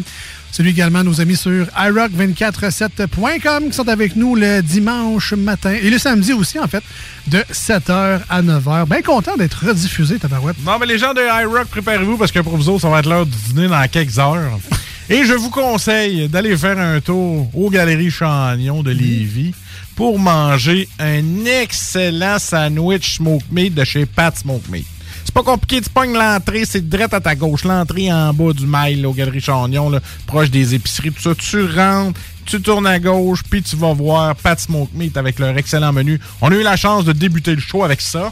[0.51, 5.97] Celui également nos amis sur iRock247.com qui sont avec nous le dimanche matin et le
[5.97, 6.83] samedi aussi, en fait,
[7.27, 8.89] de 7h à 9h.
[8.89, 10.57] Bien content d'être rediffusé, Tabarouette.
[10.65, 13.07] Non, mais les gens de iRock, préparez-vous parce que pour vous autres, ça va être
[13.07, 14.59] l'heure du dîner dans quelques heures.
[15.09, 19.53] Et je vous conseille d'aller faire un tour aux Galeries Chagnon de Lévis
[19.97, 24.85] pour manger un excellent sandwich smoke meat de chez Pat Smoke Meat.
[25.25, 27.63] C'est pas compliqué, tu pognes l'entrée, c'est direct à ta gauche.
[27.63, 31.33] L'entrée en bas du mail, là, au Galerie Chagnon, là, proche des épiceries, tout ça.
[31.35, 35.57] Tu rentres, tu tournes à gauche, puis tu vas voir Pat Smoke Meat avec leur
[35.57, 36.21] excellent menu.
[36.41, 38.31] On a eu la chance de débuter le show avec ça.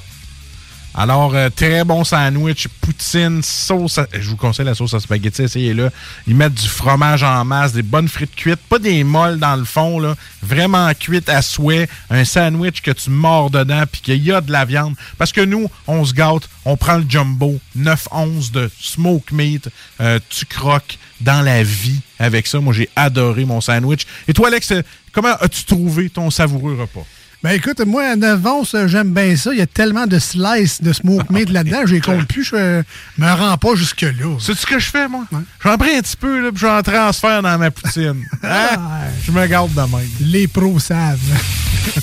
[0.98, 4.00] Alors, euh, très bon sandwich, poutine, sauce.
[4.14, 5.92] je vous conseille la sauce à spaghetti, essayez-le.
[6.26, 9.66] Ils mettent du fromage en masse, des bonnes frites cuites, pas des molles dans le
[9.66, 10.16] fond, là.
[10.42, 11.90] Vraiment cuites à souhait.
[12.10, 14.96] Un sandwich que tu mords dedans, puis qu'il y a de la viande.
[15.18, 19.68] Parce que nous, on se gâte, on prend le jumbo, 9 onces de smoke meat,
[20.00, 22.62] euh, tu croques dans la vie avec ça.
[22.62, 24.08] Moi, j'ai adoré mon sandwich.
[24.30, 24.82] Et toi, Alex, euh,
[25.12, 27.06] comment as-tu trouvé ton savoureux repas?
[27.46, 29.52] Ben écoute, moi, à 9 onces, j'aime bien ça.
[29.54, 32.82] Il y a tellement de slices de smoke meat là-dedans, j'ai compte plus, je
[33.20, 34.38] me rends pas jusque-là.
[34.40, 35.26] C'est ce que je fais, moi?
[35.64, 38.24] J'en prends un petit peu, là, puis j'en transfère dans ma poutine.
[38.44, 38.80] Hein?
[39.24, 40.10] Je me garde de même.
[40.22, 41.20] Les pros savent.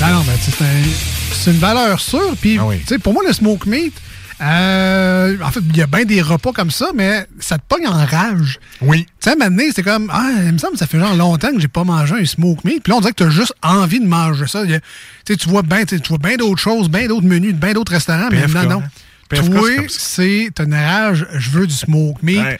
[0.00, 2.36] non, non, sais, c'est un- c'est une valeur sûre.
[2.40, 3.94] Puis, tu sais, pour moi, le smoke meat,
[4.40, 7.86] euh, en fait, il y a bien des repas comme ça, mais ça te pogne
[7.86, 8.58] en rage.
[8.82, 9.06] Oui.
[9.20, 11.60] Tu sais, maintenant, c'est comme, ah, il me semble que ça fait genre longtemps que
[11.60, 12.82] j'ai pas mangé un smoke meat.
[12.82, 14.60] Puis là, on dirait que tu as juste envie de manger ça.
[14.60, 15.84] A- Tu vois bien
[16.20, 18.82] bien d'autres choses, bien d'autres menus, bien d'autres restaurants, mais non, non.
[18.82, 18.88] hein?
[19.28, 22.38] PFK, Toi, c'est t'as une rage, je veux du smoke meat.
[22.38, 22.58] Ouais.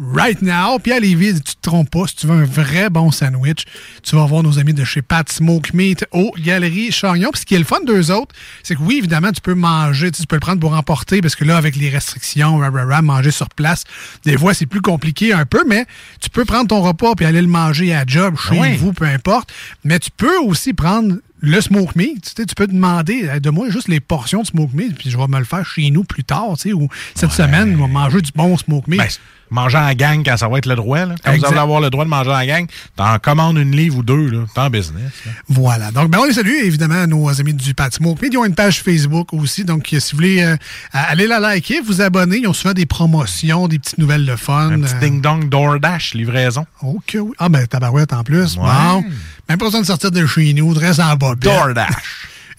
[0.00, 3.10] Right now, puis à Lévis, tu te trompes pas, si tu veux un vrai bon
[3.10, 3.64] sandwich,
[4.04, 7.30] tu vas voir nos amis de chez Pat Smoke Meat aux Galeries Chagnon.
[7.32, 10.12] Puis ce qui est le fun d'eux autres, c'est que oui, évidemment, tu peux manger,
[10.12, 13.02] tu peux le prendre pour emporter, parce que là, avec les restrictions, rah, rah, rah,
[13.02, 13.82] manger sur place,
[14.24, 15.84] des fois, c'est plus compliqué un peu, mais
[16.20, 18.76] tu peux prendre ton repas puis aller le manger à job, chez oui.
[18.76, 19.52] vous, peu importe.
[19.82, 23.68] Mais tu peux aussi prendre le smoke meat, tu sais, tu peux demander de moi
[23.68, 26.24] juste les portions de smoke meat, puis je vais me le faire chez nous plus
[26.24, 28.98] tard, tu sais, ou cette semaine, on va manger du bon smoke meat.
[28.98, 29.08] Ben,
[29.50, 31.06] manger en gang quand ça va être le droit.
[31.06, 31.14] Là.
[31.24, 31.46] Quand Exact.
[31.48, 32.66] vous allez avoir le droit de manger en gang,
[32.96, 34.44] t'en commandes une livre ou deux, là.
[34.54, 35.12] T'es en business.
[35.26, 35.32] là.
[35.48, 35.90] Voilà.
[35.90, 38.20] Donc, ben, on les salue, évidemment, nos amis du Pat Smoke.
[38.22, 38.32] Meat.
[38.32, 39.64] Ils ont une page Facebook aussi.
[39.64, 40.56] Donc, euh, si vous voulez euh,
[40.92, 44.70] aller la liker, vous abonner, ils ont souvent des promotions, des petites nouvelles de fun.
[44.70, 46.66] Un petit Euh, ding-dong DoorDash, livraison.
[46.82, 47.32] OK, oui.
[47.38, 48.56] Ah, ben, tabarouette en plus.
[48.56, 48.62] Ouais.
[48.64, 49.04] Bon.
[49.48, 51.34] Même pas besoin de sortir de chez nous, de reste en bas.
[51.36, 51.86] DoorDash.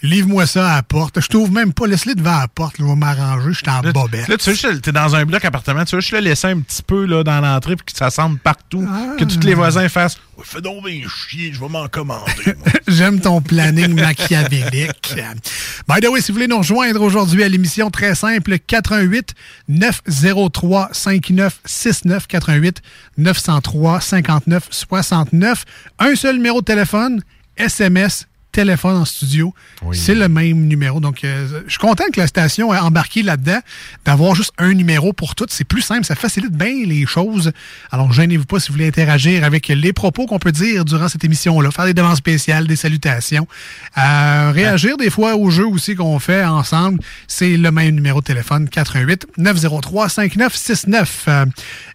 [0.02, 1.20] Livre-moi ça à la porte.
[1.20, 1.86] Je t'ouvre même pas.
[1.86, 2.78] Laisse-les devant la porte.
[2.78, 3.52] là, Je vais m'arranger.
[3.52, 4.28] Je suis en bobette.
[4.28, 6.82] Là, tu sais, t'es dans un bloc appartement, tu veux juste le laisser un petit
[6.82, 8.86] peu là, dans l'entrée puis que ça sente partout.
[9.18, 12.54] Que tous les voisins fassent Fais donc bien chier, je vais m'en commander.
[12.88, 15.14] J'aime ton planning machiavélique.
[15.86, 19.34] By the way, si vous voulez nous rejoindre aujourd'hui à l'émission, très simple, 88
[19.68, 22.80] 903 5969 88
[23.18, 25.64] 903 59 69.
[25.98, 27.22] Un seul numéro de téléphone,
[27.58, 29.54] SMS, téléphone en studio.
[29.92, 31.00] C'est le même numéro.
[31.00, 33.60] Donc, euh, je suis content que la station ait embarqué là-dedans,
[34.04, 35.52] d'avoir juste un numéro pour toutes.
[35.52, 37.52] C'est plus simple, ça facilite bien les choses.
[37.90, 41.24] Alors, gênez-vous pas si vous voulez interagir avec les propos qu'on peut dire durant cette
[41.24, 43.46] émission-là, faire des demandes spéciales, des salutations,
[43.98, 47.00] euh, réagir des fois aux jeux aussi qu'on fait ensemble.
[47.26, 51.24] C'est le même numéro de téléphone, 88 903 5969.
[51.28, 51.46] Euh,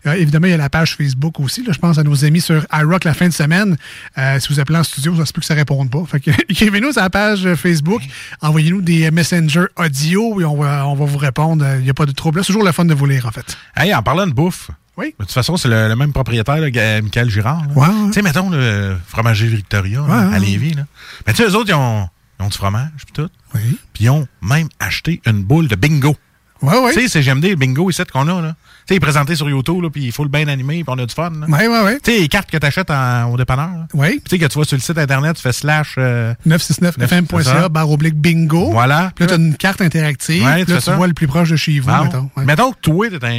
[0.07, 1.63] euh, évidemment, il y a la page Facebook aussi.
[1.63, 3.77] Là, je pense à nos amis sur iRock la fin de semaine.
[4.17, 6.03] Euh, si vous appelez en studio, ça se peut que ça ne réponde pas.
[6.05, 8.01] Fait que, écrivez-nous sur la page Facebook.
[8.41, 11.65] Envoyez-nous des messengers audio et on va, on va vous répondre.
[11.77, 12.41] Il n'y a pas de trouble.
[12.41, 13.57] C'est toujours le fun de vous lire, en fait.
[13.75, 14.69] Hey, en parlant de bouffe.
[14.97, 15.13] Oui.
[15.19, 17.63] De toute façon, c'est le, le même propriétaire, là, Michael Girard.
[17.67, 17.73] là.
[17.75, 18.07] Ouais, ouais.
[18.07, 20.39] Tu sais, mettons, le fromager Victoria là, à.
[20.39, 20.73] Lévis.
[20.73, 20.83] Là.
[21.27, 22.07] Mais tu sais, eux autres, ils ont,
[22.39, 23.29] ils ont du fromage puis tout.
[23.53, 23.77] Oui.
[23.93, 26.15] Puis ils ont même acheté une boule de bingo.
[26.61, 26.93] Ouais, ouais.
[26.93, 28.41] Tu sais, c'est GMD, le bingo ici qu'on a.
[28.41, 28.49] là.
[28.49, 28.55] Tu
[28.89, 30.97] sais, il est présenté sur YouTube, là, puis il faut le bien animé, puis on
[30.99, 31.31] a du fun.
[31.31, 31.47] là.
[31.47, 31.99] Ouais, ouais, ouais.
[32.03, 32.89] Tu sais, les cartes que tu achètes
[33.31, 33.85] au dépanneur.
[33.93, 34.21] Oui.
[34.23, 35.95] Tu sais, que tu vois sur le site internet, tu fais slash.
[35.97, 38.71] euh, 969fm.ca, barre oblique bingo.
[38.71, 39.11] Voilà.
[39.15, 40.43] Puis là, tu as une carte interactive.
[40.43, 40.95] Ouais, tu là, tu ça.
[40.95, 42.03] vois le plus proche de chez vous, Bon.
[42.05, 42.29] mettons.
[42.37, 42.45] Ouais.
[42.45, 43.29] Mettons que toi, t'es un-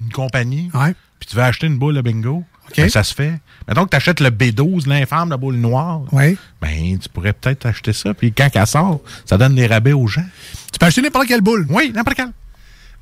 [0.00, 0.70] une compagnie,
[1.18, 2.44] puis tu veux acheter une boule de bingo.
[2.76, 3.38] Ben, ça se fait.
[3.68, 6.02] Mettons que tu achètes le B12, l'infâme, la boule noire.
[6.12, 6.38] Oui.
[6.60, 10.06] Ben, tu pourrais peut-être acheter ça, puis quand elle sort, ça donne des rabais aux
[10.06, 10.24] gens.
[10.72, 11.66] Tu peux acheter n'importe quelle boule.
[11.68, 12.30] Oui, n'importe quelle.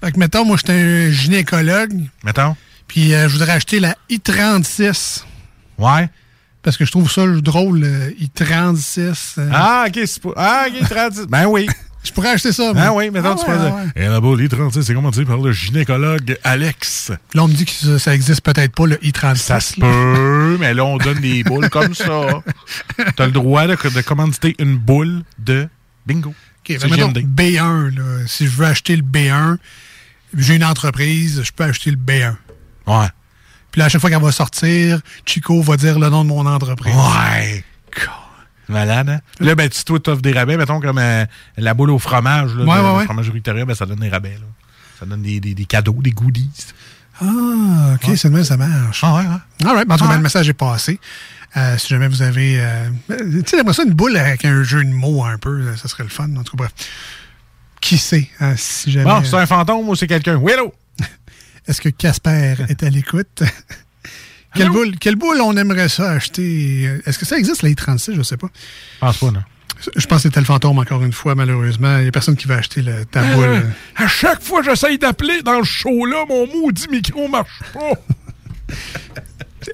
[0.03, 1.93] Fait que, mettons, moi, j'étais un gynécologue.
[2.25, 2.57] Mettons.
[2.89, 5.25] Puis euh, je voudrais acheter la I-36.
[5.79, 6.09] Ouais.
[6.63, 9.35] Parce que je trouve ça drôle, le I-36.
[9.39, 9.51] euh.
[9.53, 10.31] Ah, ok, c'est pas.
[10.37, 11.27] Ah, ok, 30.
[11.29, 11.67] Ben oui.
[12.03, 12.73] Je pourrais acheter ça.
[12.73, 13.75] Ben oui, mettons, Ah tu ouais, peux ah dire.
[13.75, 14.03] ouais.
[14.03, 17.13] Et la boule I-36, c'est commenté par le gynécologue Alex?
[17.35, 19.37] Là, on me dit que ça, ça existe peut-être pas, le I-36.
[19.37, 22.43] Ça se peut, mais là, on donne des boules comme ça.
[23.17, 25.69] T'as le droit de, de commanditer une boule de
[26.07, 26.31] bingo.
[26.31, 27.27] OK, fait, mettons, GMD.
[27.39, 29.59] B1, là, si je veux acheter le B1,
[30.37, 32.35] j'ai une entreprise, je peux acheter le B1.
[32.87, 33.09] Ouais.
[33.71, 36.45] Puis là, à chaque fois qu'elle va sortir, Chico va dire le nom de mon
[36.47, 36.95] entreprise.
[36.95, 37.65] Ouais.
[38.69, 39.21] Malade, hein?
[39.41, 41.25] Là, ben, tu toi, t'offres des rabais, mettons, comme euh,
[41.57, 43.05] la boule au fromage, là, Ouais, de- ouais, le ouais.
[43.05, 44.47] fromage Victoria, ben, ça donne des rabais, là.
[45.01, 46.51] Ça donne des, des- des cadeaux, des goodies.
[47.21, 49.01] Ah, OK, c'est de même ça marche.
[49.03, 49.69] Ah ouais, ouais.
[49.69, 49.89] All right.
[49.89, 51.01] Ben, En tout cas, le message est passé.
[51.57, 52.61] Euh, si jamais vous avez...
[52.61, 55.75] euh, tu sais, j'aimerais ça une boule avec un jeu de mots un peu.
[55.77, 56.29] Ça serait le fun.
[56.37, 56.73] En tout cas, bref.
[57.81, 59.07] Qui sait, hein, si jamais...
[59.07, 60.37] Bon, c'est un fantôme ou c'est quelqu'un?
[60.37, 60.75] Oui, allô?
[61.67, 63.43] Est-ce que Casper est à l'écoute?
[64.55, 67.01] quelle, boule, quelle boule on aimerait ça acheter?
[67.07, 68.15] Est-ce que ça existe, les 36?
[68.15, 68.49] Je sais pas.
[68.95, 69.43] Je pense pas, non.
[69.97, 71.97] Je pense que c'était le fantôme, encore une fois, malheureusement.
[71.99, 73.45] Il n'y a personne qui va acheter le, ta boule.
[73.45, 73.63] Euh,
[73.97, 77.93] à chaque fois que j'essaye d'appeler dans le show-là, mon maudit micro marche pas.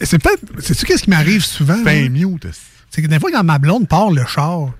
[0.02, 0.42] C'est peut-être.
[0.60, 1.78] Sais-tu qu'est-ce qui m'arrive souvent?
[1.82, 2.46] Ben, mute.
[2.90, 4.70] C'est que des fois, quand ma blonde part le char,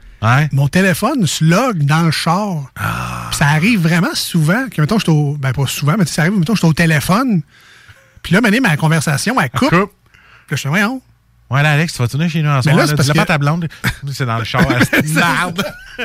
[0.53, 2.71] mon téléphone se log dans le char.
[2.79, 3.31] Ah.
[3.33, 5.37] Ça arrive vraiment souvent que, mettons, je suis au.
[5.39, 7.43] Ben, pas souvent, mais ça arrive, mettons, je suis au téléphone.
[8.23, 9.71] Puis là, mané, ma conversation, elle coupe.
[9.71, 9.87] Puis là,
[10.51, 11.01] je fais, voyons.
[11.49, 12.75] Ouais, là, Alex, tu vas tourner chez nous en soir.
[12.75, 13.69] là, là, parce pas ta blonde.
[14.13, 14.67] C'est dans le char.
[14.91, 15.65] c'est merde.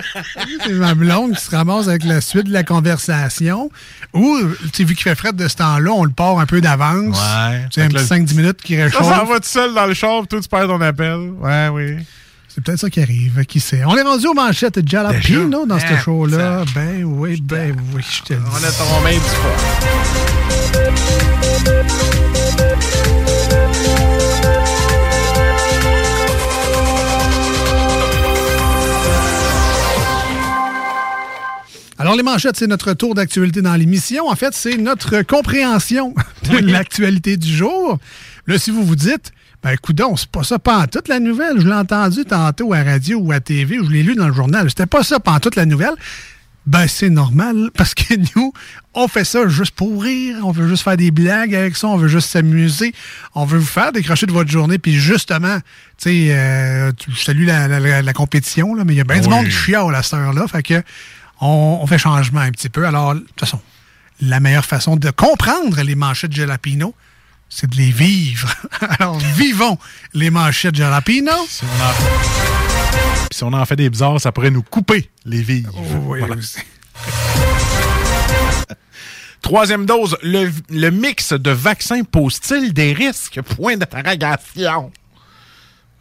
[0.63, 3.69] C'est ma blonde qui se ramasse avec la suite de la conversation.
[4.13, 6.61] Ou, tu sais, vu qu'il fait fret de ce temps-là, on le part un peu
[6.61, 7.17] d'avance.
[7.19, 7.65] Ouais.
[7.71, 9.03] Tu sais, un petit là- 5-10 minutes qui Ça, réchauffe.
[9.03, 11.31] ça va tout seul dans le char, puis toi, tu perds ton appel.
[11.39, 11.97] Ouais, oui.
[12.53, 13.83] C'est peut-être ça qui arrive, qui sait.
[13.85, 16.65] On est rendu aux manchettes de Jalapino dans ce Ah, show-là.
[16.75, 18.45] Ben oui, ben oui, je te le dis.
[18.51, 20.61] On a tombé du fois.
[31.97, 34.27] Alors, les manchettes, c'est notre tour d'actualité dans l'émission.
[34.27, 36.15] En fait, c'est notre compréhension
[36.51, 37.99] de l'actualité du jour.
[38.47, 39.31] Là, si vous vous dites,
[39.63, 40.57] ben, coudon, c'est pas ça
[40.91, 41.59] toute la nouvelle.
[41.61, 44.33] Je l'ai entendu tantôt à radio ou à TV, ou je l'ai lu dans le
[44.33, 44.69] journal.
[44.69, 45.93] C'était pas ça toute la nouvelle.
[46.67, 48.53] Ben, c'est normal, parce que nous,
[48.93, 50.37] on fait ça juste pour rire.
[50.43, 51.87] On veut juste faire des blagues avec ça.
[51.87, 52.93] On veut juste s'amuser.
[53.35, 54.77] On veut vous faire décrocher de votre journée.
[54.77, 55.57] Puis justement,
[55.97, 59.01] tu sais, euh, tu- je salue la, la- la- la compétition, là, mais il y
[59.01, 59.33] a bien du Oui.
[59.33, 60.47] monde qui chiale à cette heure-là.
[60.47, 60.81] Fait que
[61.39, 62.85] on, on fait changement un petit peu.
[62.85, 63.59] Alors, de toute façon,
[64.21, 66.93] la meilleure façon de comprendre les manchettes Jalapino,
[67.53, 68.49] c'est de les vivre.
[68.99, 69.77] Alors, vivons
[70.13, 71.33] les manchettes Jalapino.
[71.47, 71.93] Si on en,
[73.31, 75.65] si on en fait des bizarres, ça pourrait nous couper les vies.
[76.05, 76.35] oui, Voilà.
[79.41, 83.41] Troisième dose, le, le mix de vaccins pose-t-il des risques?
[83.41, 84.91] Point d'interrogation.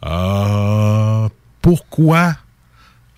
[0.05, 1.27] Euh,
[1.61, 2.35] pourquoi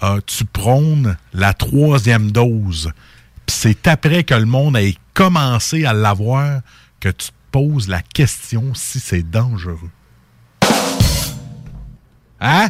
[0.02, 2.92] euh, tu prônes la troisième dose?
[3.46, 6.62] Puis c'est après que le monde ait commencé à l'avoir
[7.00, 9.90] que tu te poses la question si c'est dangereux.
[12.40, 12.70] Hein?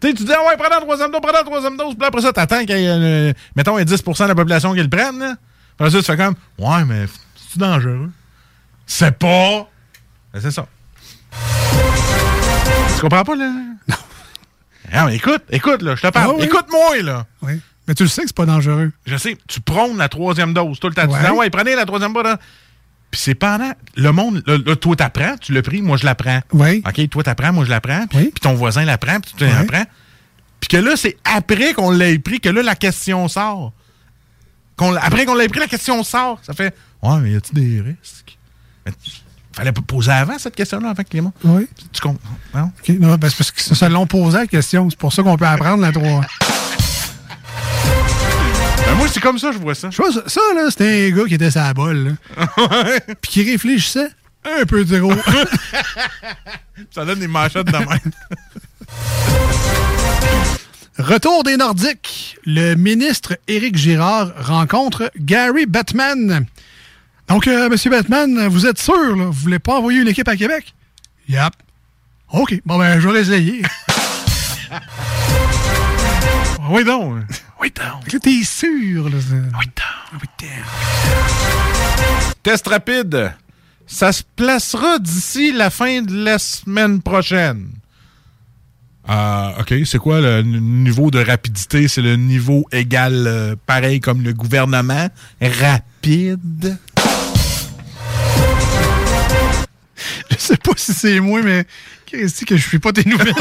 [0.00, 2.06] Tu sais, tu dis, ah ouais, prends la troisième dose, prends la troisième dose, puis
[2.06, 4.72] après ça, t'attends qu'il y ait, euh, mettons, il y ait 10% de la population
[4.72, 5.34] qui le prenne, là.
[5.74, 8.10] Après ça, tu fais comme, ouais, mais c'est dangereux?
[8.86, 9.68] C'est pas.
[10.32, 10.66] Ben, c'est ça.
[12.94, 13.52] Tu comprends pas, là?
[13.88, 13.96] Non.
[14.94, 16.30] Non, mais écoute, écoute, là, je te parle.
[16.30, 16.44] Ah oui.
[16.44, 17.26] Écoute-moi, là.
[17.42, 17.60] Oui.
[17.86, 18.92] Mais tu le sais que c'est pas dangereux.
[19.06, 21.02] Je sais, tu prônes la troisième dose tout le temps.
[21.02, 22.36] Tu dis, ah ouais, prenez la troisième dose.
[23.10, 23.72] Puis c'est pendant.
[23.96, 26.40] Le monde, là, là, toi, t'apprends, tu l'as pris, moi, je l'apprends.
[26.52, 26.82] Oui.
[26.86, 28.06] OK, toi, t'apprends, moi, je l'apprends.
[28.06, 29.84] Puis puis ton voisin l'apprend, puis tu l'apprends.
[30.60, 33.72] Puis que là, c'est après qu'on l'ait pris que là, la question sort.
[35.00, 36.40] Après qu'on l'ait pris, la question sort.
[36.42, 38.38] Ça fait, ouais, mais y a-tu des risques?
[38.84, 38.92] Mais
[39.52, 41.32] fallait pas poser avant cette question-là, avant Clément.
[41.42, 41.66] Oui.
[41.92, 42.28] Tu comprends?
[42.54, 42.70] Non?
[42.78, 42.88] OK.
[43.00, 44.88] Non, ben, c'est parce que ça l'ont posé la question.
[44.88, 46.20] C'est pour ça qu'on peut apprendre la 3.
[48.88, 49.90] Ben, moi, c'est comme ça, je vois ça.
[49.90, 52.16] Je vois ça, ça, là, c'était un gars qui était sa bolle.
[53.20, 54.08] Puis qui réfléchissait
[54.42, 55.12] un peu trop.
[56.90, 57.98] ça donne des manchettes de même.
[60.98, 62.38] Retour des Nordiques.
[62.46, 66.46] Le ministre Éric Girard rencontre Gary Batman.
[67.28, 70.36] Donc, euh, Monsieur Batman, vous êtes sûr, là, vous voulez pas envoyer une équipe à
[70.36, 70.74] Québec?
[71.28, 71.52] Yep.
[72.32, 72.58] OK.
[72.64, 73.62] Bon, ben, je vais essayer.
[76.70, 77.16] oui, donc.
[77.70, 79.18] T'es sûr, là.
[79.30, 80.22] Oui, donc.
[80.22, 80.48] Oui,
[82.42, 83.32] Test rapide.
[83.86, 87.68] Ça se placera d'ici la fin de la semaine prochaine.
[89.06, 89.74] Ah, OK.
[89.86, 91.88] C'est quoi le niveau de rapidité?
[91.88, 95.08] C'est le niveau égal, euh, pareil comme le gouvernement?
[95.40, 96.76] Rapide.
[100.30, 101.64] Je sais pas si c'est moi, mais
[102.10, 103.32] qu'est-ce que je suis pas tes nouvelles?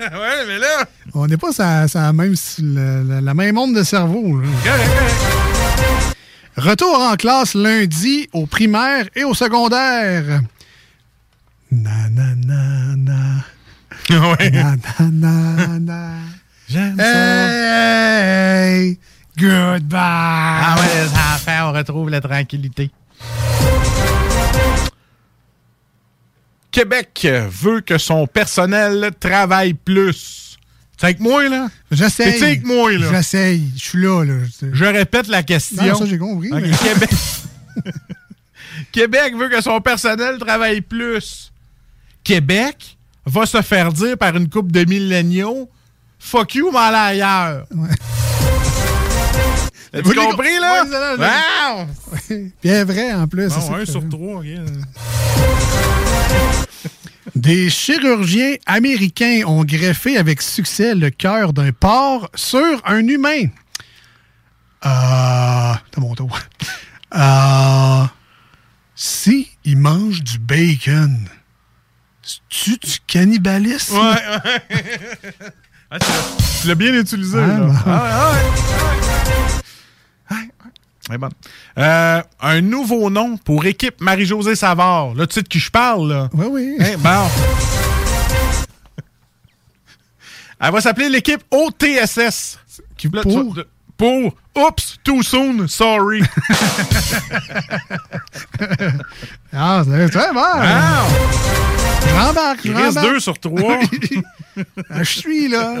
[0.00, 0.86] ouais, mais là.
[1.14, 4.40] On n'est pas sur la même, la, la- la même onde de cerveau.
[4.40, 4.46] là.
[6.56, 10.40] Retour en classe lundi au primaire et au secondaire.
[11.70, 13.20] Na na na na.
[14.10, 14.50] Ouais.
[14.50, 16.10] Na na na na.
[16.68, 18.98] J'aime Hey,
[19.38, 19.98] goodbye.
[19.98, 22.90] Ah ouais, les enfants, on retrouve la tranquillité.
[26.74, 27.28] Québec
[27.62, 30.58] veut que son personnel travaille plus.
[30.98, 31.68] Tu avec moi, là?
[31.92, 32.36] J'essaye.
[32.38, 33.06] T'es avec moi, là?
[33.12, 33.70] J'essaye.
[33.76, 34.34] Je suis là, là.
[34.72, 35.84] Je répète la question.
[35.84, 37.10] Non, ça, j'ai compris, mais- Québec...
[38.92, 41.52] Québec veut que son personnel travaille plus.
[42.24, 45.70] Québec va se faire dire par une couple de milléniaux
[46.18, 47.66] Fuck you, mais allez ailleurs.
[49.92, 50.82] As-tu compris, là?
[50.84, 51.86] Ouais, ça, là,
[52.30, 52.40] Wow!
[52.64, 53.48] Bien vrai, en plus.
[53.50, 54.40] c'est Bon, un que- sur trois.
[54.40, 54.46] ok.
[57.34, 63.46] Des chirurgiens américains ont greffé avec succès le cœur d'un porc sur un humain.
[64.86, 65.74] Euh.
[65.90, 66.38] T'as mon tour.
[67.14, 68.04] Euh.
[68.94, 71.28] Si il mange du bacon,
[72.22, 73.96] c'est-tu du cannibalisme?
[73.96, 74.02] Ouais,
[74.44, 75.50] ouais.
[75.90, 77.72] Ah, tu l'as- tu bien utilisé, Ah, là.
[77.86, 79.56] Ah, ouais, ouais.
[79.56, 79.60] Ouais,
[81.10, 81.30] Ouais, bonne.
[81.78, 85.14] Euh, un nouveau nom pour équipe Marie-Josée Savard.
[85.14, 86.30] Là, tu sais de qui je parle, là.
[86.32, 86.76] Oui, oui.
[86.80, 87.28] Hein, bon.
[90.60, 92.58] Elle va s'appeler l'équipe OTSS.
[92.96, 93.56] Qui, là, Pour?
[93.96, 96.22] pour Oops, too soon, sorry.
[99.56, 100.40] Ah, c'est très bon.
[100.42, 101.06] Ah!
[102.06, 103.78] Je rembarque, je Il reste deux sur trois.
[104.90, 105.74] Ah, je suis là.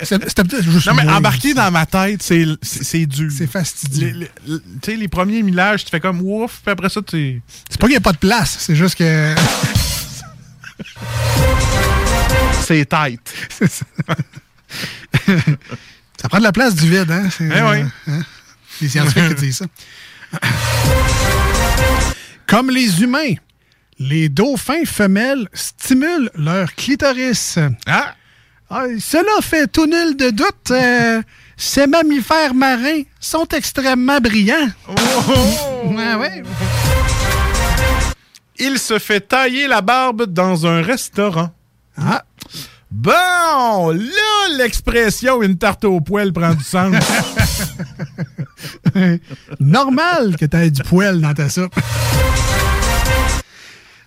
[0.00, 1.14] C'est- C'était peut-être juste Non, mais moi.
[1.14, 3.30] embarquer dans ma tête, c'est dur.
[3.36, 4.28] C'est fastidieux.
[4.46, 7.42] Tu sais, les premiers millages, tu fais comme ouf, puis après ça, tu.
[7.68, 9.34] C'est pas qu'il n'y a pas de place, c'est juste que.
[12.62, 13.20] C'est tight.
[13.50, 13.84] C'est ça.
[16.22, 17.28] Ça prend de la place du vide, hein?
[17.40, 17.84] Eh oui.
[18.06, 18.22] hein?
[18.80, 19.66] Les scientifiques qui disent ça.
[22.46, 23.34] Comme les humains,
[23.98, 27.58] les dauphins femelles stimulent leur clitoris.
[27.86, 28.14] Ah!
[29.00, 30.70] cela fait tout nul de doute.
[30.70, 31.20] euh,
[31.56, 34.70] ces mammifères marins sont extrêmement brillants.
[35.84, 36.42] Ouais, ouais.
[38.58, 41.50] Il se fait tailler la barbe dans un restaurant.
[41.98, 42.22] Ah.
[42.94, 46.94] Bon, là, l'expression une tarte au poêle prend du sens.
[49.60, 51.74] Normal que tu aies du poêle dans ta soupe.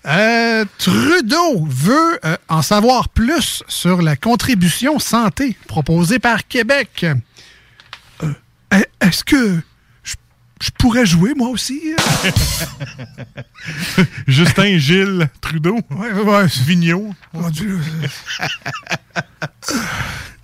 [0.07, 7.07] Euh, Trudeau veut euh, en savoir plus sur la contribution santé proposée par Québec.
[8.21, 8.27] Euh,
[8.71, 9.55] est- Est-ce que
[10.61, 11.81] je, pourrais jouer moi aussi?
[14.27, 15.79] Justin Gilles Trudeau.
[15.91, 16.45] Ouais, ouais.
[16.65, 17.13] Vigneault.
[17.33, 17.79] Mon Dieu.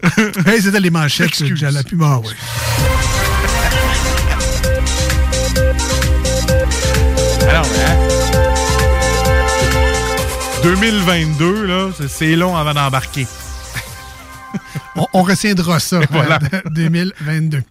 [0.46, 1.96] hey, c'était les manchettes de Jalapy.
[2.02, 2.28] Ah, ouais.
[7.50, 7.98] Alors, hein?
[10.64, 13.26] 2022, là, c'est- long avant d'embarquer.
[14.96, 16.02] On, on retiendra ça.
[16.12, 16.40] Voilà.
[16.54, 17.64] euh, 2022.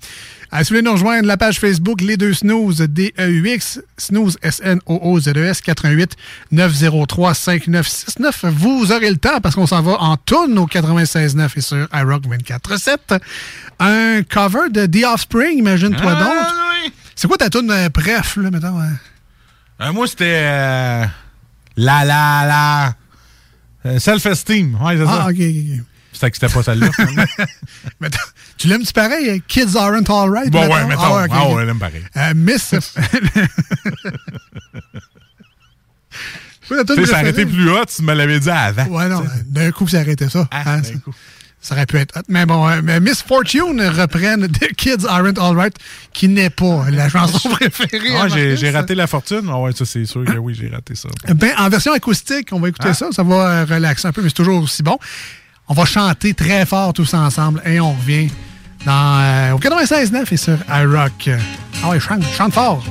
[0.52, 5.60] À si vous voulez nous rejoindre, la page Facebook Les Deux Snooze, D-E-U-X, Snooze, S-N-O-O-Z-E-S,
[5.60, 6.16] 88
[6.50, 8.44] 903 5969.
[8.46, 12.24] Vous aurez le temps parce qu'on s'en va en tourne au 96.9 et sur iRock
[12.26, 13.20] 24.7.
[13.78, 16.92] Un cover de The Offspring, imagine-toi Ah, donc.
[17.14, 18.80] C'est quoi ta euh, bref, là, mettons?
[18.80, 18.92] hein?
[19.82, 20.40] Euh, moi, c'était.
[20.42, 21.04] euh,
[21.76, 22.94] la la la.
[23.86, 24.74] euh, Self-esteem.
[24.82, 25.22] Ouais, c'est ça.
[25.26, 25.38] Ah, ok, ok,
[25.78, 25.84] ok.
[26.12, 26.88] C'était que c'était pas celle-là.
[28.60, 29.26] Tu l'aimes-tu pareil?
[29.30, 30.50] euh, Kids Aren't Alright?
[30.50, 31.00] Bon, ouais, mettons?
[31.02, 32.02] Ah, ok, Ah, ouais, elle aime pareil.
[32.14, 32.74] Euh, Miss.
[36.68, 38.84] Tu sais, été plus hot si tu me l'avais dit avant.
[38.86, 40.46] Ouais, non, d'un coup, ça arrêté ça.
[40.52, 40.92] Ah, Hein, ça,
[41.60, 42.22] ça aurait pu être hot.
[42.28, 45.74] Mais bon, euh, mais Miss Fortune reprenne The Kids Aren't Alright,
[46.12, 48.14] qui n'est pas la chanson préférée.
[48.16, 49.48] Ah, j'ai raté la fortune.
[49.50, 51.08] Ah, ouais, ça, c'est sûr que oui, j'ai raté ça.
[51.34, 52.94] Ben, en version acoustique, on va écouter Ah.
[52.94, 53.08] ça.
[53.10, 54.96] Ça va euh, relaxer un peu, mais c'est toujours aussi bon.
[55.66, 58.28] On va chanter très fort tous ensemble et on revient
[58.84, 61.30] dans, euh, au 96.9 et sur iRock.
[61.84, 62.82] Ah ouais, chante, chante fort.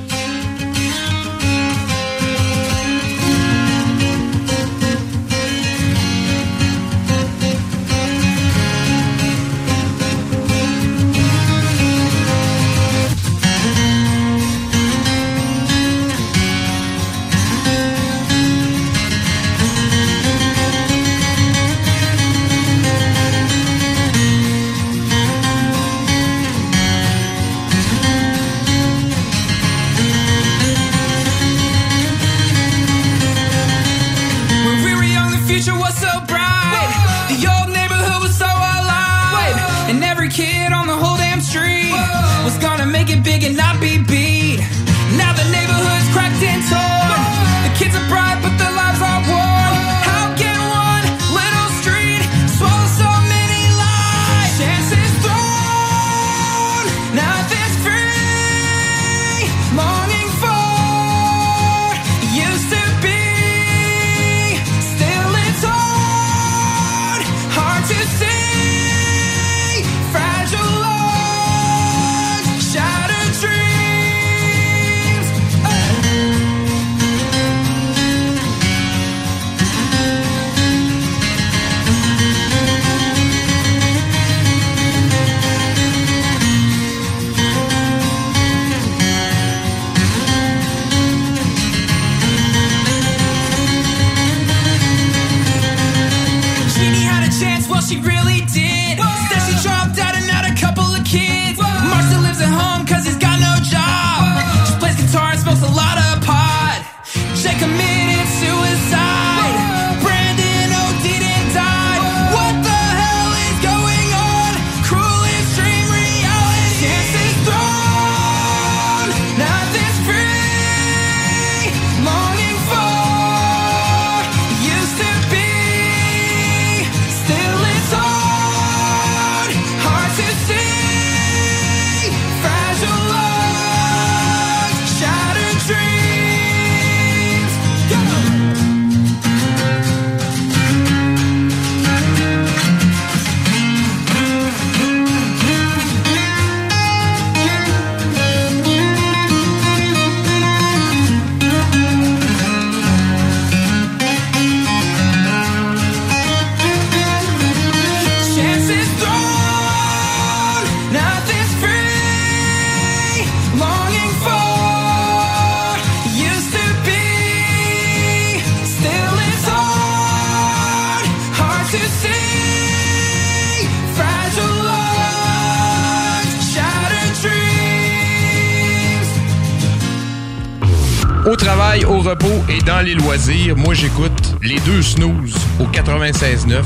[181.29, 186.63] Au travail, au repos et dans les loisirs, moi j'écoute les deux snooze au 96.9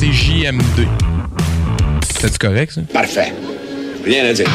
[0.00, 0.88] CJMD.
[2.18, 2.80] C'est correct ça?
[2.94, 3.34] Parfait.
[4.06, 4.48] Rien à dire.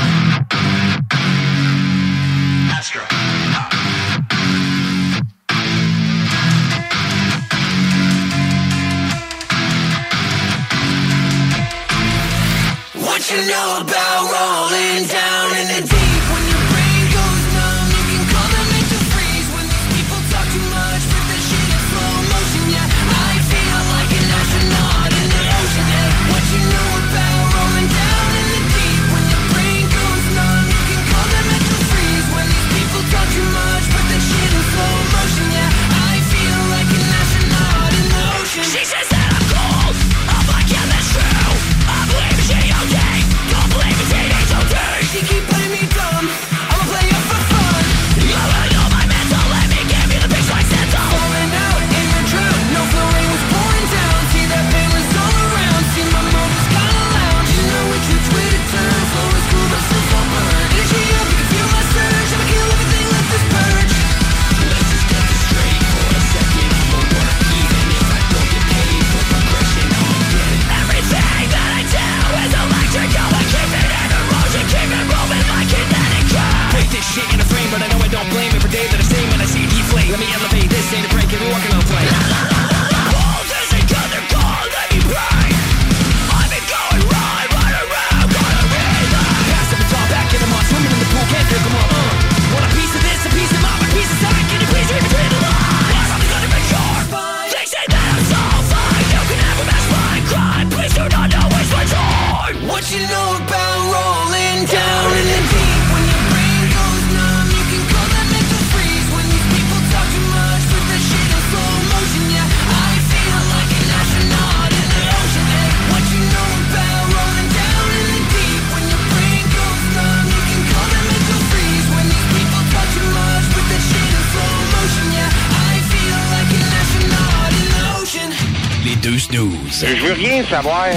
[130.22, 130.88] Rien savoir.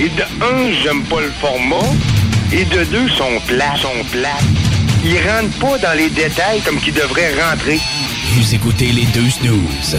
[0.00, 1.88] Et de un, j'aime pas le format.
[2.52, 4.42] Et de deux, sont plats, sont plats.
[5.04, 7.78] Ils rentrent pas dans les détails comme qu'ils devraient rentrer.
[8.34, 9.96] Vous écoutez les deux snooze.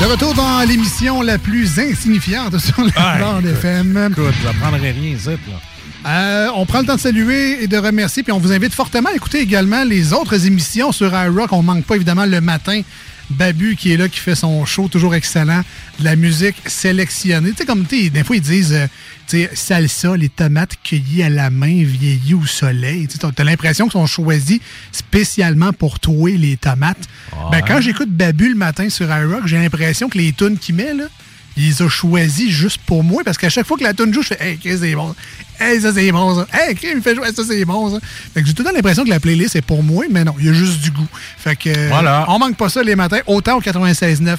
[0.00, 4.08] De retour dans l'émission la plus insignifiante sur la Ah, bande écoute, FM.
[4.12, 5.60] Écoute, j'apprendrai rien, zip, là.
[6.08, 9.08] Euh, on prend le temps de saluer et de remercier, puis on vous invite fortement
[9.08, 11.52] à écouter également les autres émissions sur iRock.
[11.52, 12.82] On ne manque pas évidemment le matin.
[13.30, 15.62] Babu qui est là, qui fait son show toujours excellent,
[15.98, 17.50] de la musique sélectionnée.
[17.50, 18.86] Tu sais, comme tu des fois ils disent, euh,
[19.26, 23.08] tu sais, salsa, les tomates cueillies à la main, vieillies au soleil.
[23.08, 24.60] Tu as l'impression qu'ils sont choisis
[24.92, 27.08] spécialement pour trouer les tomates.
[27.50, 30.94] Ben, quand j'écoute Babu le matin sur iRock, j'ai l'impression que les tunes qu'il met,
[30.94, 31.04] là,
[31.56, 34.22] il les a choisis juste pour moi parce qu'à chaque fois que la tune joue,
[34.22, 35.14] je fais Hey, Chris, c'est bon.
[35.58, 36.46] Hey, ça c'est bon, ça.
[36.52, 38.00] Hey, Chris, il me fait jouer, ça c'est bon, ça.
[38.34, 40.34] Fait que j'ai tout le temps l'impression que la playlist est pour moi, mais non,
[40.38, 41.08] il y a juste du goût.
[41.38, 41.88] Fait que.
[41.88, 42.26] Voilà.
[42.28, 44.36] On manque pas ça les matins, autant au 96.9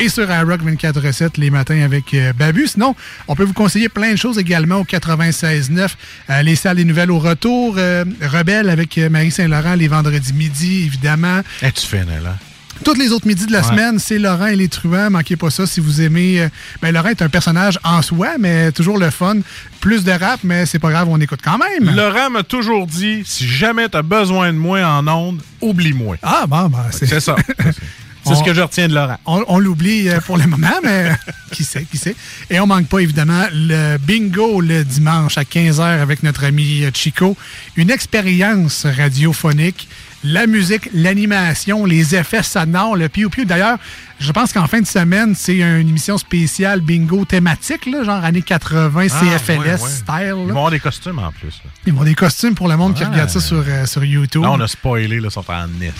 [0.00, 2.66] et sur iRock 24.7 les matins avec euh, Babu.
[2.66, 2.94] Sinon,
[3.28, 5.88] on peut vous conseiller plein de choses également au 96.9.
[6.30, 7.74] Euh, les salles des nouvelles au retour.
[7.78, 11.40] euh, Rebelle avec Marie Saint-Laurent les vendredis midi, évidemment.
[11.62, 12.36] Es-tu fine, là?
[12.82, 13.68] Tous les autres midis de la Ouais.
[13.68, 15.10] semaine, c'est Laurent et les truands.
[15.10, 16.48] Manquez pas ça si vous aimez.
[16.80, 19.36] ben, Laurent est un personnage en soi, mais toujours le fun.
[19.80, 21.94] Plus de rap, mais c'est pas grave, on écoute quand même.
[21.94, 26.16] Laurent m'a toujours dit si jamais t'as besoin de moi en ondes, oublie-moi.
[26.22, 27.36] Ah, bon, ben, c'est C'est ça.
[28.26, 29.16] C'est ce que je retiens de Laurent.
[29.26, 31.10] On, on l'oublie euh, pour le moment, mais
[31.52, 32.14] qui sait, qui sait.
[32.50, 36.90] Et on manque pas, évidemment, le bingo le dimanche à 15h avec notre ami euh,
[36.94, 37.36] Chico.
[37.76, 39.88] Une expérience radiophonique.
[40.22, 43.46] La musique, l'animation, les effets sonores, le piou-piou.
[43.46, 43.78] D'ailleurs,
[44.18, 48.42] je pense qu'en fin de semaine, c'est une émission spéciale bingo thématique, là, genre années
[48.42, 49.78] 80, Ah, CFLS ouais, ouais.
[49.78, 50.04] style.
[50.20, 51.62] Ils vont avoir des costumes en plus.
[51.64, 51.70] là.
[51.86, 54.42] Ils vont des costumes pour le monde qui regarde ça sur, euh, sur YouTube.
[54.42, 55.96] Là, on a spoilé, là, ils sont en nest.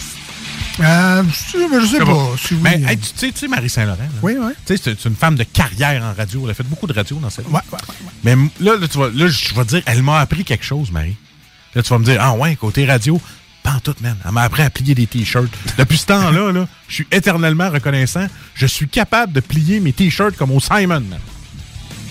[0.81, 1.23] Euh,
[1.53, 2.29] je sais pas.
[2.39, 3.99] si oui, Mais hey, tu sais, tu sais, Marie Saint-Laurent.
[4.23, 4.53] Oui, oui.
[4.67, 6.43] Tu sais, c'est une femme de carrière en radio.
[6.45, 7.49] Elle a fait beaucoup de radio dans sa vie.
[7.49, 7.79] Ouais, ouais,
[8.25, 10.91] Mais là, là, tu vas, là, je vais te dire, elle m'a appris quelque chose,
[10.91, 11.17] Marie.
[11.75, 13.21] Là, tu vas me dire, ah ouais, côté radio,
[13.63, 14.17] pas en tout, man.
[14.25, 15.53] Elle m'a appris à plier des t-shirts.
[15.79, 18.27] Depuis ce temps-là, là, je suis éternellement reconnaissant.
[18.55, 21.19] Je suis capable de plier mes t-shirts comme au Simon, man.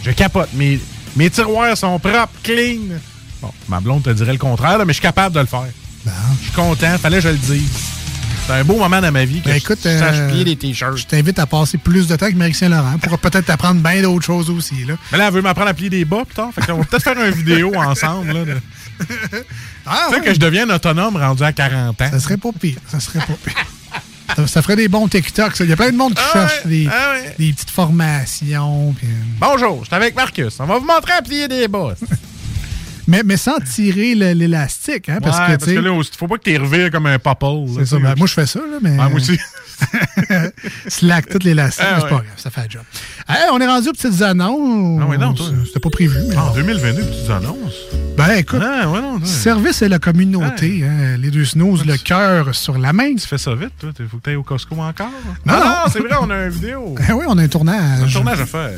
[0.03, 0.49] Je capote.
[0.53, 0.79] Mes,
[1.15, 2.99] mes tiroirs sont propres, clean.
[3.41, 5.67] Bon, ma blonde te dirait le contraire, là, mais je suis capable de le faire.
[6.05, 7.98] Je suis content, fallait que je le dise.
[8.49, 10.55] C'est un beau moment dans ma vie que Ben, je écoute, sache euh, plier des
[10.55, 10.97] t-shirts.
[10.97, 14.25] Je t'invite à passer plus de temps avec Marie Saint-Laurent pour peut-être t'apprendre bien d'autres
[14.25, 14.85] choses aussi.
[14.85, 14.95] Là.
[15.11, 16.49] Mais là, elle veut m'apprendre à plier des bas, putain.
[16.51, 18.31] Fait qu'on va peut-être faire une vidéo ensemble.
[18.33, 18.57] Là, de-
[19.85, 20.21] Ah, ouais.
[20.21, 22.09] que je devienne autonome rendu à 40 ans.
[22.11, 22.77] Ça serait pas pire.
[22.87, 23.53] Ça serait pas pire.
[24.35, 25.55] Ça, ça ferait des bons TikTok.
[25.55, 25.63] ça.
[25.63, 27.35] Il y a plein de monde qui Ah cherche ouais, des, ah ouais.
[27.37, 28.95] des petites formations.
[29.03, 29.07] euh,
[29.39, 30.59] Bonjour, je suis avec Marcus.
[30.59, 31.93] On va vous montrer à plier des bas.
[33.09, 35.09] Mais, mais sans tirer l'élastique.
[35.09, 37.17] Hein, parce Ouais, que, parce que là, il faut pas que tu revires comme un
[37.19, 37.71] popple.
[37.77, 37.97] C'est ça.
[37.99, 38.95] Ben, moi, je fais ça, là, mais.
[38.99, 39.37] Ah, moi aussi.
[40.89, 42.81] Slack toute l'élastique, Ah, mais c'est pas grave, ça fait le job.
[43.27, 45.01] Hey, on est rendu aux petites annonces.
[45.01, 45.45] Ah, non, toi.
[45.65, 46.17] C'était pas prévu.
[46.27, 46.53] mais En bon.
[46.55, 47.73] 2022, petites annonces.
[48.17, 49.25] Ben, écoute, ouais, non, ouais.
[49.25, 53.15] service et la communauté, hein, les deux snooze, le cœur sur la main.
[53.15, 53.91] Tu fais ça vite, toi.
[53.97, 55.07] Il faut que tu ailles au Costco encore.
[55.45, 55.75] Non, non.
[55.91, 56.95] c'est vrai, on a une vidéo.
[57.07, 58.03] Ben oui, on a un tournage.
[58.03, 58.71] Un tournage à faire.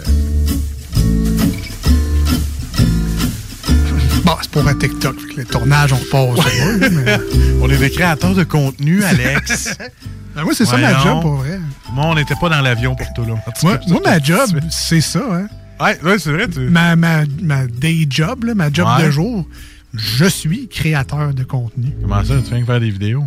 [4.23, 5.19] Bon, c'est pour un TikTok.
[5.19, 5.99] fait que le tournage, on
[6.35, 7.17] mais-
[7.61, 9.77] On est des créateurs de contenu, Alex.
[10.33, 11.59] Ben, moi, c'est ça ma job, pour vrai.
[11.91, 13.33] Moi, on n'était pas dans l'avion pour tout, là.
[13.63, 15.19] Moi, moi, ma job, c'est ça.
[15.29, 15.47] Hein.
[15.77, 16.47] Ouais, ouais c'est vrai.
[16.47, 16.61] Tu...
[16.61, 19.07] Ma, ma, ma day job, là, ma job Ouais.
[19.07, 19.45] de jour,
[19.93, 21.91] je suis créateur de contenu.
[22.01, 23.25] Comment ça, tu viens de faire des vidéos?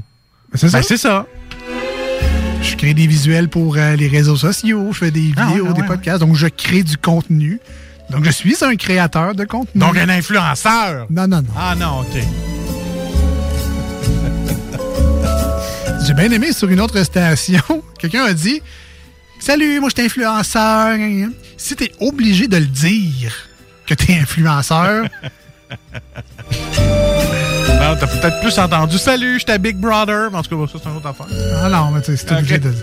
[0.51, 0.79] Ben, c'est ça.
[0.79, 1.27] Ben, c'est ça.
[2.63, 5.75] Je crée des visuels pour euh, les réseaux sociaux, je fais des Ah, vidéos, ouais,
[5.75, 7.61] des podcasts, donc je crée du contenu.
[8.11, 9.81] Donc je suis un créateur de contenu.
[9.81, 11.07] Donc, un influenceur.
[11.11, 11.49] Non, non, non.
[11.57, 12.17] Ah non, OK.
[16.07, 17.63] J'ai bien aimé sur une autre station,
[17.99, 18.61] quelqu'un a dit
[19.41, 20.97] Salut, moi je suis influenceur.
[21.57, 23.35] Si t'es obligé de le dire
[23.87, 25.07] que t'es influenceur,
[27.81, 30.79] Non, t'as peut-être plus entendu «Salut, je suis Big Brother», mais en tout cas, ça,
[30.83, 31.27] c'est une autre affaire.
[31.63, 32.71] ah non, mais tu sais, c'est obligé de.
[32.71, 32.77] Tu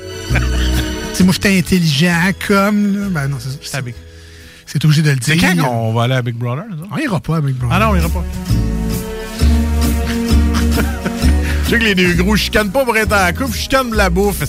[1.14, 3.00] sais, moi je suis intelligent comme.
[3.00, 3.08] Là.
[3.10, 3.96] Ben non, c'est Big-
[4.72, 5.54] C'est obligé de le C'est dire.
[5.58, 6.78] quand qu'on va aller à Big Brother, nous?
[6.90, 7.76] On ira pas avec Brother.
[7.76, 8.24] Ah non, on ira pas.
[11.66, 14.10] Je sais que les deux gros chicanent pas pour être en couple, chicanent de la
[14.10, 14.42] bouffe.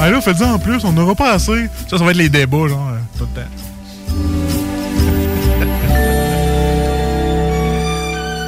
[0.00, 1.66] ah là, faites-en en plus, on n'aura pas assez.
[1.88, 3.46] Ça, ça va être les débats, genre, euh, tout le temps.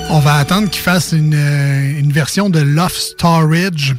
[0.11, 3.95] On va attendre qu'il fasse une, euh, une version de Love Storage.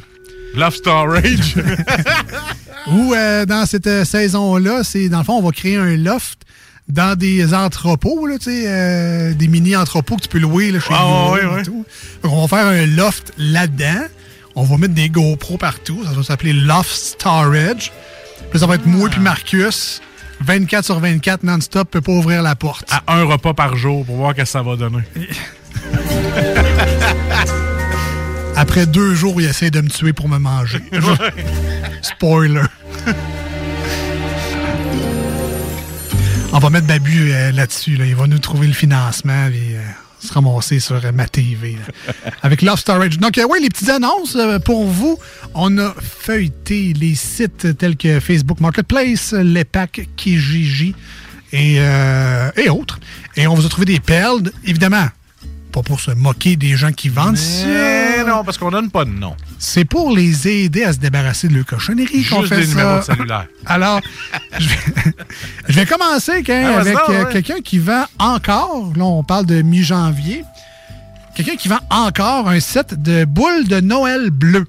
[0.54, 1.54] Love Storage.
[2.90, 6.40] Où, euh, dans cette euh, saison-là, c'est dans le fond, on va créer un loft
[6.88, 10.92] dans des entrepôts, là, tu sais, euh, des mini-entrepôts que tu peux louer là, chez
[10.92, 11.62] Ah, ouais, et ouais.
[11.62, 11.84] tout.
[12.24, 14.02] Donc, on va faire un loft là-dedans.
[14.56, 16.02] On va mettre des GoPros partout.
[16.04, 17.92] Ça va s'appeler Loft Storage.
[18.50, 19.12] Puis ça va être moi Ah.
[19.12, 20.00] puis Marcus.
[20.40, 22.90] 24 sur 24 non-stop, peut pas ouvrir la porte.
[22.90, 25.02] À un repas par jour pour voir ce que ça va donner.
[28.60, 30.80] Après deux jours, il essaie de me tuer pour me manger.
[32.02, 32.60] Spoiler.
[36.52, 37.96] On va mettre Babu euh, là-dessus.
[37.96, 38.04] là.
[38.04, 39.80] Il va nous trouver le financement et euh,
[40.18, 41.78] se ramasser sur euh, ma TV.
[42.06, 42.12] là.
[42.42, 43.18] Avec Love Storage.
[43.18, 45.18] Donc, euh, oui, les petites annonces pour vous.
[45.54, 50.94] On a feuilleté les sites tels que Facebook Marketplace, l'EPAC, Kijiji
[51.54, 51.76] et,
[52.56, 53.00] et autres.
[53.36, 55.08] Et on vous a trouvé des perles, évidemment.
[55.72, 57.38] Pas pour se moquer des gens qui vendent.
[57.38, 59.36] Eh non, parce qu'on donne pas de nom.
[59.58, 62.68] C'est pour les aider à se débarrasser de leur cochonnerie qu'on fait des ça.
[62.70, 63.46] numéros de cellulaire.
[63.66, 64.00] Alors,
[64.58, 64.76] je vais,
[65.68, 67.32] je vais commencer quand, Ah, avec euh, ouais.
[67.32, 70.44] quelqu'un qui vend encore, là on parle de mi-janvier,
[71.36, 74.66] quelqu'un qui vend encore un set de boules de Noël bleues.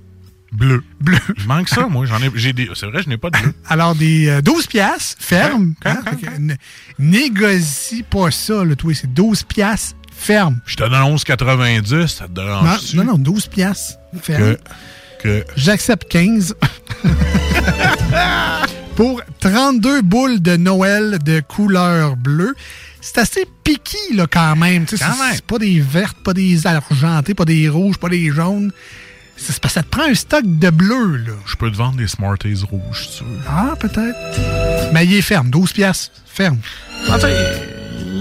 [0.51, 0.83] Bleu.
[0.99, 1.17] Bleu.
[1.37, 2.05] Je manque ça, moi.
[2.05, 3.53] J'en ai, j'ai des, c'est vrai, je n'ai pas de bleu.
[3.69, 5.75] Alors, des euh, 12 piastres, ferme.
[5.85, 5.95] hein,
[6.99, 10.59] négocie pas ça, là, toi, c'est 12 piastres, ferme.
[10.65, 14.55] Je te donne 11,90, ça te Non, dérange non, non, 12 piastres, ferme.
[15.21, 16.55] que, que J'accepte 15.
[18.95, 22.53] Pour 32 boules de Noël de couleur bleue.
[22.99, 24.85] C'est assez piqué, là, quand même.
[24.87, 24.99] C'est-
[25.47, 28.71] pas des vertes, pas des argentées, pas des rouges, pas des jaunes.
[29.37, 31.31] C'est parce que ça te prend un stock de bleu, là.
[31.47, 33.39] je peux te vendre des Smarties rouges, si tu veux.
[33.49, 34.91] Ah, peut-être.
[34.93, 36.11] Mais il est ferme, 12 piastres.
[36.27, 36.59] Ferme.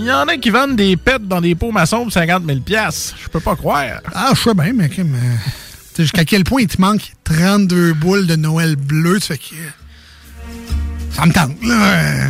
[0.00, 2.60] Il y en a qui vendent des pets dans des pots maçons pour 50 000
[2.60, 3.16] piastres.
[3.22, 4.00] Je peux pas croire.
[4.14, 5.04] Ah, je sais bien, mais sais,
[5.98, 9.54] jusqu'à quel point il te manque 32 boules de Noël bleu, fais que.
[11.10, 12.28] Ça me tente, là.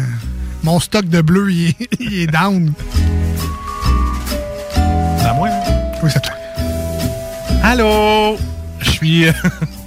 [0.62, 2.72] Mon stock de bleu, il est, il est down.
[4.74, 5.62] C'est à moi, là?
[6.02, 6.34] Oui, c'est toi.
[7.62, 8.36] Allô?
[8.80, 9.32] Je suis euh,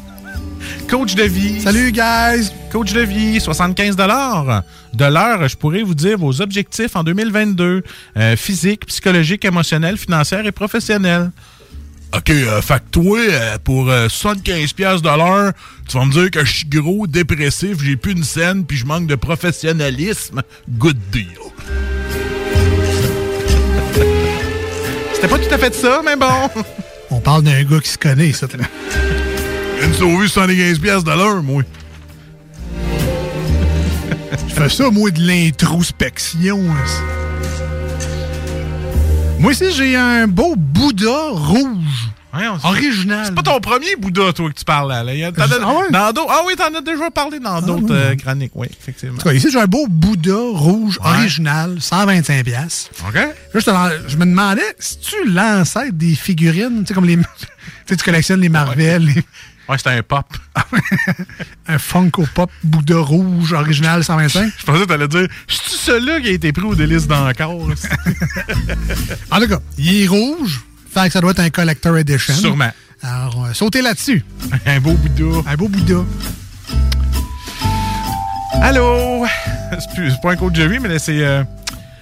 [0.89, 1.61] coach de vie.
[1.61, 2.51] Salut, guys!
[2.71, 4.03] Coach de vie, 75 De
[5.05, 7.83] l'heure, je pourrais vous dire vos objectifs en 2022.
[8.17, 11.31] euh, physique, psychologique, émotionnel, financier et professionnel.
[12.15, 15.53] OK, euh, fait que toi, euh, pour euh, 75 pièces de l'heure,
[15.87, 18.85] tu vas me dire que je suis gros, dépressif, j'ai plus une scène, puis je
[18.85, 20.43] manque de professionnalisme.
[20.69, 21.27] Good deal.
[25.15, 26.49] C'était pas tout à fait ça, mais bon.
[27.09, 28.47] On parle d'un gars qui se connaît, ça.
[29.87, 31.63] De sauver 75 piastres de l'heure, moi.
[34.47, 36.59] Je fais ça, moi, de l'introspection.
[39.39, 42.09] Moi aussi, j'ai un beau Bouddha rouge.
[42.63, 43.25] Original.
[43.27, 45.13] C'est pas ton premier Bouddha, toi, que tu parles là.
[45.13, 45.91] Y a- Ah ouais?
[45.91, 48.13] dans d'autres- ah oui, t'en as déjà parlé dans d'autres ouais.
[48.13, 49.15] euh, chroniques, oui, effectivement.
[49.15, 52.89] En tout cas, ici, j'ai un beau Bouddha rouge original, 125 pièces.
[53.07, 53.13] OK.
[53.15, 57.17] Là, je, me demandais, si tu l'ancêtre des figurines, tu sais, comme les.
[57.17, 57.23] tu
[57.85, 59.23] sais, tu collectionnes les Marvel, les-
[59.69, 60.25] Ouais, c'était un pop.
[61.67, 64.51] un Funko Pop Bouddha rouge original 125.
[64.57, 67.69] Je pensais que t'allais dire, c'est-tu celui-là qui a été pris au délice d'encore?
[69.31, 70.61] En tout cas, il est rouge,
[70.93, 72.33] fait que ça doit être un Collector Edition.
[72.35, 72.71] Sûrement.
[73.01, 74.23] Alors, euh, sautez là-dessus.
[74.65, 75.49] un beau Bouddha.
[75.49, 76.03] Un beau Bouddha.
[78.61, 79.25] Allô?
[79.95, 81.19] C'est pas un code Jerry, mais là, c'est.
[81.23, 81.43] euh,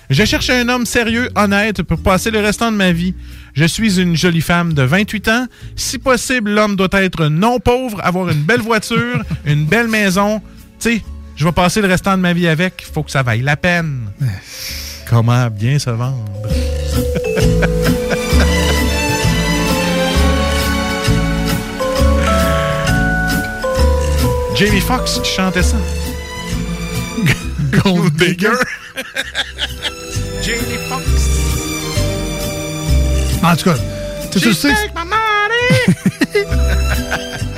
[0.09, 3.15] Je cherche un homme sérieux, honnête, pour passer le restant de ma vie.
[3.53, 5.45] Je suis une jolie femme de 28 ans.
[5.75, 10.41] Si possible, l'homme doit être non pauvre, avoir une belle voiture, une belle maison.
[10.79, 11.01] Tu sais,
[11.35, 12.85] je vais passer le restant de ma vie avec.
[12.93, 14.09] Faut que ça vaille la peine.
[15.09, 16.23] Comment bien se vendre?
[24.55, 25.77] Jamie Foxx qui chantait ça.
[27.83, 28.49] Gold Digger.
[30.43, 31.40] Jamie Foxx.
[33.43, 33.75] En tout cas,
[34.31, 34.73] tu, tu sais,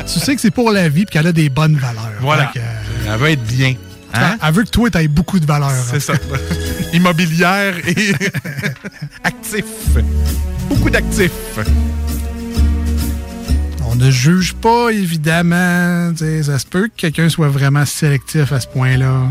[0.08, 2.12] tu sais que c'est pour la vie et qu'elle a des bonnes valeurs.
[2.22, 2.46] Voilà.
[2.54, 3.76] Que, euh, Elle va être bien.
[4.14, 4.38] Hein?
[4.42, 5.72] Elle veut que toi, tu aies beaucoup de valeurs.
[5.90, 6.14] C'est ça.
[6.94, 8.14] Immobilière et
[9.24, 9.66] actif.
[10.70, 11.32] Beaucoup d'actifs.
[13.86, 16.14] On ne juge pas, évidemment.
[16.16, 19.28] Ça se peut que quelqu'un soit vraiment sélectif à ce point-là.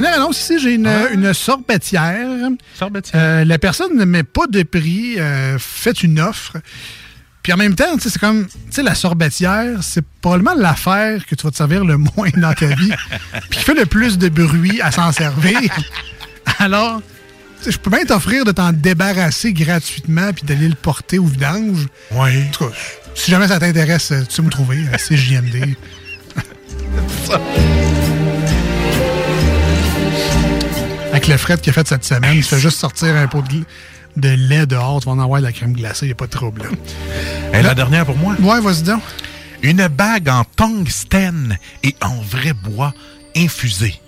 [0.00, 2.26] Dernière annonce ici, j'ai une, une sorbetière.
[2.74, 3.20] Sorbetière.
[3.22, 6.56] Euh, la personne ne met pas de prix, euh, fait une offre.
[7.42, 11.26] Puis en même temps, tu sais, c'est comme, tu sais, la sorbetière, c'est probablement l'affaire
[11.26, 12.92] que tu vas te servir le moins dans ta vie,
[13.50, 15.58] puis qui fait le plus de bruit à s'en servir.
[16.58, 17.02] Alors,
[17.66, 21.88] je peux bien t'offrir de t'en débarrasser gratuitement puis d'aller le porter au vidange.
[22.12, 22.44] Oui.
[22.48, 22.72] En tout cas,
[23.14, 25.74] si jamais ça t'intéresse, euh, tu sais me trouver, à CJMD.
[31.22, 33.44] Avec le fret qu'il a fait cette semaine, il fait juste sortir un pot
[34.16, 36.26] de, lait dehors, tu vas en avoir de la crème glacée, il n'y a pas
[36.26, 36.62] de trouble.
[36.62, 37.60] là.
[37.60, 38.34] Et la dernière pour moi.
[38.40, 39.00] Ouais, vas-y donc.
[39.62, 42.92] Une bague en tungstène et en vrai bois
[43.36, 44.00] infusé.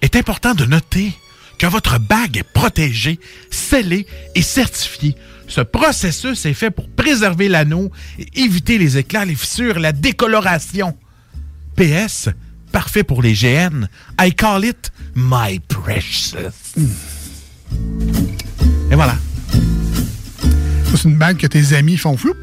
[0.00, 1.12] Est important de noter
[1.58, 3.20] que votre bague est protégée,
[3.50, 5.16] scellée et certifiée.
[5.46, 10.96] Ce processus est fait pour préserver l'anneau et éviter les éclats, les fissures, la décoloration.
[11.76, 12.30] PS,
[12.74, 13.86] parfait pour les GN.
[14.20, 16.74] I call it my precious.
[18.90, 19.14] Et voilà.
[20.90, 22.34] C'est une bague que tes amis font flou.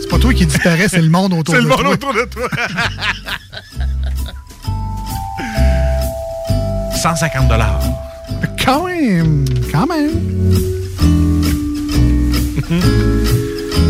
[0.00, 2.10] C'est pas toi qui disparaît, c'est le monde autour C'est de le monde toi.
[2.10, 2.48] autour de toi.
[6.94, 7.80] 150 dollars.
[8.64, 10.12] Quand même, quand même.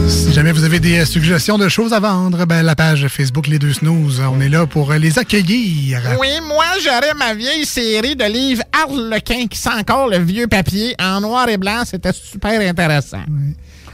[0.09, 3.47] si jamais vous avez des euh, suggestions de choses à vendre, ben, la page Facebook
[3.47, 6.01] Les Deux Snooze, on est là pour euh, les accueillir.
[6.21, 10.95] Oui, moi, j'aurais ma vieille série de livres Harlequin qui sent encore le vieux papier
[11.01, 11.83] en noir et blanc.
[11.85, 13.23] C'était super intéressant.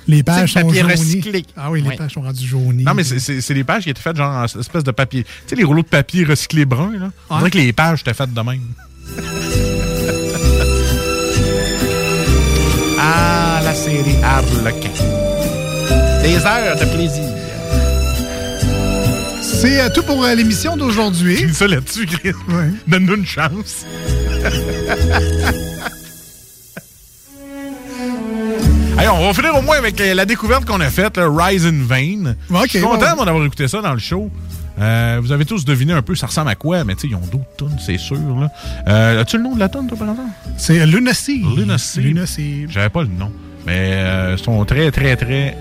[0.07, 0.93] Les pages sont papier jaunies.
[0.93, 1.45] recyclé.
[1.57, 1.97] Ah oui, les Oui.
[1.97, 2.85] pages sont rendues jaunies.
[2.85, 5.24] Non, mais c'est- les pages qui étaient faites genre en espèce de papier.
[5.24, 7.11] Tu sais, les rouleaux de papier recyclés bruns, là.
[7.31, 7.41] On Ouais.
[7.41, 8.61] dirait que les pages étaient faites de même.
[13.01, 14.91] ah, la série Harlequin.
[16.24, 17.28] Des heures de plaisir.
[19.42, 21.36] C'est euh, tout pour euh, l'émission d'aujourd'hui.
[21.36, 22.32] Finis ça là-dessus, Chris.
[22.86, 23.84] Donne-nous une chance.
[28.96, 31.66] Hey, on va finir au moins avec euh, la découverte qu'on a faite, le Rise
[31.66, 32.34] in Vain.
[32.48, 34.30] Ok, Je suis content d'avoir écouté ça dans le show.
[34.80, 37.16] Euh, vous avez tous deviné un peu ça ressemble à quoi, mais tu sais, ils
[37.16, 38.16] ont d'autres tunes, c'est sûr.
[38.40, 38.51] Là.
[38.86, 40.30] Euh, As-tu le nom de la tune, toi, par exemple?
[40.56, 41.42] C'est Lunacy.
[41.56, 42.01] Lunacy.
[42.01, 42.66] Lunacy.
[42.70, 43.32] J'avais pas le nom.
[43.66, 45.56] Mais euh, ils sont très, très, très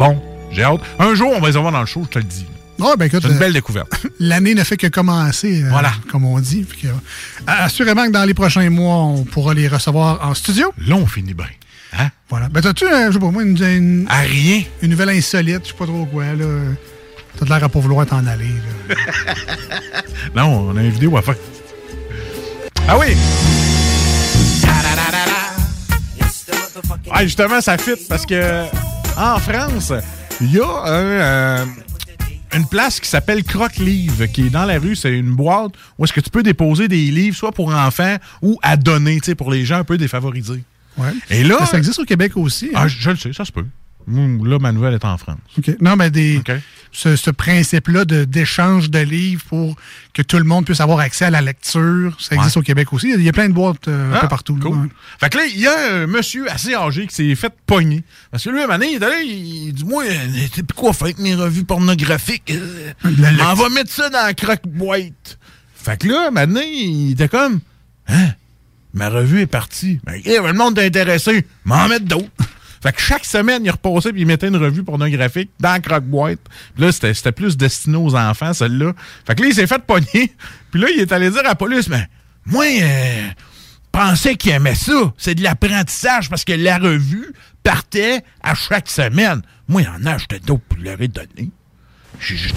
[0.00, 0.18] bons.
[0.50, 0.80] J'ai hâte.
[0.98, 2.46] Un jour, on va les avoir dans le show, je te le dis.
[2.82, 3.88] Ah, ben écoute, C'est une euh, belle découverte.
[4.18, 5.92] L'année ne fait que commencer, euh, Voilà.
[6.10, 6.64] comme on dit.
[6.64, 6.90] Que, euh,
[7.46, 10.72] assurément que dans les prochains mois, on pourra les recevoir en studio.
[10.86, 11.46] Là, on finit bien.
[11.98, 12.08] Hein?
[12.30, 12.48] Voilà.
[12.48, 14.62] Ben, t'as-tu, euh, je sais pas moi, une, une, À rien.
[14.80, 16.46] une nouvelle insolite, je sais pas trop quoi, là.
[17.38, 18.48] T'as de l'air à pas vouloir t'en aller,
[18.88, 18.94] là.
[20.34, 21.36] Non, on a une vidéo à faire.
[22.88, 23.14] Ah oui!
[27.12, 28.64] Ah, justement, ça fit parce que
[29.20, 29.92] en France,
[30.40, 31.64] il y a un, euh,
[32.54, 34.96] une place qui s'appelle Croque Livre, qui est dans la rue.
[34.96, 38.58] C'est une boîte où est-ce que tu peux déposer des livres, soit pour enfants ou
[38.62, 40.64] à donner, pour les gens un peu défavorisés.
[40.96, 41.12] Ouais.
[41.30, 42.66] Et là- Ça existe au Québec aussi.
[42.74, 42.82] hein?
[42.82, 43.66] Ah, je, je le sais, ça se peut.
[44.08, 45.38] Là, ma nouvelle est en France.
[45.80, 46.40] Non, mais des,
[46.90, 49.76] ce, ce principe-là d'échange de livres pour
[50.12, 52.60] que tout le monde puisse avoir accès à la lecture, ça existe Ouais.
[52.60, 53.12] au Québec aussi.
[53.14, 54.56] Il y a plein de boîtes euh, un Ah, peu partout.
[54.56, 54.76] cool.
[54.76, 54.88] Ouais.
[55.20, 58.02] Fait que là, il y a un monsieur assez âgé qui s'est fait pogner.
[58.32, 60.92] Parce que lui, à un il est allé, il dit Moi, euh, t'es plus quoi
[60.92, 65.38] faire avec mes revues pornographiques euh, On va mettre ça dans la croque-boîte.
[65.76, 67.60] Fait que là, maintenant, il était comme
[68.08, 68.30] Hein
[68.92, 70.00] Ma revue est partie.
[70.04, 71.46] Ben, le monde est intéressé.
[71.64, 72.26] M'en mettre d'autres.
[72.82, 76.40] Fait que chaque semaine, il repassait puis il mettait une revue pornographique dans croque-boîte.
[76.74, 78.94] Puis là, c'était plus destiné aux enfants, celle-là.
[79.26, 80.34] Fait que là, il s'est fait pogner.
[80.70, 82.08] Puis là, il est allé dire à la police, mais
[82.46, 83.28] moi, euh,
[83.92, 85.12] pensais qu'il aimait ça.
[85.18, 87.32] C'est de l'apprentissage parce que la revue
[87.62, 89.42] partait à chaque semaine.
[89.68, 91.50] Moi, il en a acheté d'autres pour leur donner.
[92.18, 92.56] J'ai juste...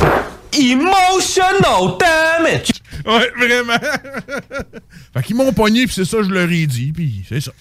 [0.56, 2.70] Emotional damage!
[3.06, 3.80] Ouais, vraiment.
[5.14, 7.52] fait qu'ils m'ont pogné, puis c'est ça, je leur ai dit, puis c'est ça.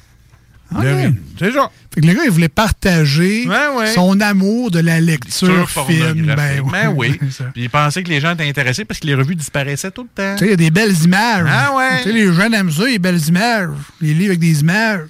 [0.75, 1.13] Ah ouais.
[1.39, 1.71] C'est ça.
[1.95, 3.93] Fait que le gars, il voulait partager ouais.
[3.95, 6.35] son amour de la lecture fine.
[6.37, 7.19] Ben, Ben oui.
[7.53, 10.09] Puis il pensait que les gens étaient intéressés parce que les revues disparaissaient tout le
[10.09, 10.35] temps.
[10.37, 11.47] Tu sais, il y a des belles images.
[11.49, 11.99] Ah ouais.
[12.03, 13.69] Tu sais, les jeunes aiment ça, les belles images.
[14.01, 15.01] Les livres avec des images.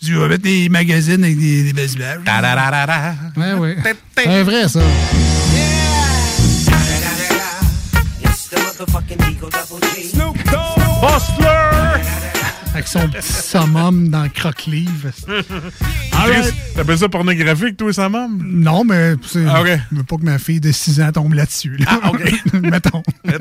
[0.00, 2.18] Tu dis, on va mettre des magazines avec des, des belles images.
[3.36, 3.76] Ouais, ouais.
[4.16, 4.80] C'est vrai, ça.
[11.00, 12.41] Bustler!
[12.74, 15.10] Avec son petit summum dans le croque-livre.
[15.26, 18.38] Chris, T'appelles ça pornographique, toi, même?
[18.42, 19.78] Non, mais c'est- Ah, ok.
[19.90, 21.76] je veux pas que ma fille de 6 ans tombe là-dessus.
[21.78, 21.86] là.
[22.02, 22.32] Ah, OK.
[22.62, 23.02] Mettons.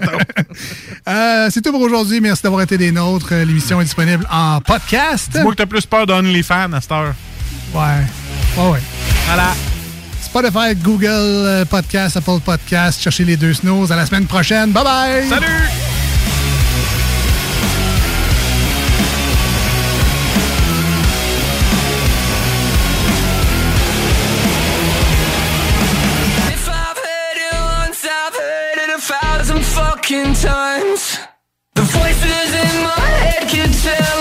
[1.07, 2.19] Euh, c'est tout pour aujourd'hui.
[2.21, 3.33] Merci d'avoir été des nôtres.
[3.33, 5.29] L'émission est disponible en podcast.
[5.33, 7.13] Dis-moi que t'as plus peur d'OnlyFans à cette heure.
[7.73, 7.81] Ouais.
[8.57, 8.79] Ouais, ouais.
[9.27, 9.53] Voilà.
[10.21, 13.01] Spotify, Google euh, Podcast, Apple Podcast.
[13.01, 13.91] Cherchez les deux snows.
[13.91, 14.71] À la semaine prochaine.
[14.71, 15.29] Bye bye.
[15.29, 16.00] Salut!
[30.11, 31.19] Fucking times.
[31.75, 34.20] The voices in my head keep telling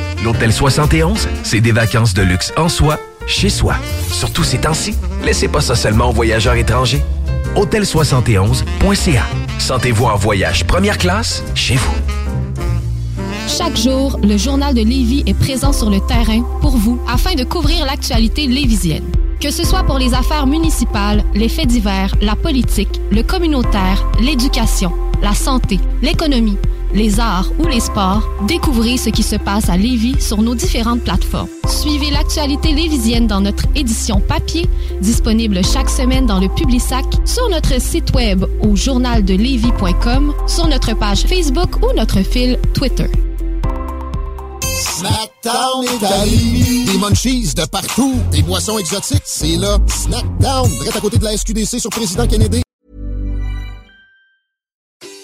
[0.23, 3.75] L'Hôtel 71, c'est des vacances de luxe en soi, chez soi.
[4.11, 4.93] Surtout ces temps-ci,
[5.23, 7.01] laissez pas ça seulement aux voyageurs étrangers.
[7.55, 9.23] Hôtel71.ca.
[9.57, 11.95] Sentez-vous en voyage première classe chez vous.
[13.47, 17.43] Chaque jour, le journal de Lévis est présent sur le terrain pour vous afin de
[17.43, 19.03] couvrir l'actualité lévisienne.
[19.39, 24.93] Que ce soit pour les affaires municipales, les faits divers, la politique, le communautaire, l'éducation,
[25.23, 26.57] la santé, l'économie,
[26.93, 31.01] les arts ou les sports, découvrez ce qui se passe à Lévis sur nos différentes
[31.01, 31.49] plateformes.
[31.67, 34.67] Suivez l'actualité lévisienne dans notre édition papier,
[35.01, 41.21] disponible chaque semaine dans le Publisac, sur notre site web au journaldelevis.com, sur notre page
[41.21, 43.07] Facebook ou notre fil Twitter.
[44.73, 45.85] Snackdown.
[46.85, 48.15] Des munchies de partout.
[48.31, 49.77] Des boissons exotiques, c'est là.
[49.87, 52.61] Snackdown, à côté de la SQDC sur Président Kennedy.